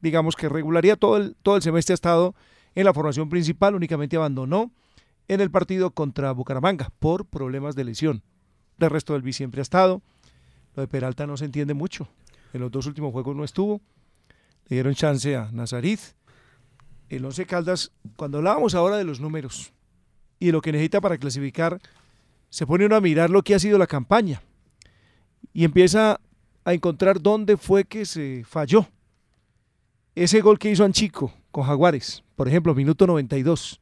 digamos 0.02 0.36
que 0.36 0.50
regularía 0.50 0.96
todo 0.96 1.18
el, 1.18 1.36
todo 1.42 1.56
el 1.56 1.62
semestre 1.62 1.94
ha 1.94 1.96
estado 1.96 2.36
en 2.76 2.86
la 2.86 2.94
formación 2.94 3.30
principal, 3.30 3.76
únicamente 3.76 4.16
abandonó 4.16 4.72
en 5.28 5.42
el 5.42 5.52
partido 5.52 5.92
contra 5.92 6.32
Bucaramanga 6.32 6.92
por 7.00 7.26
problemas 7.26 7.76
de 7.76 7.84
lesión. 7.84 8.24
De 8.78 8.90
resto, 8.90 9.16
Elvis 9.16 9.36
siempre 9.36 9.62
ha 9.62 9.64
estado. 9.64 10.02
Lo 10.76 10.82
de 10.82 10.88
Peralta 10.88 11.28
no 11.28 11.38
se 11.38 11.46
entiende 11.46 11.74
mucho. 11.74 12.08
En 12.54 12.62
los 12.62 12.72
dos 12.72 12.86
últimos 12.88 13.12
juegos 13.12 13.36
no 13.36 13.44
estuvo. 13.44 13.82
Le 14.68 14.76
dieron 14.78 14.96
chance 14.96 15.36
a 15.36 15.52
Nazarit. 15.52 16.00
El 17.10 17.26
Once 17.26 17.46
Caldas, 17.46 17.92
cuando 18.16 18.40
hablábamos 18.40 18.74
ahora 18.76 18.98
de 18.98 19.04
los 19.04 19.20
números 19.20 19.72
y 20.40 20.48
de 20.48 20.52
lo 20.52 20.62
que 20.62 20.72
necesita 20.72 21.00
para 21.00 21.18
clasificar, 21.18 21.80
se 22.50 22.66
pone 22.66 22.86
uno 22.86 22.96
a 22.96 23.02
mirar 23.02 23.30
lo 23.30 23.44
que 23.44 23.56
ha 23.56 23.60
sido 23.60 23.78
la 23.78 23.88
campaña 23.88 24.42
y 25.54 25.64
empieza 25.64 26.20
a 26.66 26.74
encontrar 26.74 27.22
dónde 27.22 27.58
fue 27.58 27.86
que 27.86 28.06
se 28.06 28.44
falló. 28.46 28.88
Ese 30.16 30.42
gol 30.42 30.60
que 30.60 30.72
hizo 30.72 30.84
Anchico 30.84 31.34
con 31.52 31.66
Jaguares, 31.66 32.23
por 32.36 32.48
ejemplo, 32.48 32.74
minuto 32.74 33.08
92, 33.08 33.80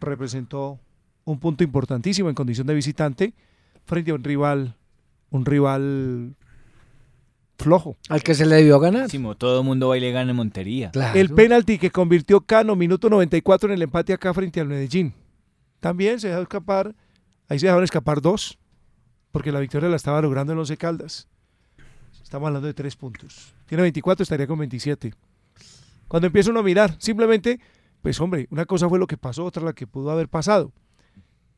representó 0.00 0.78
un 1.24 1.38
punto 1.38 1.64
importantísimo 1.64 2.28
en 2.28 2.34
condición 2.34 2.66
de 2.66 2.74
visitante 2.74 3.34
frente 3.84 4.10
a 4.10 4.14
un 4.14 4.24
rival, 4.24 4.76
un 5.30 5.44
rival 5.44 6.34
flojo. 7.58 7.96
Al 8.08 8.22
que 8.22 8.34
se 8.34 8.46
le 8.46 8.56
debió 8.56 8.78
ganar. 8.78 9.08
todo 9.36 9.60
el 9.60 9.66
mundo 9.66 9.88
va 9.88 9.96
y 9.96 10.00
le 10.00 10.12
gana 10.12 10.30
en 10.30 10.36
Montería. 10.36 10.90
El 11.14 11.30
penalti 11.30 11.78
que 11.78 11.90
convirtió 11.90 12.40
Cano, 12.40 12.76
minuto 12.76 13.08
94 13.08 13.68
en 13.68 13.74
el 13.74 13.82
empate 13.82 14.12
acá 14.12 14.32
frente 14.32 14.60
al 14.60 14.68
Medellín. 14.68 15.14
También 15.80 16.20
se 16.20 16.28
dejó 16.28 16.42
escapar, 16.42 16.94
ahí 17.48 17.58
se 17.58 17.66
dejaron 17.66 17.84
escapar 17.84 18.20
dos, 18.20 18.58
porque 19.30 19.52
la 19.52 19.60
victoria 19.60 19.88
la 19.88 19.96
estaba 19.96 20.20
logrando 20.22 20.52
en 20.52 20.58
Once 20.58 20.76
Caldas. 20.76 21.28
Estamos 22.22 22.48
hablando 22.48 22.66
de 22.66 22.74
tres 22.74 22.96
puntos. 22.96 23.54
Tiene 23.66 23.82
24, 23.82 24.22
estaría 24.22 24.46
con 24.46 24.58
27. 24.58 25.12
Cuando 26.08 26.26
empieza 26.26 26.50
uno 26.50 26.60
a 26.60 26.62
mirar, 26.62 26.96
simplemente, 26.98 27.60
pues 28.02 28.20
hombre, 28.20 28.46
una 28.50 28.64
cosa 28.64 28.88
fue 28.88 28.98
lo 28.98 29.06
que 29.06 29.16
pasó, 29.16 29.44
otra 29.44 29.62
la 29.62 29.72
que 29.72 29.86
pudo 29.86 30.10
haber 30.10 30.28
pasado. 30.28 30.72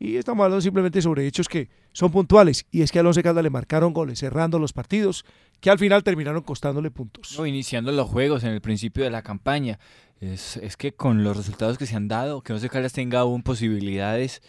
Y 0.01 0.17
estamos 0.17 0.45
hablando 0.45 0.61
simplemente 0.61 1.03
sobre 1.03 1.27
hechos 1.27 1.49
que 1.49 1.69
son 1.93 2.13
puntuales. 2.13 2.67
Y 2.71 2.83
es 2.83 2.93
que 2.93 3.01
al 3.01 3.07
Once 3.07 3.23
Caldas 3.23 3.43
le 3.43 3.51
marcaron 3.51 3.93
goles, 3.93 4.21
cerrando 4.21 4.59
los 4.59 4.73
partidos, 4.73 5.25
que 5.61 5.71
al 5.71 5.79
final 5.79 6.05
terminaron 6.05 6.43
costándole 6.43 6.91
puntos. 6.91 7.37
Iniciando 7.45 7.91
los 7.91 8.09
juegos 8.09 8.45
en 8.45 8.51
el 8.51 8.61
principio 8.61 9.03
de 9.03 9.11
la 9.11 9.23
campaña. 9.23 9.81
Es, 10.21 10.57
es 10.59 10.77
que 10.77 10.93
con 10.93 11.25
los 11.25 11.37
resultados 11.37 11.79
que 11.79 11.87
se 11.87 11.97
han 11.97 12.07
dado, 12.07 12.43
que 12.43 12.53
Once 12.53 12.69
Caldas 12.69 12.93
tenga 12.93 13.21
aún 13.21 13.43
posibilidades, 13.43 14.41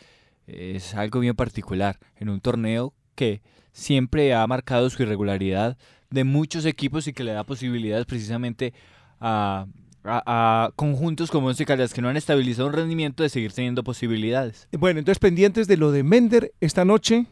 es 0.45 0.93
algo 0.93 1.19
bien 1.19 1.35
particular. 1.35 1.99
En 2.17 2.29
un 2.29 2.41
torneo 2.41 2.93
que 3.15 3.41
siempre 3.71 4.33
ha 4.33 4.45
marcado 4.45 4.89
su 4.89 5.01
irregularidad 5.01 5.77
de 6.09 6.23
muchos 6.23 6.65
equipos 6.65 7.07
y 7.07 7.13
que 7.13 7.23
le 7.23 7.31
da 7.31 7.43
posibilidades 7.43 8.05
precisamente 8.05 8.73
a, 9.19 9.65
a, 10.03 10.23
a 10.65 10.71
conjuntos 10.75 11.29
como 11.31 11.47
Once 11.47 11.65
Caldas 11.65 11.93
que 11.93 12.01
no 12.01 12.09
han 12.09 12.17
estabilizado 12.17 12.67
un 12.67 12.73
rendimiento 12.73 13.23
de 13.23 13.29
seguir 13.29 13.51
teniendo 13.53 13.83
posibilidades. 13.83 14.67
Bueno, 14.77 14.99
entonces 14.99 15.19
pendientes 15.19 15.67
de 15.67 15.77
lo 15.77 15.91
de 15.91 16.03
Mender 16.03 16.53
esta 16.61 16.85
noche, 16.85 17.25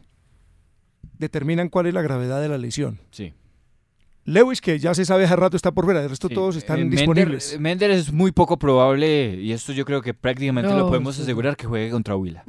determinan 1.18 1.68
cuál 1.68 1.86
es 1.86 1.94
la 1.94 2.02
gravedad 2.02 2.40
de 2.40 2.48
la 2.48 2.58
lesión. 2.58 3.00
Sí. 3.10 3.34
Lewis, 4.24 4.60
que 4.60 4.78
ya 4.78 4.94
se 4.94 5.06
sabe 5.06 5.24
hace 5.24 5.36
rato, 5.36 5.56
está 5.56 5.72
por 5.72 5.86
fuera. 5.86 6.02
El 6.02 6.10
resto 6.10 6.28
Sí, 6.28 6.34
todos 6.34 6.56
están 6.56 6.80
eh, 6.80 6.84
disponibles. 6.90 7.58
Mender 7.58 7.90
es 7.90 8.12
muy 8.12 8.30
poco 8.30 8.58
probable, 8.58 9.34
y 9.40 9.52
esto 9.52 9.72
yo 9.72 9.86
creo 9.86 10.02
que 10.02 10.12
prácticamente 10.12 10.70
No, 10.70 10.76
lo 10.78 10.88
podemos 10.88 11.16
sí. 11.16 11.22
asegurar, 11.22 11.56
que 11.56 11.66
juegue 11.66 11.90
contra 11.90 12.14
Huila. 12.14 12.44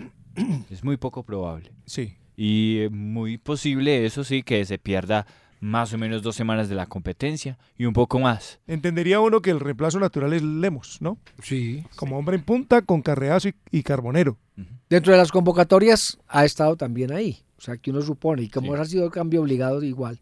es 0.69 0.83
muy 0.83 0.97
poco 0.97 1.23
probable. 1.23 1.71
Sí. 1.85 2.15
Y 2.35 2.79
eh, 2.79 2.89
muy 2.89 3.37
posible, 3.37 4.05
eso 4.05 4.25
sí, 4.25 4.43
que 4.43 4.65
se 4.65 4.77
pierda 4.77 5.25
más 5.59 5.93
o 5.93 5.97
menos 5.97 6.21
dos 6.21 6.35
semanas 6.35 6.69
de 6.69 6.75
la 6.75 6.85
competencia 6.85 7.57
y 7.77 7.85
un 7.85 7.93
poco 7.93 8.19
más. 8.19 8.59
Entendería 8.67 9.19
uno 9.19 9.41
que 9.41 9.51
el 9.51 9.59
reemplazo 9.59 9.99
natural 9.99 10.33
es 10.33 10.41
Lemos, 10.41 11.01
¿no? 11.01 11.17
Sí. 11.41 11.83
Como 11.95 12.17
hombre 12.17 12.37
en 12.37 12.43
punta, 12.43 12.81
con 12.81 13.01
Carreazo 13.01 13.49
y, 13.49 13.55
y 13.71 13.83
Carbonero. 13.83 14.37
Dentro 14.89 15.11
de 15.11 15.19
las 15.19 15.31
convocatorias 15.31 16.17
ha 16.27 16.45
estado 16.45 16.75
también 16.75 17.11
ahí. 17.11 17.43
O 17.57 17.61
sea, 17.61 17.77
que 17.77 17.91
uno 17.91 18.01
supone, 18.01 18.43
y 18.43 18.49
como 18.49 18.73
ha 18.73 18.85
sido 18.85 19.05
el 19.05 19.11
cambio 19.11 19.41
obligado, 19.41 19.83
igual. 19.83 20.19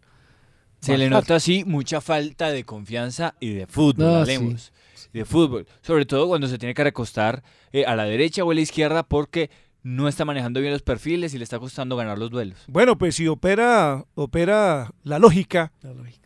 Se 0.79 0.97
le 0.97 1.09
nota 1.09 1.35
así 1.35 1.63
mucha 1.65 2.01
falta 2.01 2.49
de 2.49 2.63
confianza 2.63 3.35
y 3.39 3.53
de 3.53 3.67
fútbol, 3.67 4.05
No, 4.05 4.25
sí. 4.25 4.31
Lemos, 4.31 4.73
de 5.13 5.25
fútbol. 5.25 5.67
Sobre 5.81 6.05
todo 6.05 6.27
cuando 6.27 6.47
se 6.47 6.57
tiene 6.57 6.73
que 6.73 6.83
recostar 6.83 7.43
eh, 7.71 7.85
a 7.85 7.95
la 7.95 8.05
derecha 8.05 8.43
o 8.43 8.51
a 8.51 8.55
la 8.55 8.61
izquierda 8.61 9.03
porque 9.03 9.49
no 9.87 10.09
está 10.09 10.25
manejando 10.25 10.59
bien 10.59 10.73
los 10.73 10.81
perfiles 10.81 11.33
y 11.33 11.37
le 11.37 11.45
está 11.45 11.59
costando 11.59 11.95
ganar 11.95 12.19
los 12.19 12.29
duelos. 12.29 12.59
Bueno, 12.67 12.97
pues 12.97 13.15
si 13.15 13.27
opera, 13.29 14.03
opera 14.15 14.91
la 15.03 15.17
lógica, 15.17 15.71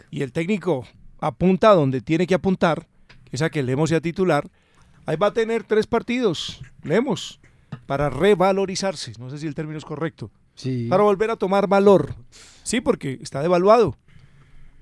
y 0.10 0.24
el 0.24 0.32
técnico 0.32 0.88
apunta 1.20 1.70
a 1.70 1.76
donde 1.76 2.02
tiene 2.02 2.26
que 2.26 2.34
apuntar, 2.34 2.88
que 3.26 3.36
es 3.36 3.42
a 3.44 3.52
que 3.52 3.62
Lemos 3.62 3.92
sea 3.92 4.02
titular, 4.02 4.50
ahí 5.06 5.16
va 5.16 5.28
a 5.28 5.34
tener 5.34 5.64
tres 5.64 5.86
partidos, 5.86 6.60
Lemos, 6.82 7.40
para 7.86 8.10
revalorizarse. 8.10 9.14
No 9.20 9.30
sé 9.30 9.38
si 9.38 9.46
el 9.46 9.54
término 9.54 9.78
es 9.78 9.86
correcto. 9.86 10.32
Sí. 10.56 10.88
Para 10.90 11.04
volver 11.04 11.30
a 11.30 11.36
tomar 11.36 11.68
valor. 11.68 12.16
Sí, 12.64 12.82
porque 12.82 13.20
está 13.22 13.44
devaluado. 13.44 13.96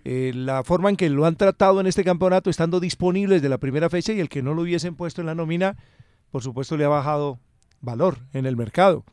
Eh, 0.06 0.32
la 0.34 0.64
forma 0.64 0.90
en 0.90 0.96
que 0.96 1.10
lo 1.10 1.26
han 1.26 1.36
tratado 1.36 1.82
en 1.82 1.88
este 1.88 2.06
campeonato, 2.06 2.50
estando 2.50 2.80
disponibles 2.80 3.42
de 3.42 3.50
la 3.50 3.58
primera 3.58 3.90
fecha 3.90 4.14
y 4.14 4.22
el 4.22 4.30
que 4.30 4.42
no 4.42 4.54
lo 4.54 4.62
hubiesen 4.62 4.96
puesto 4.96 5.20
en 5.20 5.28
la 5.28 5.36
nómina, 5.36 5.76
por 6.32 6.42
supuesto 6.42 6.78
le 6.78 6.86
ha 6.86 6.90
bajado 6.90 7.40
valor 7.82 8.20
en 8.34 8.46
el 8.46 8.58
mercado. 8.58 9.06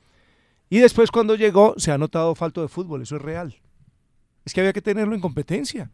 Y 0.68 0.78
después 0.78 1.10
cuando 1.10 1.34
llegó 1.34 1.74
se 1.76 1.92
ha 1.92 1.98
notado 1.98 2.34
falto 2.34 2.62
de 2.62 2.68
fútbol, 2.68 3.02
eso 3.02 3.16
es 3.16 3.22
real. 3.22 3.56
Es 4.44 4.52
que 4.52 4.60
había 4.60 4.72
que 4.72 4.82
tenerlo 4.82 5.14
en 5.14 5.20
competencia. 5.20 5.90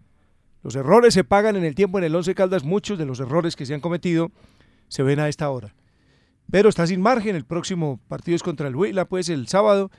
Los 0.63 0.77
errores 0.77 1.15
se 1.15 1.25
pagan 1.25 1.57
en 1.57 1.65
el 1.65 1.75
tiempo 1.75 1.99
en 1.99 2.05
el 2.05 2.15
Once 2.15 2.35
Caldas, 2.35 2.65
muchos 2.65 2.99
de 2.99 3.07
los 3.07 3.19
errores 3.21 3.57
que 3.57 3.67
se 3.67 3.75
han 3.75 3.81
cometido 3.81 4.31
se 4.89 5.03
ven 5.03 5.21
a 5.21 5.29
esta 5.29 5.51
hora. 5.51 5.75
Pero 6.51 6.69
está 6.69 6.87
sin 6.87 7.01
margen, 7.01 7.35
el 7.35 7.45
próximo 7.45 8.01
partido 8.09 8.37
es 8.37 8.43
contra 8.43 8.69
el 8.69 8.77
Huila, 8.77 9.07
pues 9.07 9.29
el 9.29 9.49
sábado, 9.49 9.91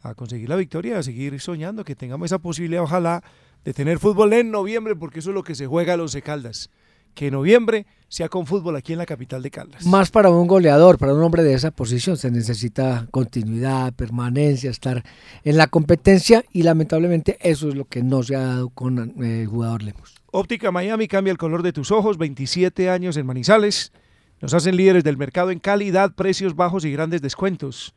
a 0.00 0.14
conseguir 0.14 0.48
la 0.48 0.56
victoria, 0.56 0.98
a 0.98 1.02
seguir 1.02 1.40
soñando 1.40 1.84
que 1.84 1.96
tengamos 1.96 2.26
esa 2.26 2.38
posibilidad, 2.38 2.82
ojalá, 2.82 3.24
de 3.64 3.72
tener 3.72 3.98
fútbol 3.98 4.32
en 4.34 4.50
noviembre, 4.50 4.94
porque 4.94 5.20
eso 5.20 5.30
es 5.30 5.34
lo 5.34 5.42
que 5.42 5.54
se 5.54 5.66
juega 5.66 5.94
a 5.94 5.96
los 5.96 6.14
Caldas. 6.16 6.70
Que 7.14 7.26
en 7.26 7.34
noviembre 7.34 7.86
sea 8.12 8.28
con 8.28 8.46
fútbol 8.46 8.76
aquí 8.76 8.92
en 8.92 8.98
la 8.98 9.06
capital 9.06 9.42
de 9.42 9.50
Caldas. 9.50 9.86
Más 9.86 10.10
para 10.10 10.28
un 10.28 10.46
goleador, 10.46 10.98
para 10.98 11.14
un 11.14 11.22
hombre 11.22 11.42
de 11.42 11.54
esa 11.54 11.70
posición, 11.70 12.18
se 12.18 12.30
necesita 12.30 13.06
continuidad, 13.10 13.94
permanencia, 13.94 14.70
estar 14.70 15.02
en 15.44 15.56
la 15.56 15.66
competencia 15.66 16.44
y 16.52 16.62
lamentablemente 16.62 17.38
eso 17.40 17.70
es 17.70 17.74
lo 17.74 17.86
que 17.86 18.02
no 18.02 18.22
se 18.22 18.36
ha 18.36 18.40
dado 18.40 18.68
con 18.68 19.14
eh, 19.22 19.40
el 19.40 19.46
jugador 19.46 19.82
Lemos. 19.82 20.14
Óptica 20.30 20.70
Miami 20.70 21.08
cambia 21.08 21.30
el 21.30 21.38
color 21.38 21.62
de 21.62 21.72
tus 21.72 21.90
ojos, 21.90 22.18
27 22.18 22.90
años 22.90 23.16
en 23.16 23.24
Manizales. 23.24 23.92
Nos 24.42 24.52
hacen 24.52 24.76
líderes 24.76 25.04
del 25.04 25.16
mercado 25.16 25.50
en 25.50 25.58
calidad, 25.58 26.12
precios 26.14 26.54
bajos 26.54 26.84
y 26.84 26.92
grandes 26.92 27.22
descuentos. 27.22 27.94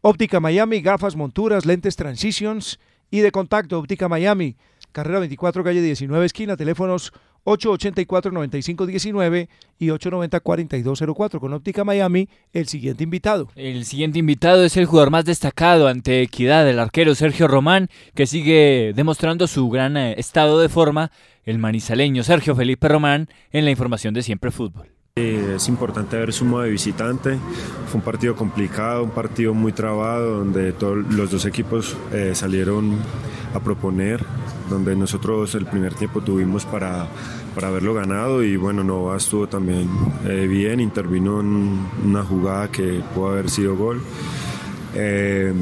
Óptica 0.00 0.40
Miami, 0.40 0.80
gafas, 0.80 1.14
monturas, 1.14 1.66
lentes 1.66 1.94
Transitions 1.94 2.80
y 3.12 3.20
de 3.20 3.30
contacto. 3.30 3.78
Óptica 3.78 4.08
Miami, 4.08 4.56
carrera 4.90 5.20
24, 5.20 5.62
calle 5.62 5.80
19, 5.80 6.26
esquina, 6.26 6.56
teléfonos 6.56 7.12
884-9519 7.44 9.48
y 9.78 9.88
890-4204. 9.88 11.40
Con 11.40 11.52
Óptica 11.52 11.84
Miami, 11.84 12.28
el 12.52 12.68
siguiente 12.68 13.04
invitado. 13.04 13.48
El 13.56 13.84
siguiente 13.84 14.18
invitado 14.18 14.64
es 14.64 14.76
el 14.76 14.86
jugador 14.86 15.10
más 15.10 15.24
destacado 15.24 15.88
ante 15.88 16.22
Equidad, 16.22 16.68
el 16.68 16.78
arquero 16.78 17.14
Sergio 17.14 17.48
Román, 17.48 17.88
que 18.14 18.26
sigue 18.26 18.92
demostrando 18.94 19.46
su 19.46 19.68
gran 19.70 19.96
eh, 19.96 20.14
estado 20.18 20.60
de 20.60 20.68
forma, 20.68 21.10
el 21.44 21.58
manizaleño 21.58 22.22
Sergio 22.22 22.54
Felipe 22.54 22.88
Román, 22.88 23.28
en 23.50 23.64
la 23.64 23.70
información 23.70 24.14
de 24.14 24.22
Siempre 24.22 24.50
Fútbol. 24.50 24.88
Eh, 25.16 25.54
Es 25.56 25.68
importante 25.68 26.16
haber 26.16 26.32
sumado 26.32 26.62
de 26.62 26.70
visitante. 26.70 27.36
Fue 27.86 27.98
un 27.98 28.02
partido 28.02 28.34
complicado, 28.34 29.04
un 29.04 29.10
partido 29.10 29.52
muy 29.52 29.72
trabado, 29.72 30.38
donde 30.38 30.72
todos 30.72 30.98
los 31.12 31.30
dos 31.30 31.44
equipos 31.44 31.96
eh, 32.12 32.32
salieron 32.34 32.96
a 33.52 33.60
proponer, 33.60 34.24
donde 34.72 34.96
nosotros 34.96 35.54
el 35.54 35.66
primer 35.66 35.94
tiempo 35.94 36.20
tuvimos 36.20 36.64
para, 36.64 37.06
para 37.54 37.68
haberlo 37.68 37.94
ganado 37.94 38.42
y 38.42 38.56
bueno, 38.56 38.82
Nova 38.82 39.16
estuvo 39.16 39.46
también 39.46 39.88
eh, 40.24 40.46
bien, 40.48 40.80
intervino 40.80 41.40
en 41.40 41.78
una 42.04 42.24
jugada 42.24 42.70
que 42.70 43.02
pudo 43.14 43.28
haber 43.28 43.50
sido 43.50 43.76
gol. 43.76 44.02
Eh, 44.94 45.52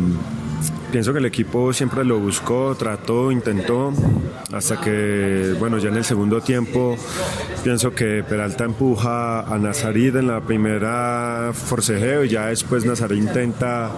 Pienso 0.92 1.12
que 1.12 1.20
el 1.20 1.26
equipo 1.26 1.72
siempre 1.72 2.04
lo 2.04 2.18
buscó, 2.18 2.74
trató, 2.76 3.30
intentó, 3.30 3.92
hasta 4.52 4.80
que, 4.80 5.54
bueno, 5.58 5.78
ya 5.78 5.88
en 5.88 5.96
el 5.96 6.04
segundo 6.04 6.40
tiempo 6.40 6.96
pienso 7.62 7.94
que 7.94 8.24
Peralta 8.28 8.64
empuja 8.64 9.40
a 9.42 9.58
Nazarit 9.58 10.16
en 10.16 10.26
la 10.26 10.40
primera 10.40 11.52
forcejeo 11.54 12.24
y 12.24 12.30
ya 12.30 12.46
después 12.46 12.84
Nazarit 12.84 13.18
intenta 13.18 13.92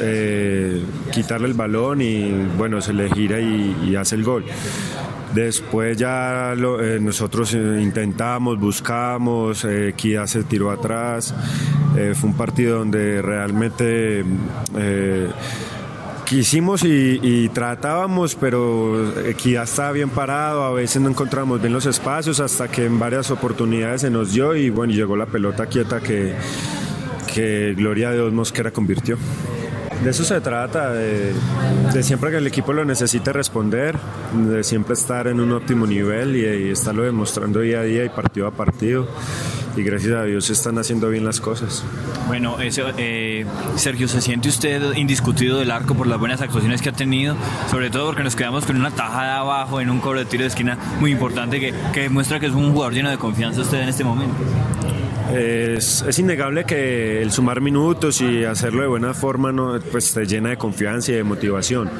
eh, 0.00 0.82
quitarle 1.12 1.48
el 1.48 1.54
balón 1.54 2.00
y, 2.00 2.30
bueno, 2.56 2.80
se 2.80 2.94
le 2.94 3.10
gira 3.10 3.38
y, 3.40 3.94
hace 3.96 4.14
el 4.14 4.24
gol. 4.24 4.44
Después 5.34 5.96
ya 5.98 6.54
eh, 6.54 6.98
nosotros 7.00 7.52
eh, 7.54 7.80
intentamos, 7.82 8.58
buscamos, 8.58 9.64
eh, 9.64 9.92
Kia 9.96 10.26
se 10.26 10.44
tiró 10.44 10.70
atrás. 10.70 11.34
Fue 12.14 12.28
un 12.28 12.36
partido 12.36 12.78
donde 12.78 13.22
realmente 13.22 14.24
quisimos 16.24 16.84
y, 16.84 17.20
y 17.22 17.48
tratábamos, 17.50 18.34
pero 18.34 19.20
Equidad 19.26 19.64
estaba 19.64 19.92
bien 19.92 20.10
parado, 20.10 20.64
a 20.64 20.72
veces 20.72 21.00
no 21.00 21.08
encontramos 21.08 21.60
bien 21.60 21.72
los 21.72 21.86
espacios 21.86 22.40
hasta 22.40 22.68
que 22.68 22.84
en 22.86 22.98
varias 22.98 23.30
oportunidades 23.30 24.02
se 24.02 24.10
nos 24.10 24.32
dio 24.32 24.54
y 24.56 24.70
bueno, 24.70 24.92
llegó 24.92 25.16
la 25.16 25.26
pelota 25.26 25.66
quieta 25.66 26.00
que, 26.00 26.34
que 27.32 27.74
Gloria 27.76 28.10
a 28.10 28.12
Dios 28.12 28.32
Mosquera 28.32 28.70
convirtió. 28.70 29.16
De 30.02 30.10
eso 30.10 30.24
se 30.24 30.40
trata, 30.40 30.92
de, 30.92 31.32
de 31.92 32.02
siempre 32.02 32.30
que 32.30 32.36
el 32.38 32.46
equipo 32.46 32.72
lo 32.72 32.84
necesite 32.84 33.32
responder, 33.32 33.96
de 34.34 34.64
siempre 34.64 34.94
estar 34.94 35.28
en 35.28 35.40
un 35.40 35.52
óptimo 35.52 35.86
nivel 35.86 36.36
y, 36.36 36.40
y 36.40 36.70
estarlo 36.70 37.04
demostrando 37.04 37.60
día 37.60 37.80
a 37.80 37.82
día 37.84 38.04
y 38.04 38.08
partido 38.08 38.46
a 38.46 38.50
partido. 38.50 39.08
Y 39.76 39.82
gracias 39.82 40.14
a 40.14 40.24
Dios 40.24 40.44
se 40.44 40.52
están 40.52 40.78
haciendo 40.78 41.08
bien 41.08 41.24
las 41.24 41.40
cosas. 41.40 41.84
Bueno, 42.28 42.60
eso, 42.60 42.84
eh, 42.96 43.44
Sergio, 43.76 44.06
¿se 44.06 44.20
siente 44.20 44.48
usted 44.48 44.94
indiscutido 44.94 45.58
del 45.58 45.70
arco 45.70 45.94
por 45.94 46.06
las 46.06 46.18
buenas 46.18 46.40
actuaciones 46.40 46.80
que 46.80 46.90
ha 46.90 46.92
tenido? 46.92 47.36
Sobre 47.70 47.90
todo 47.90 48.06
porque 48.06 48.22
nos 48.22 48.36
quedamos 48.36 48.66
con 48.66 48.76
una 48.76 48.90
tajada 48.90 49.38
abajo 49.38 49.80
en 49.80 49.90
un 49.90 50.00
cobro 50.00 50.20
de 50.20 50.26
tiro 50.26 50.42
de 50.42 50.48
esquina 50.48 50.78
muy 51.00 51.10
importante 51.10 51.58
que, 51.58 51.74
que 51.92 52.02
demuestra 52.02 52.38
que 52.38 52.46
es 52.46 52.52
un 52.52 52.72
jugador 52.72 52.94
lleno 52.94 53.10
de 53.10 53.18
confianza 53.18 53.62
usted 53.62 53.80
en 53.80 53.88
este 53.88 54.04
momento. 54.04 54.34
Es, 55.32 56.04
es 56.06 56.18
innegable 56.18 56.64
que 56.64 57.22
el 57.22 57.32
sumar 57.32 57.60
minutos 57.60 58.20
y 58.20 58.44
hacerlo 58.44 58.82
de 58.82 58.88
buena 58.88 59.14
forma 59.14 59.50
no, 59.50 59.78
pues 59.90 60.12
te 60.12 60.26
llena 60.26 60.50
de 60.50 60.56
confianza 60.56 61.12
y 61.12 61.14
de 61.16 61.24
motivación. 61.24 61.90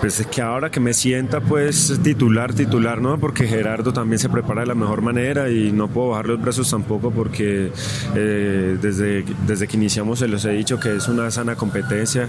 Pues 0.00 0.20
es 0.20 0.26
que 0.26 0.42
ahora 0.42 0.70
que 0.70 0.78
me 0.78 0.92
sienta 0.92 1.40
pues 1.40 1.98
titular, 2.02 2.54
titular, 2.54 3.00
¿no? 3.00 3.18
Porque 3.18 3.46
Gerardo 3.46 3.92
también 3.92 4.18
se 4.18 4.28
prepara 4.28 4.60
de 4.60 4.66
la 4.66 4.74
mejor 4.74 5.02
manera 5.02 5.48
y 5.48 5.72
no 5.72 5.88
puedo 5.88 6.10
bajar 6.10 6.26
los 6.26 6.40
brazos 6.40 6.70
tampoco 6.70 7.10
porque 7.10 7.72
eh, 8.14 8.78
desde, 8.80 9.24
desde 9.46 9.66
que 9.66 9.76
iniciamos 9.76 10.18
se 10.18 10.28
los 10.28 10.44
he 10.44 10.50
dicho 10.50 10.78
que 10.78 10.96
es 10.96 11.08
una 11.08 11.30
sana 11.30 11.56
competencia, 11.56 12.28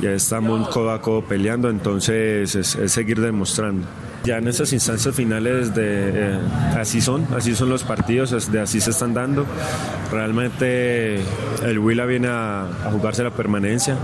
ya 0.00 0.10
estamos 0.12 0.68
codo 0.68 0.90
a 0.90 1.00
codo 1.00 1.24
peleando, 1.24 1.70
entonces 1.70 2.54
es, 2.54 2.74
es 2.74 2.92
seguir 2.92 3.20
demostrando. 3.20 3.86
Ya 4.24 4.38
en 4.38 4.48
estas 4.48 4.72
instancias 4.72 5.14
finales 5.14 5.74
de 5.74 6.08
eh, 6.14 6.38
así 6.78 7.02
son, 7.02 7.26
así 7.36 7.54
son 7.54 7.68
los 7.68 7.84
partidos, 7.84 8.50
de 8.50 8.58
así 8.58 8.80
se 8.80 8.88
están 8.88 9.12
dando. 9.12 9.44
Realmente 10.10 11.20
el 11.62 11.78
Huila 11.78 12.06
viene 12.06 12.28
a, 12.30 12.66
jugarse 12.90 13.22
la 13.22 13.32
permanencia 13.32 13.98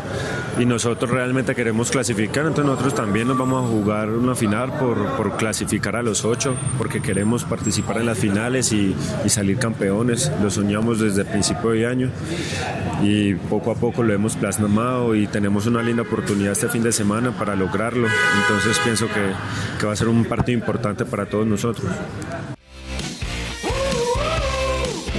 y 0.58 0.66
nosotros 0.66 1.10
realmente 1.10 1.54
queremos 1.54 1.90
clasificar, 1.90 2.44
entonces 2.44 2.66
nosotros 2.66 2.94
también 2.94 3.28
nos 3.28 3.38
vamos 3.38 3.64
a 3.64 3.68
jugar 3.68 4.10
una 4.10 4.34
final 4.34 4.72
por, 4.78 5.16
por 5.16 5.38
clasificar 5.38 5.96
a 5.96 6.02
los 6.02 6.26
ocho, 6.26 6.54
porque 6.76 7.00
queremos 7.00 7.44
participar 7.44 7.98
en 7.98 8.06
las 8.06 8.18
finales 8.18 8.72
y, 8.72 8.94
salir 9.26 9.58
campeones. 9.58 10.30
Lo 10.42 10.50
soñamos 10.50 10.98
desde 10.98 11.24
principio 11.24 11.70
de 11.70 11.86
año 11.86 12.10
y 13.02 13.34
poco 13.34 13.70
a 13.70 13.74
poco 13.74 14.02
lo 14.02 14.12
hemos 14.12 14.34
plasmado 14.34 15.14
y 15.14 15.28
tenemos 15.28 15.66
una 15.66 15.82
linda 15.82 16.02
oportunidad 16.02 16.52
este 16.52 16.68
fin 16.68 16.82
de 16.82 16.92
semana 16.92 17.30
para 17.30 17.54
lograrlo. 17.54 18.08
Entonces 18.42 18.78
pienso 18.80 19.06
que, 19.06 19.30
que 19.78 19.86
va 19.86 19.92
a 19.92 19.96
ser 19.96 20.09
un 20.10 20.24
partido 20.24 20.58
importante 20.58 21.04
para 21.04 21.26
todos 21.26 21.46
nosotros. 21.46 21.90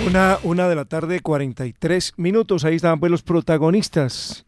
Una, 0.08 0.40
una 0.44 0.68
de 0.68 0.76
la 0.76 0.86
tarde, 0.86 1.20
43 1.20 2.14
minutos. 2.18 2.66
Ahí 2.66 2.76
estaban 2.76 3.00
pues 3.00 3.12
los 3.12 3.22
protagonistas. 3.22 4.46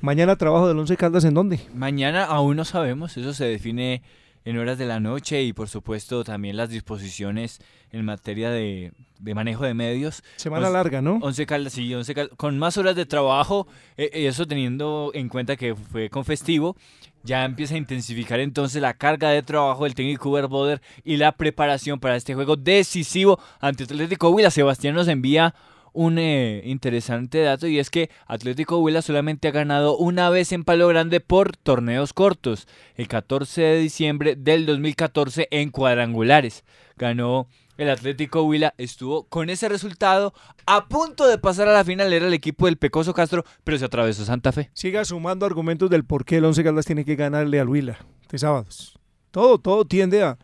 Mañana 0.00 0.36
trabajo 0.36 0.68
del 0.68 0.78
Once 0.78 0.96
Caldas 0.96 1.24
en 1.24 1.34
dónde? 1.34 1.60
Mañana 1.74 2.24
aún 2.24 2.56
no 2.56 2.64
sabemos, 2.64 3.16
eso 3.16 3.34
se 3.34 3.44
define 3.46 4.02
en 4.44 4.56
horas 4.56 4.78
de 4.78 4.86
la 4.86 5.00
noche 5.00 5.42
y 5.42 5.52
por 5.52 5.68
supuesto 5.68 6.22
también 6.24 6.56
las 6.56 6.70
disposiciones 6.70 7.60
en 7.90 8.04
materia 8.04 8.48
de, 8.50 8.92
de 9.18 9.34
manejo 9.34 9.64
de 9.64 9.74
medios. 9.74 10.22
Semana 10.36 10.66
Once- 10.68 10.72
larga, 10.78 11.02
¿no? 11.02 11.18
Once 11.20 11.44
Caldas, 11.46 11.72
sí, 11.72 11.92
Once 11.94 12.14
Caldas, 12.14 12.36
con 12.36 12.58
más 12.58 12.78
horas 12.78 12.94
de 12.94 13.06
trabajo, 13.06 13.66
eh, 13.96 14.08
eh, 14.12 14.28
eso 14.28 14.46
teniendo 14.46 15.10
en 15.14 15.28
cuenta 15.28 15.56
que 15.56 15.74
fue 15.74 16.08
con 16.08 16.24
festivo, 16.24 16.76
Ya 17.24 17.44
empieza 17.44 17.74
a 17.74 17.78
intensificar 17.78 18.40
entonces 18.40 18.80
la 18.80 18.94
carga 18.94 19.30
de 19.30 19.42
trabajo 19.42 19.84
del 19.84 19.94
técnico 19.94 20.30
Uber 20.30 20.46
Boder 20.46 20.80
y 21.04 21.16
la 21.16 21.32
preparación 21.32 22.00
para 22.00 22.16
este 22.16 22.34
juego 22.34 22.56
decisivo 22.56 23.38
ante 23.60 23.84
Atlético 23.84 24.30
Huila. 24.30 24.50
Sebastián 24.50 24.94
nos 24.94 25.08
envía 25.08 25.54
un 25.92 26.18
eh, 26.18 26.62
interesante 26.64 27.40
dato 27.42 27.66
y 27.66 27.78
es 27.78 27.90
que 27.90 28.10
Atlético 28.26 28.78
Huila 28.78 29.02
solamente 29.02 29.48
ha 29.48 29.52
ganado 29.52 29.96
una 29.96 30.30
vez 30.30 30.52
en 30.52 30.64
Palo 30.64 30.86
Grande 30.88 31.20
por 31.20 31.56
torneos 31.56 32.12
cortos, 32.12 32.68
el 32.94 33.08
14 33.08 33.62
de 33.62 33.78
diciembre 33.80 34.36
del 34.36 34.64
2014 34.66 35.48
en 35.50 35.70
cuadrangulares. 35.70 36.64
Ganó 36.96 37.48
el 37.78 37.88
Atlético 37.88 38.42
Huila, 38.42 38.74
estuvo 38.76 39.24
con 39.28 39.48
ese 39.50 39.68
resultado 39.68 40.34
a 40.66 40.88
punto 40.88 41.26
de 41.26 41.38
pasar 41.38 41.68
a 41.68 41.72
la 41.72 41.84
final, 41.84 42.12
era 42.12 42.26
el 42.26 42.34
equipo 42.34 42.66
del 42.66 42.76
Pecoso 42.76 43.14
Castro, 43.14 43.44
pero 43.64 43.78
se 43.78 43.84
atravesó 43.84 44.24
Santa 44.24 44.52
Fe. 44.52 44.68
Siga 44.74 45.04
sumando 45.04 45.46
argumentos 45.46 45.88
del 45.88 46.04
por 46.04 46.24
qué 46.24 46.36
el 46.36 46.44
Once 46.44 46.62
Caldas 46.62 46.86
tiene 46.86 47.04
que 47.04 47.14
ganarle 47.14 47.60
al 47.60 47.68
Huila 47.68 47.98
de 48.28 48.38
sábados. 48.38 48.98
Todo, 49.30 49.58
todo 49.58 49.84
tiende 49.84 50.24
a, 50.24 50.38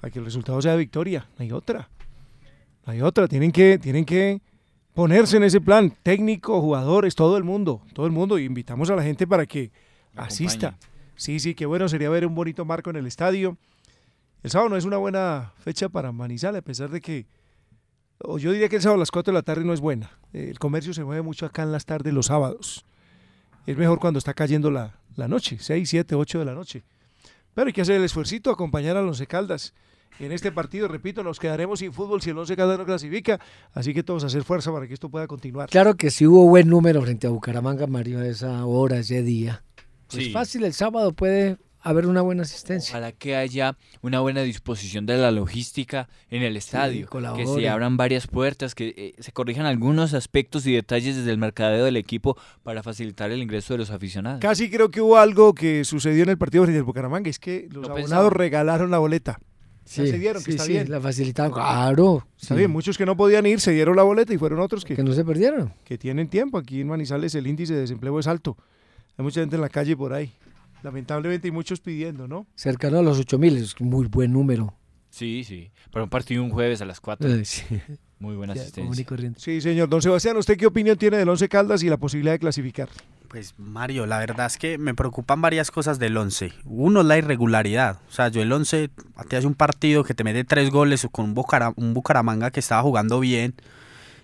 a 0.00 0.10
que 0.10 0.18
el 0.18 0.24
resultado 0.24 0.60
sea 0.62 0.74
victoria, 0.74 1.28
no 1.38 1.42
hay 1.44 1.52
otra. 1.52 1.90
No 2.86 2.92
hay 2.94 3.02
otra, 3.02 3.28
tienen 3.28 3.52
que, 3.52 3.78
tienen 3.78 4.06
que 4.06 4.40
ponerse 4.94 5.36
en 5.36 5.44
ese 5.44 5.60
plan, 5.60 5.94
técnico, 6.02 6.60
jugadores, 6.62 7.14
todo 7.14 7.36
el 7.36 7.44
mundo, 7.44 7.82
todo 7.92 8.06
el 8.06 8.12
mundo, 8.12 8.38
y 8.38 8.44
invitamos 8.44 8.88
a 8.88 8.96
la 8.96 9.02
gente 9.02 9.26
para 9.26 9.44
que 9.44 9.70
asista. 10.16 10.78
Sí, 11.16 11.38
sí, 11.38 11.54
qué 11.54 11.66
bueno 11.66 11.88
sería 11.88 12.08
ver 12.08 12.26
un 12.26 12.34
bonito 12.34 12.64
marco 12.64 12.88
en 12.88 12.96
el 12.96 13.06
estadio. 13.06 13.58
El 14.42 14.50
sábado 14.50 14.70
no 14.70 14.76
es 14.76 14.84
una 14.84 14.96
buena 14.96 15.52
fecha 15.58 15.88
para 15.88 16.10
Manizales, 16.10 16.58
a 16.60 16.64
pesar 16.64 16.90
de 16.90 17.00
que, 17.00 17.26
o 18.18 18.38
yo 18.38 18.50
diría 18.52 18.68
que 18.68 18.76
el 18.76 18.82
sábado 18.82 18.96
a 18.96 18.98
las 19.00 19.10
4 19.10 19.32
de 19.32 19.38
la 19.38 19.42
tarde 19.42 19.64
no 19.64 19.72
es 19.72 19.80
buena. 19.80 20.10
El 20.32 20.58
comercio 20.58 20.92
se 20.92 21.04
mueve 21.04 21.22
mucho 21.22 21.46
acá 21.46 21.62
en 21.62 21.70
las 21.72 21.86
tardes, 21.86 22.12
los 22.12 22.26
sábados. 22.26 22.84
Es 23.66 23.76
mejor 23.76 24.00
cuando 24.00 24.18
está 24.18 24.34
cayendo 24.34 24.70
la, 24.70 24.98
la 25.14 25.28
noche, 25.28 25.58
6, 25.60 25.88
7, 25.88 26.14
8 26.16 26.40
de 26.40 26.44
la 26.44 26.54
noche. 26.54 26.82
Pero 27.54 27.68
hay 27.68 27.72
que 27.72 27.82
hacer 27.82 27.96
el 27.96 28.04
esfuerzo, 28.04 28.50
acompañar 28.50 28.96
a 28.96 29.02
los 29.02 29.22
Caldas. 29.22 29.74
En 30.18 30.32
este 30.32 30.52
partido, 30.52 30.88
repito, 30.88 31.22
nos 31.22 31.38
quedaremos 31.38 31.78
sin 31.78 31.92
fútbol 31.92 32.20
si 32.20 32.30
el 32.30 32.38
Once 32.38 32.54
Caldas 32.56 32.78
no 32.78 32.84
clasifica, 32.84 33.40
así 33.72 33.94
que 33.94 34.02
todos 34.02 34.24
a 34.24 34.26
hacer 34.26 34.44
fuerza 34.44 34.72
para 34.72 34.86
que 34.86 34.94
esto 34.94 35.08
pueda 35.08 35.26
continuar. 35.26 35.68
Claro 35.70 35.94
que 35.96 36.10
sí 36.10 36.26
hubo 36.26 36.46
buen 36.48 36.68
número 36.68 37.00
frente 37.02 37.26
a 37.26 37.30
Bucaramanga, 37.30 37.86
Mario, 37.86 38.18
a 38.18 38.26
esa 38.26 38.64
hora, 38.66 38.98
ese 38.98 39.22
día. 39.22 39.62
Sí. 40.08 40.26
Es 40.26 40.32
fácil, 40.32 40.64
el 40.64 40.74
sábado 40.74 41.12
puede 41.12 41.56
haber 41.82 42.06
una 42.06 42.20
buena 42.22 42.42
asistencia. 42.42 42.92
Ojalá 42.92 43.12
que 43.12 43.36
haya 43.36 43.76
una 44.00 44.20
buena 44.20 44.42
disposición 44.42 45.04
de 45.06 45.16
la 45.18 45.30
logística 45.30 46.08
en 46.30 46.42
el 46.42 46.56
estadio, 46.56 47.08
que 47.36 47.46
se 47.46 47.68
abran 47.68 47.96
varias 47.96 48.26
puertas, 48.26 48.74
que 48.74 48.94
eh, 48.96 49.14
se 49.22 49.32
corrijan 49.32 49.66
algunos 49.66 50.14
aspectos 50.14 50.66
y 50.66 50.72
detalles 50.72 51.16
desde 51.16 51.30
el 51.30 51.38
mercadeo 51.38 51.84
del 51.84 51.96
equipo 51.96 52.36
para 52.62 52.82
facilitar 52.82 53.30
el 53.30 53.42
ingreso 53.42 53.74
de 53.74 53.78
los 53.78 53.90
aficionados. 53.90 54.40
Casi 54.40 54.70
creo 54.70 54.90
que 54.90 55.00
hubo 55.00 55.16
algo 55.18 55.54
que 55.54 55.84
sucedió 55.84 56.22
en 56.22 56.30
el 56.30 56.38
partido 56.38 56.64
frente 56.64 56.78
al 56.78 56.84
Bucaramanga, 56.84 57.28
es 57.28 57.38
que 57.38 57.62
los 57.70 57.74
Lo 57.74 57.90
abonados 57.90 58.02
pensaba. 58.02 58.30
regalaron 58.30 58.90
la 58.90 58.98
boleta. 58.98 59.38
Ya 59.84 60.04
Sí, 60.04 60.06
se 60.06 60.18
dieron, 60.18 60.44
que 60.44 60.52
está 60.52 60.62
sí, 60.64 60.72
bien. 60.74 60.88
la 60.88 61.00
facilitaron. 61.00 61.52
Claro. 61.52 62.24
Está 62.40 62.54
sí. 62.54 62.58
bien, 62.58 62.70
muchos 62.70 62.96
que 62.96 63.04
no 63.04 63.16
podían 63.16 63.44
ir 63.46 63.60
se 63.60 63.72
dieron 63.72 63.96
la 63.96 64.04
boleta 64.04 64.32
y 64.32 64.38
fueron 64.38 64.60
otros 64.60 64.84
que, 64.84 64.94
Que 64.94 65.02
no 65.02 65.12
se 65.12 65.24
perdieron. 65.24 65.74
que 65.84 65.98
tienen 65.98 66.28
tiempo. 66.28 66.56
Aquí 66.56 66.80
en 66.80 66.86
Manizales 66.86 67.34
el 67.34 67.48
índice 67.48 67.74
de 67.74 67.80
desempleo 67.80 68.16
es 68.20 68.28
alto. 68.28 68.56
Hay 69.18 69.24
mucha 69.24 69.40
gente 69.40 69.56
en 69.56 69.62
la 69.62 69.68
calle 69.68 69.96
por 69.96 70.12
ahí. 70.12 70.32
Lamentablemente 70.82 71.48
hay 71.48 71.52
muchos 71.52 71.80
pidiendo, 71.80 72.28
¿no? 72.28 72.46
Cercano 72.54 72.98
a 72.98 73.02
los 73.02 73.18
8000, 73.18 73.56
es 73.56 73.74
un 73.80 73.90
muy 73.90 74.06
buen 74.06 74.32
número. 74.32 74.74
Sí, 75.10 75.44
sí. 75.44 75.70
Para 75.90 76.04
un 76.04 76.10
partido 76.10 76.42
un 76.42 76.50
jueves 76.50 76.80
a 76.80 76.86
las 76.86 77.00
4. 77.00 77.28
Eh, 77.28 77.44
sí. 77.44 77.62
Muy 78.18 78.36
buena 78.36 78.52
asistencia. 78.52 79.04
y. 79.04 79.32
Sí, 79.36 79.60
señor. 79.60 79.88
Don 79.88 80.00
Sebastián, 80.00 80.36
¿usted 80.36 80.56
qué 80.56 80.66
opinión 80.66 80.96
tiene 80.96 81.16
del 81.16 81.28
Once 81.28 81.48
Caldas 81.48 81.82
y 81.82 81.88
la 81.88 81.96
posibilidad 81.96 82.32
de 82.32 82.38
clasificar? 82.38 82.88
Pues 83.28 83.54
Mario, 83.58 84.06
la 84.06 84.18
verdad 84.20 84.46
es 84.46 84.58
que 84.58 84.78
me 84.78 84.94
preocupan 84.94 85.40
varias 85.40 85.70
cosas 85.70 85.98
del 85.98 86.16
11. 86.16 86.52
Uno 86.64 87.00
es 87.00 87.06
la 87.06 87.18
irregularidad. 87.18 87.98
O 88.08 88.12
sea, 88.12 88.28
yo 88.28 88.40
el 88.40 88.52
11 88.52 88.90
te 89.28 89.36
hace 89.36 89.46
un 89.46 89.54
partido 89.54 90.04
que 90.04 90.14
te 90.14 90.22
mete 90.22 90.44
tres 90.44 90.70
goles 90.70 91.06
con 91.10 91.34
un 91.76 91.94
Bucaramanga 91.94 92.50
que 92.50 92.60
estaba 92.60 92.82
jugando 92.82 93.18
bien 93.20 93.54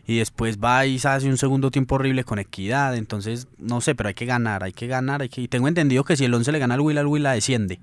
y 0.08 0.16
después 0.16 0.58
va 0.58 0.86
y 0.86 0.98
se 0.98 1.06
hace 1.06 1.28
un 1.28 1.36
segundo 1.36 1.70
tiempo 1.70 1.96
horrible 1.96 2.24
con 2.24 2.38
equidad. 2.38 2.96
Entonces, 2.96 3.46
no 3.58 3.82
sé, 3.82 3.94
pero 3.94 4.08
hay 4.08 4.14
que 4.14 4.24
ganar, 4.24 4.64
hay 4.64 4.72
que 4.72 4.86
ganar. 4.86 5.20
Hay 5.20 5.28
que... 5.28 5.42
Y 5.42 5.48
tengo 5.48 5.68
entendido 5.68 6.02
que 6.02 6.16
si 6.16 6.24
el 6.24 6.32
11 6.32 6.50
le 6.50 6.58
gana 6.58 6.76
al 6.76 6.80
Huila, 6.80 7.02
el 7.02 7.06
Huila 7.06 7.32
desciende. 7.32 7.78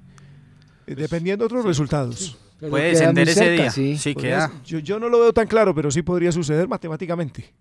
Eh, 0.88 0.96
Dependiendo 0.96 1.44
de 1.44 1.46
otros 1.46 1.64
resultados. 1.64 2.36
Pero 2.60 2.72
Puede 2.72 2.90
descender 2.90 3.30
ese 3.30 3.40
cerca, 3.42 3.72
día. 3.72 3.98
sí. 4.00 4.16
Queda. 4.16 4.52
yo, 4.66 4.80
yo 4.80 5.00
no 5.00 5.08
lo 5.08 5.20
veo 5.20 5.34
tan 5.34 5.46
claro, 5.46 5.76
pero 5.76 5.92
sí 5.92 6.02
podría 6.02 6.32
suceder 6.32 6.68
matemáticamente. 6.68 7.54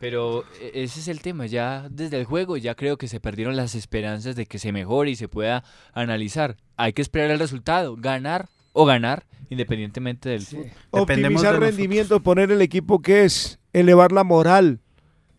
Pero 0.00 0.42
eh, 0.60 0.72
ese 0.74 0.98
es 0.98 1.06
el 1.06 1.20
tema, 1.20 1.46
ya 1.46 1.86
desde 1.90 2.18
el 2.18 2.24
juego 2.24 2.56
ya 2.56 2.74
creo 2.74 2.98
que 2.98 3.06
se 3.06 3.20
perdieron 3.20 3.54
las 3.54 3.76
esperanzas 3.76 4.34
de 4.34 4.46
que 4.46 4.58
se 4.58 4.72
mejore 4.72 5.12
y 5.12 5.16
se 5.16 5.28
pueda 5.28 5.62
analizar. 5.92 6.56
Hay 6.76 6.92
que 6.92 7.02
esperar 7.02 7.30
el 7.30 7.38
resultado, 7.38 7.94
ganar 7.96 8.48
o 8.78 8.84
ganar 8.84 9.26
independientemente 9.50 10.28
del 10.28 10.42
fútbol. 10.42 10.64
Dependemos 10.64 11.02
Optimizar 11.02 11.24
de 11.24 11.32
nosotros. 11.32 11.70
rendimiento, 11.70 12.22
poner 12.22 12.52
el 12.52 12.62
equipo 12.62 13.02
que 13.02 13.24
es, 13.24 13.58
elevar 13.72 14.12
la 14.12 14.22
moral. 14.22 14.78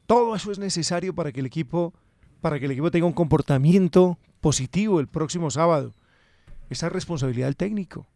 Todo 0.08 0.36
eso 0.36 0.52
es 0.52 0.60
necesario 0.60 1.16
para 1.16 1.32
que 1.32 1.40
el 1.40 1.46
equipo, 1.46 1.94
para 2.42 2.60
que 2.60 2.66
el 2.66 2.72
equipo 2.72 2.92
tenga 2.92 3.06
un 3.06 3.14
comportamiento 3.14 4.18
positivo 4.42 5.00
el 5.00 5.08
próximo 5.08 5.52
sábado. 5.52 5.94
Esa 6.70 6.88
es 6.88 6.94
responsabilidad 6.94 7.48
del 7.48 7.56
técnico. 7.56 8.08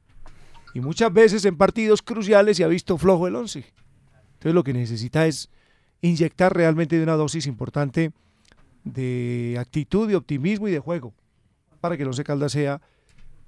Y 0.73 0.81
muchas 0.81 1.13
veces 1.13 1.45
en 1.45 1.55
partidos 1.55 2.01
cruciales 2.01 2.57
se 2.57 2.63
ha 2.63 2.67
visto 2.67 2.97
flojo 2.97 3.27
el 3.27 3.35
11. 3.35 3.59
Entonces 3.59 4.53
lo 4.53 4.63
que 4.63 4.73
necesita 4.73 5.25
es 5.25 5.49
inyectar 6.01 6.53
realmente 6.53 6.97
de 6.97 7.03
una 7.03 7.13
dosis 7.13 7.47
importante 7.47 8.11
de 8.83 9.55
actitud, 9.57 10.07
de 10.09 10.17
optimismo 10.17 10.67
y 10.67 10.71
de 10.71 10.79
juego 10.79 11.13
para 11.79 11.95
que 11.97 12.03
el 12.03 12.07
Once 12.07 12.23
Caldas 12.23 12.53
sea 12.53 12.81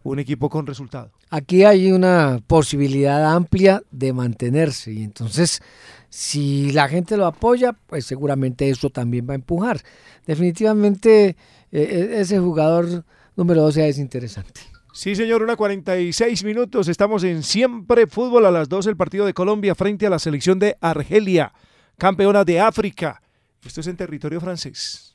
un 0.06 0.20
equipo 0.20 0.50
con 0.50 0.68
resultado. 0.68 1.12
Aquí 1.32 1.64
hay 1.64 1.92
una 1.92 2.40
posibilidad 2.46 3.34
amplia 3.34 3.82
de 3.92 4.14
mantenerse 4.14 4.94
y 4.94 5.04
entonces 5.04 5.62
si 6.10 6.72
la 6.72 6.88
gente 6.88 7.18
lo 7.18 7.26
apoya, 7.26 7.74
pues 7.74 8.06
seguramente 8.06 8.70
eso 8.70 8.92
también 8.92 9.28
va 9.28 9.34
a 9.34 9.36
empujar. 9.36 9.82
Definitivamente 10.28 11.30
eh, 11.30 11.36
eh, 11.72 12.10
ese 12.20 12.40
jugador 12.40 13.04
número 13.36 13.64
12 13.64 13.90
es 13.90 13.98
interesante. 13.98 14.62
Sí, 14.94 15.16
señor, 15.16 15.42
una 15.42 15.56
46 15.56 16.44
minutos. 16.44 16.88
Estamos 16.88 17.24
en 17.24 17.42
Siempre 17.42 18.06
Fútbol 18.06 18.46
a 18.46 18.52
las 18.52 18.70
2 18.70 18.88
el 18.88 18.96
partido 18.96 19.26
de 19.26 19.34
Colombia 19.34 19.74
frente 19.74 20.06
a 20.06 20.12
la 20.12 20.20
selección 20.20 20.60
de 20.60 20.78
Argelia, 20.82 21.52
campeona 21.98 22.46
de 22.46 22.60
África. 22.60 23.22
Esto 23.66 23.82
es 23.82 23.88
en 23.88 23.98
territorio 23.98 24.40
francés. 24.40 25.15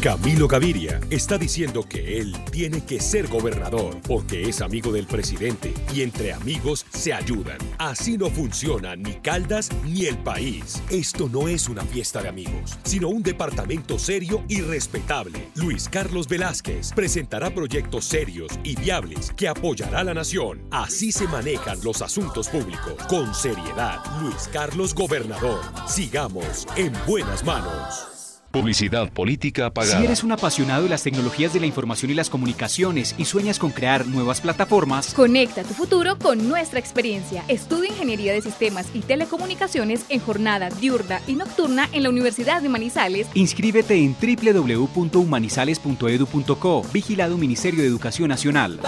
Camilo 0.00 0.46
Gaviria 0.46 1.00
está 1.10 1.36
diciendo 1.36 1.82
que 1.82 2.18
él 2.18 2.36
tiene 2.52 2.84
que 2.84 3.00
ser 3.00 3.26
gobernador 3.26 4.00
porque 4.06 4.48
es 4.48 4.60
amigo 4.60 4.92
del 4.92 5.06
presidente 5.06 5.74
y 5.92 6.02
entre 6.02 6.32
amigos 6.32 6.86
se 6.90 7.12
ayudan. 7.12 7.58
Así 7.78 8.16
no 8.16 8.30
funciona 8.30 8.94
ni 8.94 9.14
Caldas 9.14 9.68
ni 9.84 10.06
el 10.06 10.16
país. 10.18 10.80
Esto 10.90 11.28
no 11.28 11.48
es 11.48 11.68
una 11.68 11.82
fiesta 11.82 12.22
de 12.22 12.28
amigos, 12.28 12.78
sino 12.84 13.08
un 13.08 13.22
departamento 13.22 13.98
serio 13.98 14.44
y 14.48 14.60
respetable. 14.60 15.48
Luis 15.56 15.88
Carlos 15.88 16.28
Velázquez 16.28 16.92
presentará 16.92 17.50
proyectos 17.50 18.04
serios 18.04 18.52
y 18.62 18.76
viables 18.76 19.32
que 19.34 19.48
apoyará 19.48 20.00
a 20.00 20.04
la 20.04 20.14
nación. 20.14 20.60
Así 20.70 21.10
se 21.10 21.26
manejan 21.26 21.78
los 21.82 22.00
asuntos 22.02 22.48
públicos. 22.48 22.94
Con 23.08 23.34
seriedad, 23.34 23.98
Luis 24.20 24.48
Carlos 24.52 24.94
Gobernador. 24.94 25.60
Sigamos 25.88 26.66
en 26.76 26.92
buenas 27.08 27.42
manos. 27.44 28.15
Publicidad 28.56 29.12
política 29.12 29.70
pagada. 29.70 29.98
Si 29.98 30.04
eres 30.06 30.24
un 30.24 30.32
apasionado 30.32 30.84
de 30.84 30.88
las 30.88 31.02
tecnologías 31.02 31.52
de 31.52 31.60
la 31.60 31.66
información 31.66 32.10
y 32.10 32.14
las 32.14 32.30
comunicaciones 32.30 33.14
y 33.18 33.26
sueñas 33.26 33.58
con 33.58 33.70
crear 33.70 34.06
nuevas 34.06 34.40
plataformas, 34.40 35.12
Conecta 35.12 35.62
tu 35.62 35.74
futuro 35.74 36.18
con 36.18 36.48
nuestra 36.48 36.80
experiencia. 36.80 37.44
Estudia 37.48 37.90
Ingeniería 37.90 38.32
de 38.32 38.40
Sistemas 38.40 38.86
y 38.94 39.00
Telecomunicaciones 39.00 40.06
en 40.08 40.20
jornada 40.20 40.70
diurna 40.70 41.20
y 41.26 41.34
nocturna 41.34 41.90
en 41.92 42.02
la 42.02 42.08
Universidad 42.08 42.62
de 42.62 42.70
Manizales. 42.70 43.26
inscríbete 43.34 44.02
en 44.02 44.16
www.humanizales.edu.co, 44.18 46.82
vigilado 46.94 47.36
Ministerio 47.36 47.82
de 47.82 47.88
Educación 47.88 48.30
Nacional. 48.30 48.80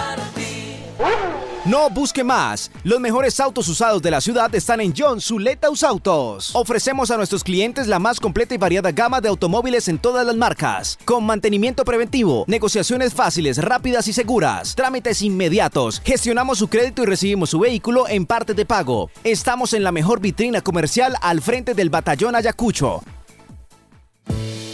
No 1.65 1.89
busque 1.89 2.23
más. 2.23 2.71
Los 2.85 3.01
mejores 3.01 3.37
autos 3.39 3.67
usados 3.67 4.01
de 4.01 4.09
la 4.09 4.21
ciudad 4.21 4.53
están 4.55 4.79
en 4.79 4.93
John 4.97 5.19
Zuleta 5.19 5.67
Autos. 5.67 6.55
Ofrecemos 6.55 7.11
a 7.11 7.17
nuestros 7.17 7.43
clientes 7.43 7.87
la 7.87 7.99
más 7.99 8.21
completa 8.21 8.55
y 8.55 8.57
variada 8.57 8.91
gama 8.91 9.19
de 9.19 9.27
automóviles 9.27 9.89
en 9.89 9.99
todas 9.99 10.25
las 10.25 10.37
marcas, 10.37 10.97
con 11.03 11.25
mantenimiento 11.25 11.83
preventivo, 11.83 12.45
negociaciones 12.47 13.13
fáciles, 13.13 13.57
rápidas 13.57 14.07
y 14.07 14.13
seguras, 14.13 14.73
trámites 14.73 15.21
inmediatos. 15.21 16.01
Gestionamos 16.05 16.59
su 16.59 16.69
crédito 16.69 17.03
y 17.03 17.07
recibimos 17.07 17.49
su 17.49 17.59
vehículo 17.59 18.07
en 18.07 18.25
parte 18.25 18.53
de 18.53 18.65
pago. 18.65 19.11
Estamos 19.25 19.73
en 19.73 19.83
la 19.83 19.91
mejor 19.91 20.21
vitrina 20.21 20.61
comercial 20.61 21.17
al 21.21 21.41
frente 21.41 21.73
del 21.73 21.89
Batallón 21.89 22.35
Ayacucho. 22.35 23.03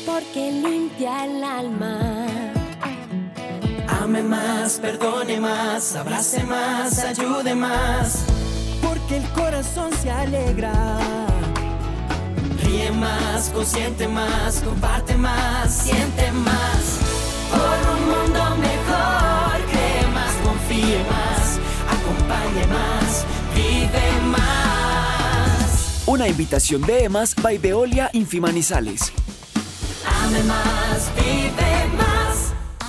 Porque 0.06 0.52
limpia 0.52 1.26
el 1.26 1.44
alma. 1.44 2.15
Ame 4.06 4.22
más, 4.22 4.78
perdone 4.78 5.40
más, 5.40 5.96
abrace 5.96 6.44
más, 6.44 7.00
ayude 7.00 7.56
más. 7.56 8.20
Porque 8.80 9.18
el 9.18 9.28
corazón 9.30 9.92
se 10.00 10.12
alegra. 10.12 11.00
Ríe 12.64 12.92
más, 12.92 13.50
consiente 13.50 14.08
más, 14.08 14.62
comparte 14.62 15.16
más, 15.18 15.74
siente 15.74 16.32
más. 16.34 17.00
Por 17.50 17.80
un 17.96 18.06
mundo 18.06 18.58
mejor, 18.58 19.60
cree 19.72 20.08
más, 20.14 20.34
confíe 20.44 21.04
más, 21.10 21.58
acompañe 21.90 22.68
más, 22.68 23.26
vive 23.56 24.22
más. 24.28 26.04
Una 26.06 26.28
invitación 26.28 26.84
de 26.84 27.06
EMAS 27.06 27.34
by 27.42 27.58
Veolia 27.58 28.12
Infimanizales. 28.14 29.12
Ame 30.06 30.44
más, 30.44 31.10
vive 31.16 31.98
más. 31.98 32.05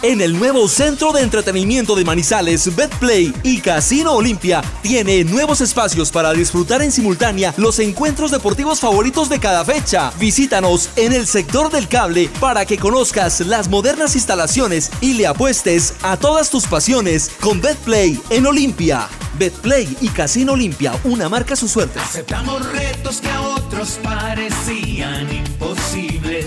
En 0.02 0.20
el 0.20 0.38
nuevo 0.38 0.68
centro 0.68 1.10
de 1.12 1.22
entretenimiento 1.22 1.94
de 1.94 2.04
Manizales, 2.04 2.76
Betplay 2.76 3.32
y 3.42 3.60
Casino 3.60 4.12
Olimpia 4.12 4.62
tiene 4.82 5.24
nuevos 5.24 5.62
espacios 5.62 6.10
para 6.10 6.32
disfrutar 6.32 6.82
en 6.82 6.92
simultánea 6.92 7.54
los 7.56 7.78
encuentros 7.78 8.30
deportivos 8.30 8.78
favoritos 8.78 9.30
de 9.30 9.40
cada 9.40 9.64
fecha. 9.64 10.12
Visítanos 10.18 10.90
en 10.96 11.14
el 11.14 11.26
sector 11.26 11.70
del 11.70 11.88
cable 11.88 12.30
para 12.40 12.66
que 12.66 12.76
conozcas 12.76 13.40
las 13.40 13.68
modernas 13.68 14.14
instalaciones 14.14 14.90
y 15.00 15.14
le 15.14 15.26
apuestes 15.26 15.94
a 16.02 16.18
todas 16.18 16.50
tus 16.50 16.66
pasiones 16.66 17.30
con 17.40 17.62
Betplay 17.62 18.20
en 18.28 18.46
Olimpia. 18.46 19.08
Betplay 19.38 19.96
y 20.02 20.08
Casino 20.08 20.52
Olimpia, 20.52 20.92
una 21.04 21.28
marca 21.30 21.56
su 21.56 21.68
suerte. 21.68 21.98
Aceptamos 22.00 22.70
retos 22.70 23.20
que 23.20 23.30
a 23.30 23.40
otros 23.40 23.98
parecían 24.02 25.32
imposibles, 25.34 26.46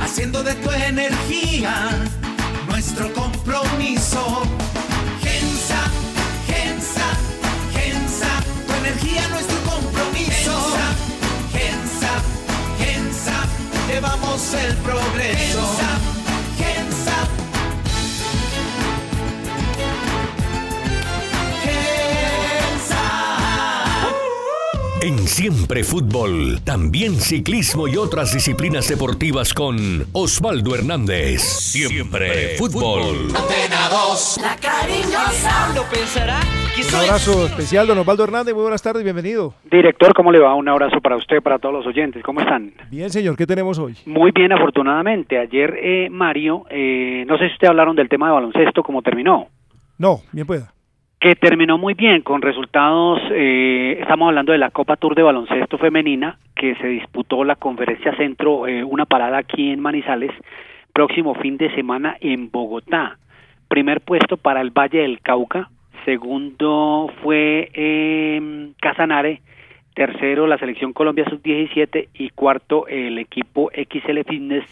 haciendo 0.00 0.42
de 0.42 0.54
tu 0.54 0.70
energía 0.70 2.04
el 14.54 14.87
Siempre 25.38 25.84
Fútbol, 25.84 26.58
también 26.64 27.14
ciclismo 27.14 27.86
y 27.86 27.96
otras 27.96 28.34
disciplinas 28.34 28.88
deportivas 28.88 29.54
con 29.54 29.76
Osvaldo 30.12 30.74
Hernández. 30.74 31.42
Siempre 31.42 32.56
Fútbol. 32.58 33.30
Antena 33.30 33.86
2, 33.88 34.40
la 34.42 34.56
cariñosa. 34.56 35.72
Lo 35.76 35.84
pensará 35.84 36.40
que 36.74 36.82
Un 36.82 37.04
abrazo 37.04 37.46
especial, 37.46 37.86
don 37.86 37.98
Osvaldo 37.98 38.24
Hernández. 38.24 38.52
Muy 38.52 38.62
buenas 38.62 38.82
tardes, 38.82 39.04
bienvenido. 39.04 39.54
Director, 39.70 40.12
¿cómo 40.12 40.32
le 40.32 40.40
va? 40.40 40.56
Un 40.56 40.68
abrazo 40.68 41.00
para 41.00 41.14
usted, 41.14 41.40
para 41.40 41.60
todos 41.60 41.72
los 41.72 41.86
oyentes. 41.86 42.20
¿Cómo 42.24 42.40
están? 42.40 42.72
Bien, 42.90 43.08
señor, 43.08 43.36
¿qué 43.36 43.46
tenemos 43.46 43.78
hoy? 43.78 43.94
Muy 44.06 44.32
bien, 44.32 44.50
afortunadamente. 44.50 45.38
Ayer, 45.38 45.72
eh, 45.80 46.08
Mario, 46.10 46.64
eh, 46.68 47.24
no 47.28 47.38
sé 47.38 47.46
si 47.46 47.52
usted 47.52 47.68
hablaron 47.68 47.94
del 47.94 48.08
tema 48.08 48.26
de 48.26 48.32
baloncesto, 48.32 48.82
cómo 48.82 49.02
terminó. 49.02 49.46
No, 49.98 50.18
bien 50.32 50.48
pueda. 50.48 50.72
Que 51.20 51.34
terminó 51.34 51.78
muy 51.78 51.94
bien, 51.94 52.22
con 52.22 52.42
resultados, 52.42 53.20
eh, 53.32 53.98
estamos 54.00 54.28
hablando 54.28 54.52
de 54.52 54.58
la 54.58 54.70
Copa 54.70 54.94
Tour 54.96 55.16
de 55.16 55.24
Baloncesto 55.24 55.76
Femenina, 55.76 56.38
que 56.54 56.76
se 56.76 56.86
disputó 56.86 57.42
la 57.42 57.56
Conferencia 57.56 58.14
Centro, 58.16 58.68
eh, 58.68 58.84
una 58.84 59.04
parada 59.04 59.38
aquí 59.38 59.72
en 59.72 59.80
Manizales, 59.80 60.30
próximo 60.92 61.34
fin 61.34 61.56
de 61.56 61.74
semana 61.74 62.16
en 62.20 62.52
Bogotá. 62.52 63.18
Primer 63.66 64.00
puesto 64.00 64.36
para 64.36 64.60
el 64.60 64.70
Valle 64.70 65.00
del 65.00 65.20
Cauca, 65.20 65.70
segundo 66.04 67.10
fue 67.20 67.68
eh, 67.74 68.70
Casanare, 68.80 69.42
tercero 69.94 70.46
la 70.46 70.58
selección 70.58 70.92
Colombia 70.92 71.24
Sub-17 71.28 72.10
y 72.14 72.30
cuarto 72.30 72.86
el 72.86 73.18
equipo 73.18 73.72
XL 73.74 74.20
Fitness 74.24 74.64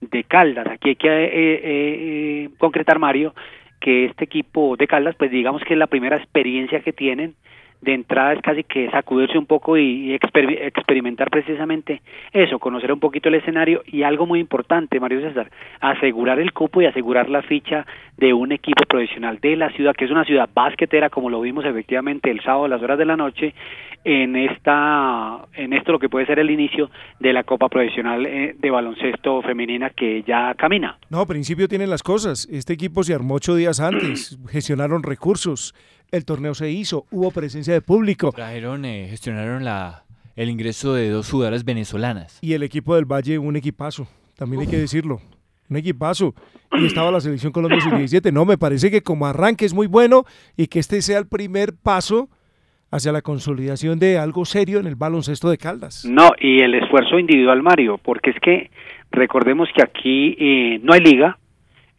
de 0.00 0.24
Caldas. 0.24 0.66
Aquí 0.66 0.90
hay 0.90 0.96
que 0.96 1.08
eh, 1.08 1.30
eh, 1.32 1.60
eh, 1.64 2.50
concretar, 2.58 2.98
Mario, 2.98 3.34
que 3.82 4.06
este 4.06 4.24
equipo 4.24 4.76
de 4.76 4.86
Caldas, 4.86 5.16
pues 5.16 5.30
digamos 5.30 5.62
que 5.64 5.74
es 5.74 5.78
la 5.78 5.88
primera 5.88 6.16
experiencia 6.16 6.80
que 6.80 6.92
tienen. 6.92 7.34
De 7.82 7.92
entrada 7.94 8.32
es 8.32 8.40
casi 8.42 8.62
que 8.64 8.88
sacudirse 8.90 9.36
un 9.36 9.46
poco 9.46 9.76
y, 9.76 10.12
y 10.12 10.14
exper- 10.16 10.56
experimentar 10.62 11.28
precisamente 11.30 12.00
eso, 12.32 12.58
conocer 12.58 12.92
un 12.92 13.00
poquito 13.00 13.28
el 13.28 13.34
escenario 13.34 13.82
y 13.86 14.04
algo 14.04 14.24
muy 14.24 14.38
importante, 14.40 14.98
Mario 15.00 15.20
César, 15.20 15.50
asegurar 15.80 16.38
el 16.38 16.52
cupo 16.52 16.80
y 16.80 16.86
asegurar 16.86 17.28
la 17.28 17.42
ficha 17.42 17.84
de 18.16 18.32
un 18.32 18.52
equipo 18.52 18.84
profesional 18.88 19.38
de 19.40 19.56
la 19.56 19.70
ciudad, 19.72 19.94
que 19.96 20.04
es 20.04 20.10
una 20.12 20.24
ciudad 20.24 20.48
basquetera, 20.54 21.10
como 21.10 21.28
lo 21.28 21.40
vimos 21.40 21.64
efectivamente 21.64 22.30
el 22.30 22.40
sábado 22.42 22.66
a 22.66 22.68
las 22.68 22.82
horas 22.82 22.98
de 22.98 23.04
la 23.04 23.16
noche, 23.16 23.52
en 24.04 24.34
esta, 24.36 25.44
en 25.54 25.72
esto 25.72 25.92
lo 25.92 25.98
que 25.98 26.08
puede 26.08 26.26
ser 26.26 26.38
el 26.38 26.50
inicio 26.50 26.90
de 27.20 27.32
la 27.32 27.44
Copa 27.44 27.68
Profesional 27.68 28.26
eh, 28.26 28.54
de 28.58 28.70
Baloncesto 28.70 29.42
Femenina 29.42 29.90
que 29.90 30.22
ya 30.22 30.54
camina. 30.54 30.98
No, 31.10 31.26
principio 31.26 31.68
tienen 31.68 31.90
las 31.90 32.02
cosas. 32.02 32.48
Este 32.50 32.72
equipo 32.72 33.02
se 33.04 33.14
armó 33.14 33.34
ocho 33.34 33.54
días 33.54 33.80
antes, 33.80 34.38
gestionaron 34.50 35.02
recursos, 35.02 35.74
el 36.12 36.26
torneo 36.26 36.54
se 36.54 36.70
hizo, 36.70 37.06
hubo 37.10 37.30
presencia 37.30 37.72
de 37.72 37.80
público 37.80 38.32
Trajeron, 38.32 38.84
eh, 38.84 39.06
gestionaron 39.08 39.64
la, 39.64 40.04
el 40.36 40.50
ingreso 40.50 40.92
de 40.92 41.08
dos 41.08 41.30
jugadoras 41.30 41.64
venezolanas. 41.64 42.38
y 42.42 42.52
el 42.52 42.62
equipo 42.62 42.94
del 42.94 43.06
Valle 43.06 43.38
un 43.38 43.56
equipazo, 43.56 44.06
también 44.36 44.62
hay 44.62 44.68
que 44.68 44.78
decirlo. 44.78 45.20
Un 45.70 45.78
equipazo. 45.78 46.34
Y 46.72 46.84
estaba 46.84 47.10
la 47.10 47.20
selección 47.20 47.50
Colombia 47.50 47.80
Sub-17. 47.80 48.30
No, 48.30 48.44
me 48.44 48.58
parece 48.58 48.90
que 48.90 49.00
como 49.00 49.24
arranque 49.24 49.64
es 49.64 49.72
muy 49.72 49.86
bueno 49.86 50.24
y 50.54 50.66
que 50.66 50.78
este 50.80 51.00
sea 51.00 51.18
el 51.18 51.26
primer 51.26 51.72
paso 51.74 52.28
hacia 52.90 53.10
la 53.10 53.22
consolidación 53.22 53.98
de 53.98 54.18
algo 54.18 54.44
serio 54.44 54.80
en 54.80 54.86
el 54.86 54.96
baloncesto 54.96 55.48
de 55.48 55.56
Caldas. 55.56 56.04
No, 56.04 56.28
y 56.38 56.60
el 56.60 56.74
esfuerzo 56.74 57.18
individual, 57.18 57.62
Mario, 57.62 57.96
porque 57.96 58.30
es 58.30 58.36
que 58.42 58.70
recordemos 59.12 59.70
que 59.74 59.82
aquí 59.82 60.36
eh, 60.38 60.78
no 60.82 60.92
hay 60.92 61.00
liga, 61.00 61.38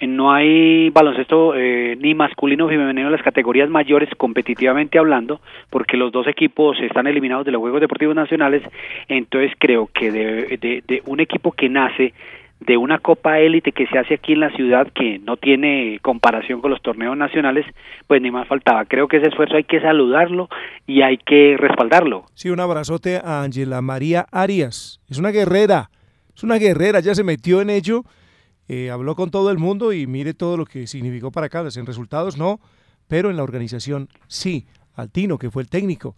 no 0.08 0.32
hay 0.34 0.90
baloncesto 0.90 1.54
eh, 1.56 1.98
ni 2.00 2.14
masculino 2.16 2.68
ni 2.70 2.76
femenino 2.78 3.08
en 3.08 3.12
las 3.12 3.22
categorías 3.24 3.70
mayores 3.70 4.10
competitivamente 4.18 4.98
hablando, 5.00 5.42
porque 5.70 5.98
los 5.98 6.12
dos 6.12 6.28
equipos 6.28 6.78
están 6.82 7.08
eliminados 7.08 7.46
de 7.46 7.52
los 7.52 7.60
Juegos 7.62 7.82
Deportivos 7.82 8.16
Nacionales, 8.16 8.64
entonces 9.08 9.52
creo 9.60 9.90
que 9.94 10.12
de, 10.12 10.58
de- 10.58 10.84
de 10.88 11.04
un 11.06 11.20
equipo 11.20 11.52
que 11.52 11.70
nace 11.70 12.14
de 12.60 12.78
una 12.78 12.98
Copa 13.00 13.40
Élite 13.40 13.74
que 13.74 13.88
se 13.88 13.98
hace 14.00 14.14
aquí 14.14 14.34
en 14.34 14.40
la 14.40 14.50
ciudad 14.52 14.88
que 14.96 15.20
no 15.20 15.36
tiene 15.36 16.00
comparación 16.02 16.62
con 16.62 16.72
los 16.72 16.82
torneos 16.82 17.18
nacionales, 17.18 17.66
pues 18.08 18.22
ni 18.22 18.32
más 18.32 18.48
faltaba. 18.48 18.86
Creo 18.86 19.10
que 19.10 19.18
ese 19.18 19.28
esfuerzo 19.28 19.58
hay 19.58 19.66
que 19.66 19.82
saludarlo 19.82 20.48
y 20.88 21.02
hay 21.02 21.18
que 21.18 21.58
respaldarlo. 21.58 22.24
Sí, 22.36 22.50
un 22.50 22.62
abrazote 22.62 23.18
a 23.18 23.42
Ángela 23.44 23.82
María 23.82 24.28
Arias. 24.32 25.02
Es 25.10 25.18
una 25.18 25.32
guerrera, 25.32 25.90
es 26.34 26.44
una 26.44 26.56
guerrera, 26.58 27.02
ya 27.02 27.14
se 27.16 27.26
metió 27.26 27.60
en 27.60 27.70
ello, 27.70 28.04
eh, 28.68 28.90
habló 28.90 29.16
con 29.16 29.32
todo 29.32 29.52
el 29.52 29.58
mundo 29.58 29.94
y 29.94 30.08
mire 30.08 30.34
todo 30.34 30.58
lo 30.58 30.66
que 30.66 30.88
significó 30.88 31.32
para 31.32 31.50
Caldas. 31.50 31.78
En 31.78 31.86
resultados 31.86 32.38
no, 32.38 32.60
pero 33.08 33.30
en 33.30 33.38
la 33.38 33.44
organización 33.44 34.10
sí. 34.28 34.66
Al 34.96 35.10
Tino, 35.10 35.40
que 35.40 35.50
fue 35.50 35.64
el 35.64 35.70
técnico, 35.70 36.16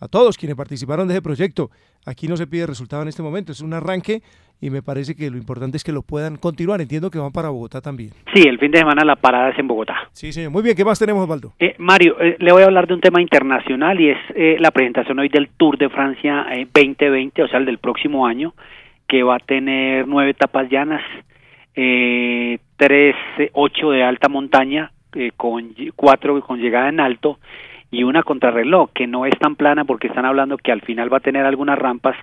a 0.00 0.06
todos 0.06 0.36
quienes 0.36 0.56
participaron 0.56 1.08
de 1.08 1.14
ese 1.14 1.22
proyecto. 1.22 1.70
Aquí 2.04 2.28
no 2.28 2.36
se 2.36 2.46
pide 2.46 2.66
resultado 2.66 3.02
en 3.02 3.08
este 3.08 3.22
momento, 3.22 3.52
es 3.52 3.62
un 3.62 3.72
arranque 3.72 4.22
y 4.60 4.70
me 4.70 4.82
parece 4.82 5.14
que 5.14 5.30
lo 5.30 5.36
importante 5.36 5.76
es 5.76 5.84
que 5.84 5.92
lo 5.92 6.02
puedan 6.02 6.36
continuar. 6.36 6.80
Entiendo 6.80 7.10
que 7.10 7.18
van 7.18 7.32
para 7.32 7.48
Bogotá 7.48 7.80
también. 7.80 8.10
Sí, 8.34 8.42
el 8.42 8.58
fin 8.58 8.70
de 8.70 8.78
semana 8.78 9.04
la 9.04 9.16
parada 9.16 9.50
es 9.50 9.58
en 9.58 9.68
Bogotá. 9.68 10.08
Sí, 10.12 10.32
señor. 10.32 10.50
Muy 10.50 10.62
bien, 10.62 10.76
¿qué 10.76 10.84
más 10.84 10.98
tenemos, 10.98 11.22
Osvaldo? 11.22 11.52
Eh, 11.58 11.74
Mario, 11.78 12.20
eh, 12.20 12.36
le 12.38 12.52
voy 12.52 12.62
a 12.62 12.66
hablar 12.66 12.86
de 12.86 12.94
un 12.94 13.00
tema 13.00 13.20
internacional 13.20 14.00
y 14.00 14.10
es 14.10 14.18
eh, 14.34 14.56
la 14.58 14.70
presentación 14.70 15.18
hoy 15.18 15.28
del 15.28 15.48
Tour 15.56 15.78
de 15.78 15.88
Francia 15.88 16.46
eh, 16.52 16.66
2020, 16.74 17.42
o 17.42 17.48
sea, 17.48 17.58
el 17.58 17.66
del 17.66 17.78
próximo 17.78 18.26
año, 18.26 18.54
que 19.06 19.22
va 19.22 19.36
a 19.36 19.40
tener 19.40 20.06
nueve 20.08 20.32
etapas 20.32 20.68
llanas, 20.68 21.02
eh, 21.80 22.58
tres, 22.76 23.14
ocho 23.52 23.92
de 23.92 24.02
alta 24.02 24.28
montaña, 24.28 24.90
eh, 25.14 25.30
con 25.36 25.76
cuatro 25.94 26.40
con 26.40 26.58
llegada 26.58 26.88
en 26.88 26.98
alto 26.98 27.38
y 27.92 28.02
una 28.02 28.24
contrarreloj 28.24 28.90
que 28.92 29.06
no 29.06 29.26
es 29.26 29.38
tan 29.38 29.54
plana 29.54 29.84
porque 29.84 30.08
están 30.08 30.24
hablando 30.24 30.58
que 30.58 30.72
al 30.72 30.80
final 30.80 31.12
va 31.12 31.18
a 31.18 31.20
tener 31.20 31.46
algunas 31.46 31.78
rampas 31.78 32.16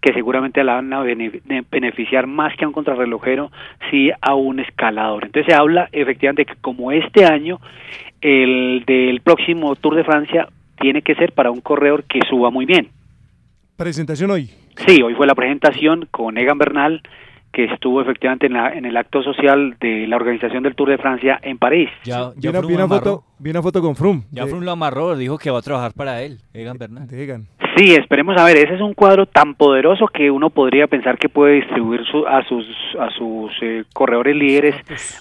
que 0.00 0.14
seguramente 0.14 0.64
la 0.64 0.76
van 0.76 0.92
a 0.94 1.02
beneficiar 1.02 2.26
más 2.26 2.56
que 2.56 2.64
a 2.64 2.68
un 2.68 2.72
contrarrelojero, 2.72 3.52
sí 3.90 4.10
a 4.18 4.34
un 4.34 4.60
escalador. 4.60 5.26
Entonces 5.26 5.52
se 5.52 5.60
habla 5.60 5.90
efectivamente 5.92 6.46
que 6.46 6.58
como 6.62 6.90
este 6.90 7.26
año 7.26 7.60
el 8.22 8.82
del 8.86 9.20
próximo 9.20 9.76
Tour 9.76 9.96
de 9.96 10.04
Francia 10.04 10.48
tiene 10.80 11.02
que 11.02 11.14
ser 11.16 11.32
para 11.32 11.50
un 11.50 11.60
corredor 11.60 12.04
que 12.04 12.20
suba 12.30 12.50
muy 12.50 12.64
bien. 12.64 12.88
Presentación 13.76 14.30
hoy. 14.30 14.48
Sí, 14.86 15.02
hoy 15.02 15.14
fue 15.14 15.26
la 15.26 15.34
presentación 15.34 16.08
con 16.10 16.38
Egan 16.38 16.56
Bernal, 16.56 17.02
que 17.52 17.64
estuvo 17.64 18.00
efectivamente 18.00 18.46
en, 18.46 18.54
la- 18.54 18.72
en 18.72 18.84
el 18.86 18.96
acto 18.96 19.22
social 19.22 19.76
de 19.80 20.06
la 20.06 20.16
organización 20.16 20.62
del 20.62 20.74
Tour 20.74 20.88
de 20.90 20.98
Francia 20.98 21.38
en 21.42 21.58
París. 21.58 21.90
Ya, 22.04 22.30
Vi 22.36 22.48
una, 22.48 22.60
vi 22.60 22.74
una 22.74 22.88
foto, 22.88 23.24
vi 23.42 23.50
una 23.50 23.62
foto 23.62 23.80
con 23.82 23.96
Frum. 23.96 24.22
Ya 24.30 24.44
de- 24.44 24.48
Froome 24.50 24.66
lo 24.66 24.72
amarró, 24.72 25.16
dijo 25.16 25.36
que 25.38 25.50
va 25.50 25.58
a 25.58 25.62
trabajar 25.62 25.92
para 25.94 26.22
él, 26.22 26.38
Egan 26.54 26.78
Bernal. 26.78 27.12
Egan. 27.12 27.46
Sí, 27.76 27.94
esperemos 27.94 28.36
a 28.36 28.44
ver, 28.44 28.58
ese 28.58 28.74
es 28.74 28.82
un 28.82 28.92
cuadro 28.92 29.24
tan 29.24 29.54
poderoso 29.54 30.06
que 30.06 30.30
uno 30.30 30.50
podría 30.50 30.86
pensar 30.88 31.16
que 31.16 31.30
puede 31.30 31.54
distribuir 31.54 32.04
su- 32.04 32.26
a 32.26 32.44
sus 32.44 32.66
a 33.00 33.08
sus 33.10 33.50
eh, 33.62 33.84
corredores 33.94 34.36
líderes 34.36 34.74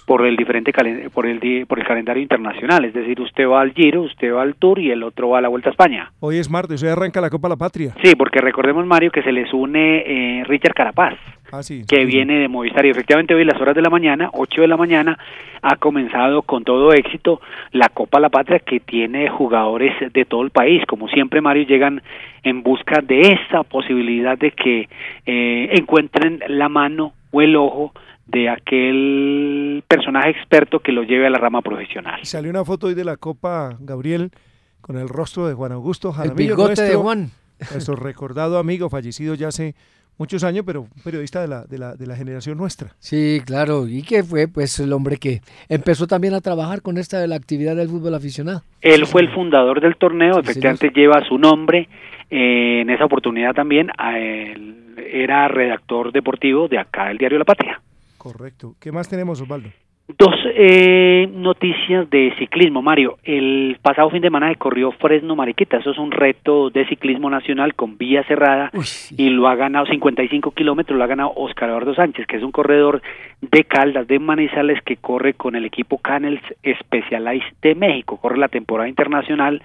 por 0.06 0.26
el 0.26 0.36
diferente 0.36 0.74
calen- 0.74 1.10
por 1.12 1.26
el 1.26 1.40
di- 1.40 1.64
por 1.64 1.80
el 1.80 1.86
calendario 1.88 2.22
internacional, 2.22 2.84
es 2.84 2.94
decir, 2.94 3.22
usted 3.22 3.48
va 3.48 3.62
al 3.62 3.72
Giro, 3.72 4.02
usted 4.02 4.34
va 4.34 4.42
al 4.42 4.56
Tour 4.56 4.80
y 4.80 4.92
el 4.92 5.02
otro 5.04 5.30
va 5.30 5.38
a 5.38 5.42
la 5.42 5.48
Vuelta 5.48 5.70
a 5.70 5.72
España. 5.72 6.12
Hoy 6.20 6.38
es 6.40 6.50
martes, 6.50 6.84
hoy 6.84 6.90
arranca 6.90 7.22
la 7.22 7.30
Copa 7.30 7.48
La 7.48 7.56
Patria. 7.56 7.94
Sí, 8.04 8.16
porque 8.18 8.42
recordemos 8.42 8.86
Mario 8.86 9.12
que 9.12 9.24
se 9.24 9.32
les 9.32 9.52
une 9.54 10.04
eh, 10.06 10.44
Richard 10.46 10.74
Carapaz. 10.74 11.14
Ah, 11.54 11.64
sí. 11.64 11.84
que 11.86 12.06
viene 12.06 12.40
de 12.40 12.48
Movistar 12.48 12.86
y 12.86 12.92
efectivamente 12.92 13.34
hoy 13.34 13.42
a 13.42 13.46
las 13.46 13.60
horas 13.62 13.76
de 13.76 13.82
la 13.82 13.90
mañana, 13.90 14.30
8 14.32 14.62
de 14.62 14.68
la 14.70 14.78
mañana, 14.78 15.18
ha 15.62 15.76
comenzado 15.76 16.44
con 16.44 16.64
todo 16.64 16.94
éxito 16.94 17.42
la 17.74 17.90
Copa 17.90 18.11
La 18.20 18.30
Patria 18.30 18.60
que 18.60 18.80
tiene 18.80 19.30
jugadores 19.30 19.94
de 20.14 20.26
todo 20.26 20.42
el 20.42 20.50
país. 20.50 20.84
Como 20.88 21.08
siempre, 21.08 21.40
Mario, 21.42 21.66
llegan 21.66 22.02
en 22.44 22.64
busca 22.64 23.02
de 23.02 23.22
esa 23.22 23.64
posibilidad 23.64 24.38
de 24.38 24.52
que 24.52 24.90
eh, 25.26 25.70
encuentren 25.74 26.40
la 26.48 26.68
mano 26.68 27.14
o 27.32 27.42
el 27.42 27.56
ojo 27.56 27.94
de 28.28 28.50
aquel 28.50 29.84
personaje 29.88 30.30
experto 30.32 30.80
que 30.80 30.92
lo 30.92 31.04
lleve 31.04 31.28
a 31.28 31.30
la 31.30 31.38
rama 31.38 31.62
profesional. 31.62 32.20
Salió 32.24 32.50
una 32.50 32.66
foto 32.66 32.88
hoy 32.88 32.94
de 32.94 33.04
la 33.04 33.18
Copa 33.18 33.78
Gabriel 33.80 34.32
con 34.80 34.98
el 34.98 35.10
rostro 35.10 35.48
de 35.48 35.54
Juan 35.54 35.72
Augusto 35.72 36.12
Jaramillo. 36.12 36.56
bigote 36.56 36.82
de 36.82 36.96
Juan. 36.96 37.32
Nuestro 37.72 37.96
recordado 37.96 38.58
amigo, 38.58 38.90
fallecido 38.90 39.36
ya 39.36 39.50
hace 39.50 39.76
muchos 40.18 40.44
años, 40.44 40.64
pero 40.66 40.82
un 40.82 41.04
periodista 41.04 41.42
de 41.42 41.48
la, 41.48 41.64
de 41.66 41.78
la, 41.78 41.96
de 41.96 42.08
la 42.08 42.16
generación 42.16 42.58
nuestra. 42.58 42.94
Sí, 43.00 43.42
claro, 43.46 43.88
y 43.88 44.04
que 44.04 44.24
fue 44.24 44.48
pues 44.48 44.80
el 44.80 44.94
hombre 44.94 45.18
que 45.18 45.42
empezó 45.70 46.08
también 46.08 46.34
a 46.34 46.42
trabajar 46.42 46.82
con 46.82 46.98
esta 46.98 47.20
de 47.20 47.28
la 47.28 47.36
actividad 47.36 47.76
del 47.76 47.90
fútbol 47.90 48.14
aficionado. 48.16 48.64
Él 48.82 49.06
fue 49.06 49.22
el 49.22 49.34
fundador 49.34 49.82
del 49.82 49.96
torneo, 49.96 50.40
efectivamente 50.40 50.92
lleva 50.94 51.24
su 51.28 51.38
nombre. 51.38 51.88
eh, 52.30 52.82
en 52.82 52.90
esa 52.90 53.06
oportunidad 53.06 53.54
también 53.54 53.90
a 53.98 54.18
él 54.18 54.78
era 55.12 55.48
redactor 55.48 56.12
deportivo 56.12 56.68
de 56.68 56.80
acá 56.80 57.08
del 57.08 57.18
diario 57.18 57.38
La 57.38 57.46
Patria. 57.46 57.82
Correcto. 58.18 58.76
¿Qué 58.80 58.92
más 58.92 59.10
tenemos, 59.10 59.42
Osvaldo? 59.42 59.70
Dos 60.08 60.36
eh, 60.46 61.30
noticias 61.34 62.10
de 62.10 62.34
ciclismo, 62.38 62.82
Mario. 62.82 63.18
El 63.24 63.78
pasado 63.82 64.10
fin 64.10 64.22
de 64.22 64.28
semana 64.28 64.50
se 64.50 64.58
corrió 64.58 64.92
Fresno 64.92 65.36
Mariquita. 65.36 65.78
Eso 65.78 65.92
es 65.92 65.98
un 65.98 66.12
reto 66.12 66.70
de 66.70 66.86
ciclismo 66.88 67.30
nacional 67.30 67.76
con 67.76 67.98
vía 67.98 68.24
cerrada 68.24 68.72
y 69.16 69.30
lo 69.30 69.48
ha 69.48 69.56
ganado 69.56 69.86
55 69.86 70.52
kilómetros. 70.52 70.98
Lo 70.98 71.04
ha 71.04 71.08
ganado 71.08 71.32
Oscar 71.36 71.70
Eduardo 71.70 71.96
Sánchez, 71.96 72.28
que 72.28 72.38
es 72.38 72.44
un 72.44 72.52
corredor 72.52 73.02
de 73.42 73.64
Caldas, 73.64 74.08
de 74.08 74.20
Manizales, 74.20 74.82
que 74.84 74.98
corre 74.98 75.34
con 75.34 75.56
el 75.56 75.66
equipo 75.66 75.98
Canels 76.00 76.44
Specialized 76.80 77.54
de 77.62 77.76
México. 77.76 78.18
Corre 78.18 78.38
la 78.38 78.50
temporada 78.50 78.90
internacional 78.90 79.62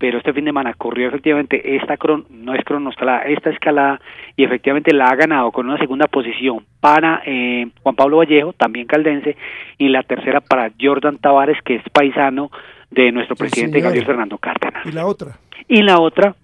pero 0.00 0.16
este 0.16 0.32
fin 0.32 0.46
de 0.46 0.48
semana 0.48 0.72
corrió 0.72 1.08
efectivamente 1.08 1.76
esta 1.76 1.98
cron 1.98 2.24
no 2.30 2.54
es 2.54 2.64
cronoescalada, 2.64 3.24
esta 3.24 3.50
escalada 3.50 4.00
y 4.34 4.44
efectivamente 4.44 4.94
la 4.94 5.08
ha 5.08 5.14
ganado 5.14 5.52
con 5.52 5.68
una 5.68 5.76
segunda 5.76 6.06
posición 6.06 6.64
para 6.80 7.22
eh, 7.26 7.68
Juan 7.82 7.94
Pablo 7.94 8.16
Vallejo, 8.16 8.54
también 8.54 8.86
caldense, 8.86 9.36
y 9.76 9.90
la 9.90 10.02
tercera 10.02 10.40
para 10.40 10.72
Jordan 10.80 11.18
Tavares, 11.18 11.58
que 11.62 11.74
es 11.74 11.82
paisano 11.92 12.50
de 12.90 13.12
nuestro 13.12 13.36
presidente 13.36 13.74
señor. 13.74 13.88
Gabriel 13.88 14.06
Fernando 14.06 14.38
Cárdenas. 14.38 14.86
Y 14.86 14.92
la 14.92 15.06
otra. 15.06 15.36
Y 15.68 15.82
la 15.82 16.00
otra, 16.00 16.34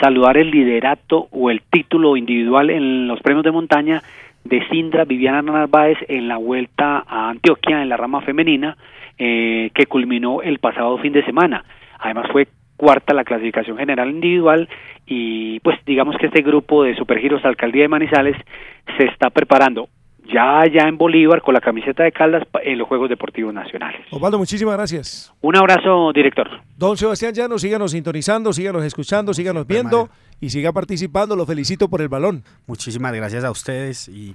saludar 0.00 0.36
el 0.36 0.52
liderato 0.52 1.26
o 1.32 1.50
el 1.50 1.62
título 1.62 2.16
individual 2.16 2.70
en 2.70 3.08
los 3.08 3.20
premios 3.22 3.44
de 3.44 3.50
montaña 3.50 4.02
de 4.44 4.64
Sindra 4.68 5.04
Viviana 5.04 5.42
Narváez 5.42 5.98
en 6.06 6.28
la 6.28 6.36
vuelta 6.36 7.02
a 7.08 7.28
Antioquia 7.28 7.82
en 7.82 7.88
la 7.88 7.96
rama 7.96 8.20
femenina 8.20 8.76
eh, 9.18 9.70
que 9.74 9.86
culminó 9.86 10.42
el 10.42 10.60
pasado 10.60 10.96
fin 10.98 11.12
de 11.12 11.24
semana. 11.24 11.64
Además 11.98 12.26
fue 12.32 12.48
cuarta 12.76 13.14
la 13.14 13.24
clasificación 13.24 13.78
general 13.78 14.10
individual 14.10 14.68
y 15.06 15.60
pues 15.60 15.78
digamos 15.86 16.16
que 16.18 16.26
este 16.26 16.42
grupo 16.42 16.84
de 16.84 16.94
supergiros 16.94 17.44
alcaldía 17.44 17.82
de 17.82 17.88
Manizales 17.88 18.36
se 18.98 19.06
está 19.06 19.30
preparando 19.30 19.88
ya 20.32 20.60
allá 20.60 20.88
en 20.88 20.98
Bolívar 20.98 21.40
con 21.40 21.54
la 21.54 21.60
camiseta 21.60 22.02
de 22.02 22.12
Caldas 22.12 22.42
en 22.62 22.78
los 22.78 22.88
Juegos 22.88 23.08
Deportivos 23.08 23.54
Nacionales. 23.54 24.00
Osvaldo, 24.10 24.38
muchísimas 24.38 24.76
gracias. 24.76 25.32
Un 25.40 25.56
abrazo, 25.56 26.12
director. 26.12 26.48
Don 26.76 26.96
Sebastián 26.96 27.32
Llano, 27.32 27.58
síganos 27.58 27.92
sintonizando, 27.92 28.52
síganos 28.52 28.84
escuchando, 28.84 29.32
síganos 29.34 29.66
viendo 29.66 30.08
y 30.40 30.50
siga 30.50 30.72
participando. 30.72 31.36
Lo 31.36 31.46
felicito 31.46 31.88
por 31.88 32.00
el 32.00 32.08
balón. 32.08 32.42
Muchísimas 32.66 33.12
gracias 33.14 33.44
a 33.44 33.50
ustedes 33.50 34.08
y 34.08 34.34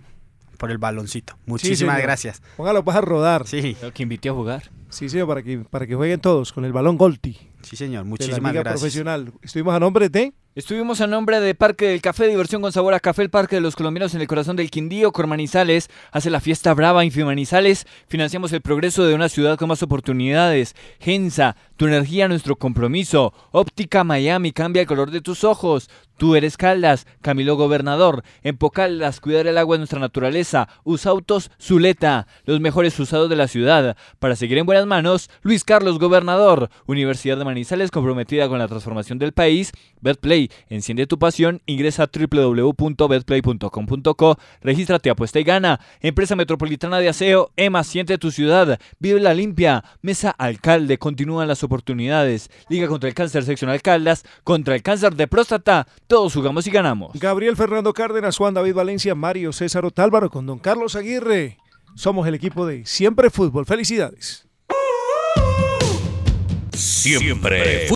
por 0.58 0.72
el 0.72 0.78
baloncito. 0.78 1.34
Muchísimas 1.46 2.02
gracias. 2.02 2.42
Póngalo 2.56 2.84
para 2.84 3.02
rodar. 3.02 3.46
Sí. 3.48 3.76
que 3.94 4.04
invite 4.04 4.30
a 4.30 4.34
jugar. 4.34 4.64
Sí, 4.90 5.10
señor, 5.10 5.28
para 5.28 5.42
que, 5.42 5.60
para 5.70 5.88
que 5.88 5.96
jueguen 5.96 6.20
todos 6.20 6.54
con 6.54 6.66
el 6.66 6.72
balón 6.72 6.98
Golti. 6.98 7.51
Sí, 7.64 7.76
señor. 7.76 8.04
de 8.04 8.06
la 8.06 8.10
Muchísimas 8.10 8.52
Liga 8.52 8.64
gracias. 8.64 8.82
Profesional. 8.82 9.34
Estuvimos 9.42 9.74
a 9.76 9.80
nombre 9.80 10.10
de... 10.10 10.34
Estuvimos 10.54 11.00
a 11.00 11.08
nombre 11.08 11.40
de 11.40 11.56
Parque 11.56 11.88
del 11.88 12.02
Café, 12.02 12.28
diversión 12.28 12.62
con 12.62 12.74
sabor 12.74 12.94
a 12.94 13.00
café, 13.00 13.22
el 13.22 13.30
Parque 13.30 13.56
de 13.56 13.62
los 13.62 13.78
Colombianos 13.78 14.16
en 14.16 14.20
el 14.20 14.28
corazón 14.28 14.58
del 14.58 14.70
Quindío, 14.70 15.14
Cormanizales, 15.14 15.90
hace 16.12 16.30
la 16.30 16.42
fiesta 16.42 16.74
brava 16.74 17.06
Infimanizales, 17.06 17.88
financiamos 18.10 18.52
el 18.52 18.60
progreso 18.60 19.06
de 19.06 19.16
una 19.16 19.30
ciudad 19.30 19.58
con 19.58 19.70
más 19.70 19.82
oportunidades, 19.82 20.76
Gensa, 21.00 21.56
tu 21.78 21.88
energía, 21.88 22.28
nuestro 22.28 22.58
compromiso, 22.58 23.34
Óptica 23.52 24.04
Miami, 24.04 24.52
cambia 24.52 24.82
el 24.82 24.90
color 24.90 25.10
de 25.12 25.22
tus 25.22 25.46
ojos, 25.46 25.90
tú 26.18 26.36
eres 26.36 26.58
Caldas, 26.58 27.08
Camilo 27.22 27.56
Gobernador, 27.56 28.22
en 28.44 28.58
Pocaldas, 28.58 29.22
cuidar 29.22 29.48
el 29.48 29.58
agua 29.58 29.76
de 29.76 29.80
nuestra 29.80 30.00
naturaleza, 30.00 30.68
Usautos, 30.84 31.50
Zuleta, 31.62 32.28
los 32.44 32.60
mejores 32.60 33.00
usados 33.00 33.30
de 33.30 33.38
la 33.38 33.48
ciudad, 33.48 33.96
para 34.20 34.36
seguir 34.36 34.58
en 34.58 34.66
buenas 34.66 34.86
manos, 34.86 35.30
Luis 35.44 35.64
Carlos 35.64 35.98
Gobernador, 35.98 36.70
Universidad 36.88 37.38
de 37.38 37.46
Manizales 37.46 37.90
comprometida 37.90 38.50
con 38.50 38.60
la 38.60 38.68
transformación 38.68 39.18
del 39.18 39.32
país, 39.32 39.72
Betplay, 40.42 40.50
enciende 40.70 41.08
tu 41.08 41.18
pasión, 41.20 41.62
ingresa 41.66 42.04
a 42.04 42.08
www.betplay.com.co, 42.08 44.38
regístrate, 44.62 45.10
apuesta 45.10 45.40
y 45.40 45.44
gana, 45.44 45.80
Empresa 46.00 46.36
Metropolitana 46.36 47.00
de 47.00 47.10
Aseo, 47.10 47.52
EMA, 47.56 47.84
siente 47.84 48.18
tu 48.18 48.32
ciudad, 48.32 48.80
vive 49.00 49.20
la 49.20 49.34
limpia, 49.34 49.84
Mesa 50.02 50.30
Alcalde, 50.32 50.98
continúan 50.98 51.48
las 51.48 51.64
oportunidades, 51.64 52.50
Liga 52.70 52.88
contra 52.88 53.10
el 53.10 53.16
Cáncer 53.16 53.44
Seccional 53.44 53.82
Caldas, 53.82 54.24
contra 54.44 54.76
el 54.76 54.84
cáncer 54.84 55.16
de 55.16 55.28
próstata, 55.28 55.88
todos 56.08 56.34
jugamos 56.34 56.68
y 56.68 56.72
ganamos. 56.72 57.20
Gabriel 57.20 57.58
Fernando 57.58 57.94
Cárdenas, 57.94 58.38
Juan 58.38 58.54
David 58.54 58.76
Valencia, 58.76 59.16
Mario 59.16 59.52
César 59.54 59.86
Otálvaro 59.86 60.30
con 60.30 60.46
don 60.46 60.60
Carlos 60.60 60.96
Aguirre. 60.96 61.58
Somos 61.96 62.28
el 62.28 62.36
equipo 62.36 62.66
de 62.66 62.86
Siempre 62.86 63.30
Fútbol. 63.30 63.66
Felicidades. 63.66 64.48
Siempre 66.74 67.86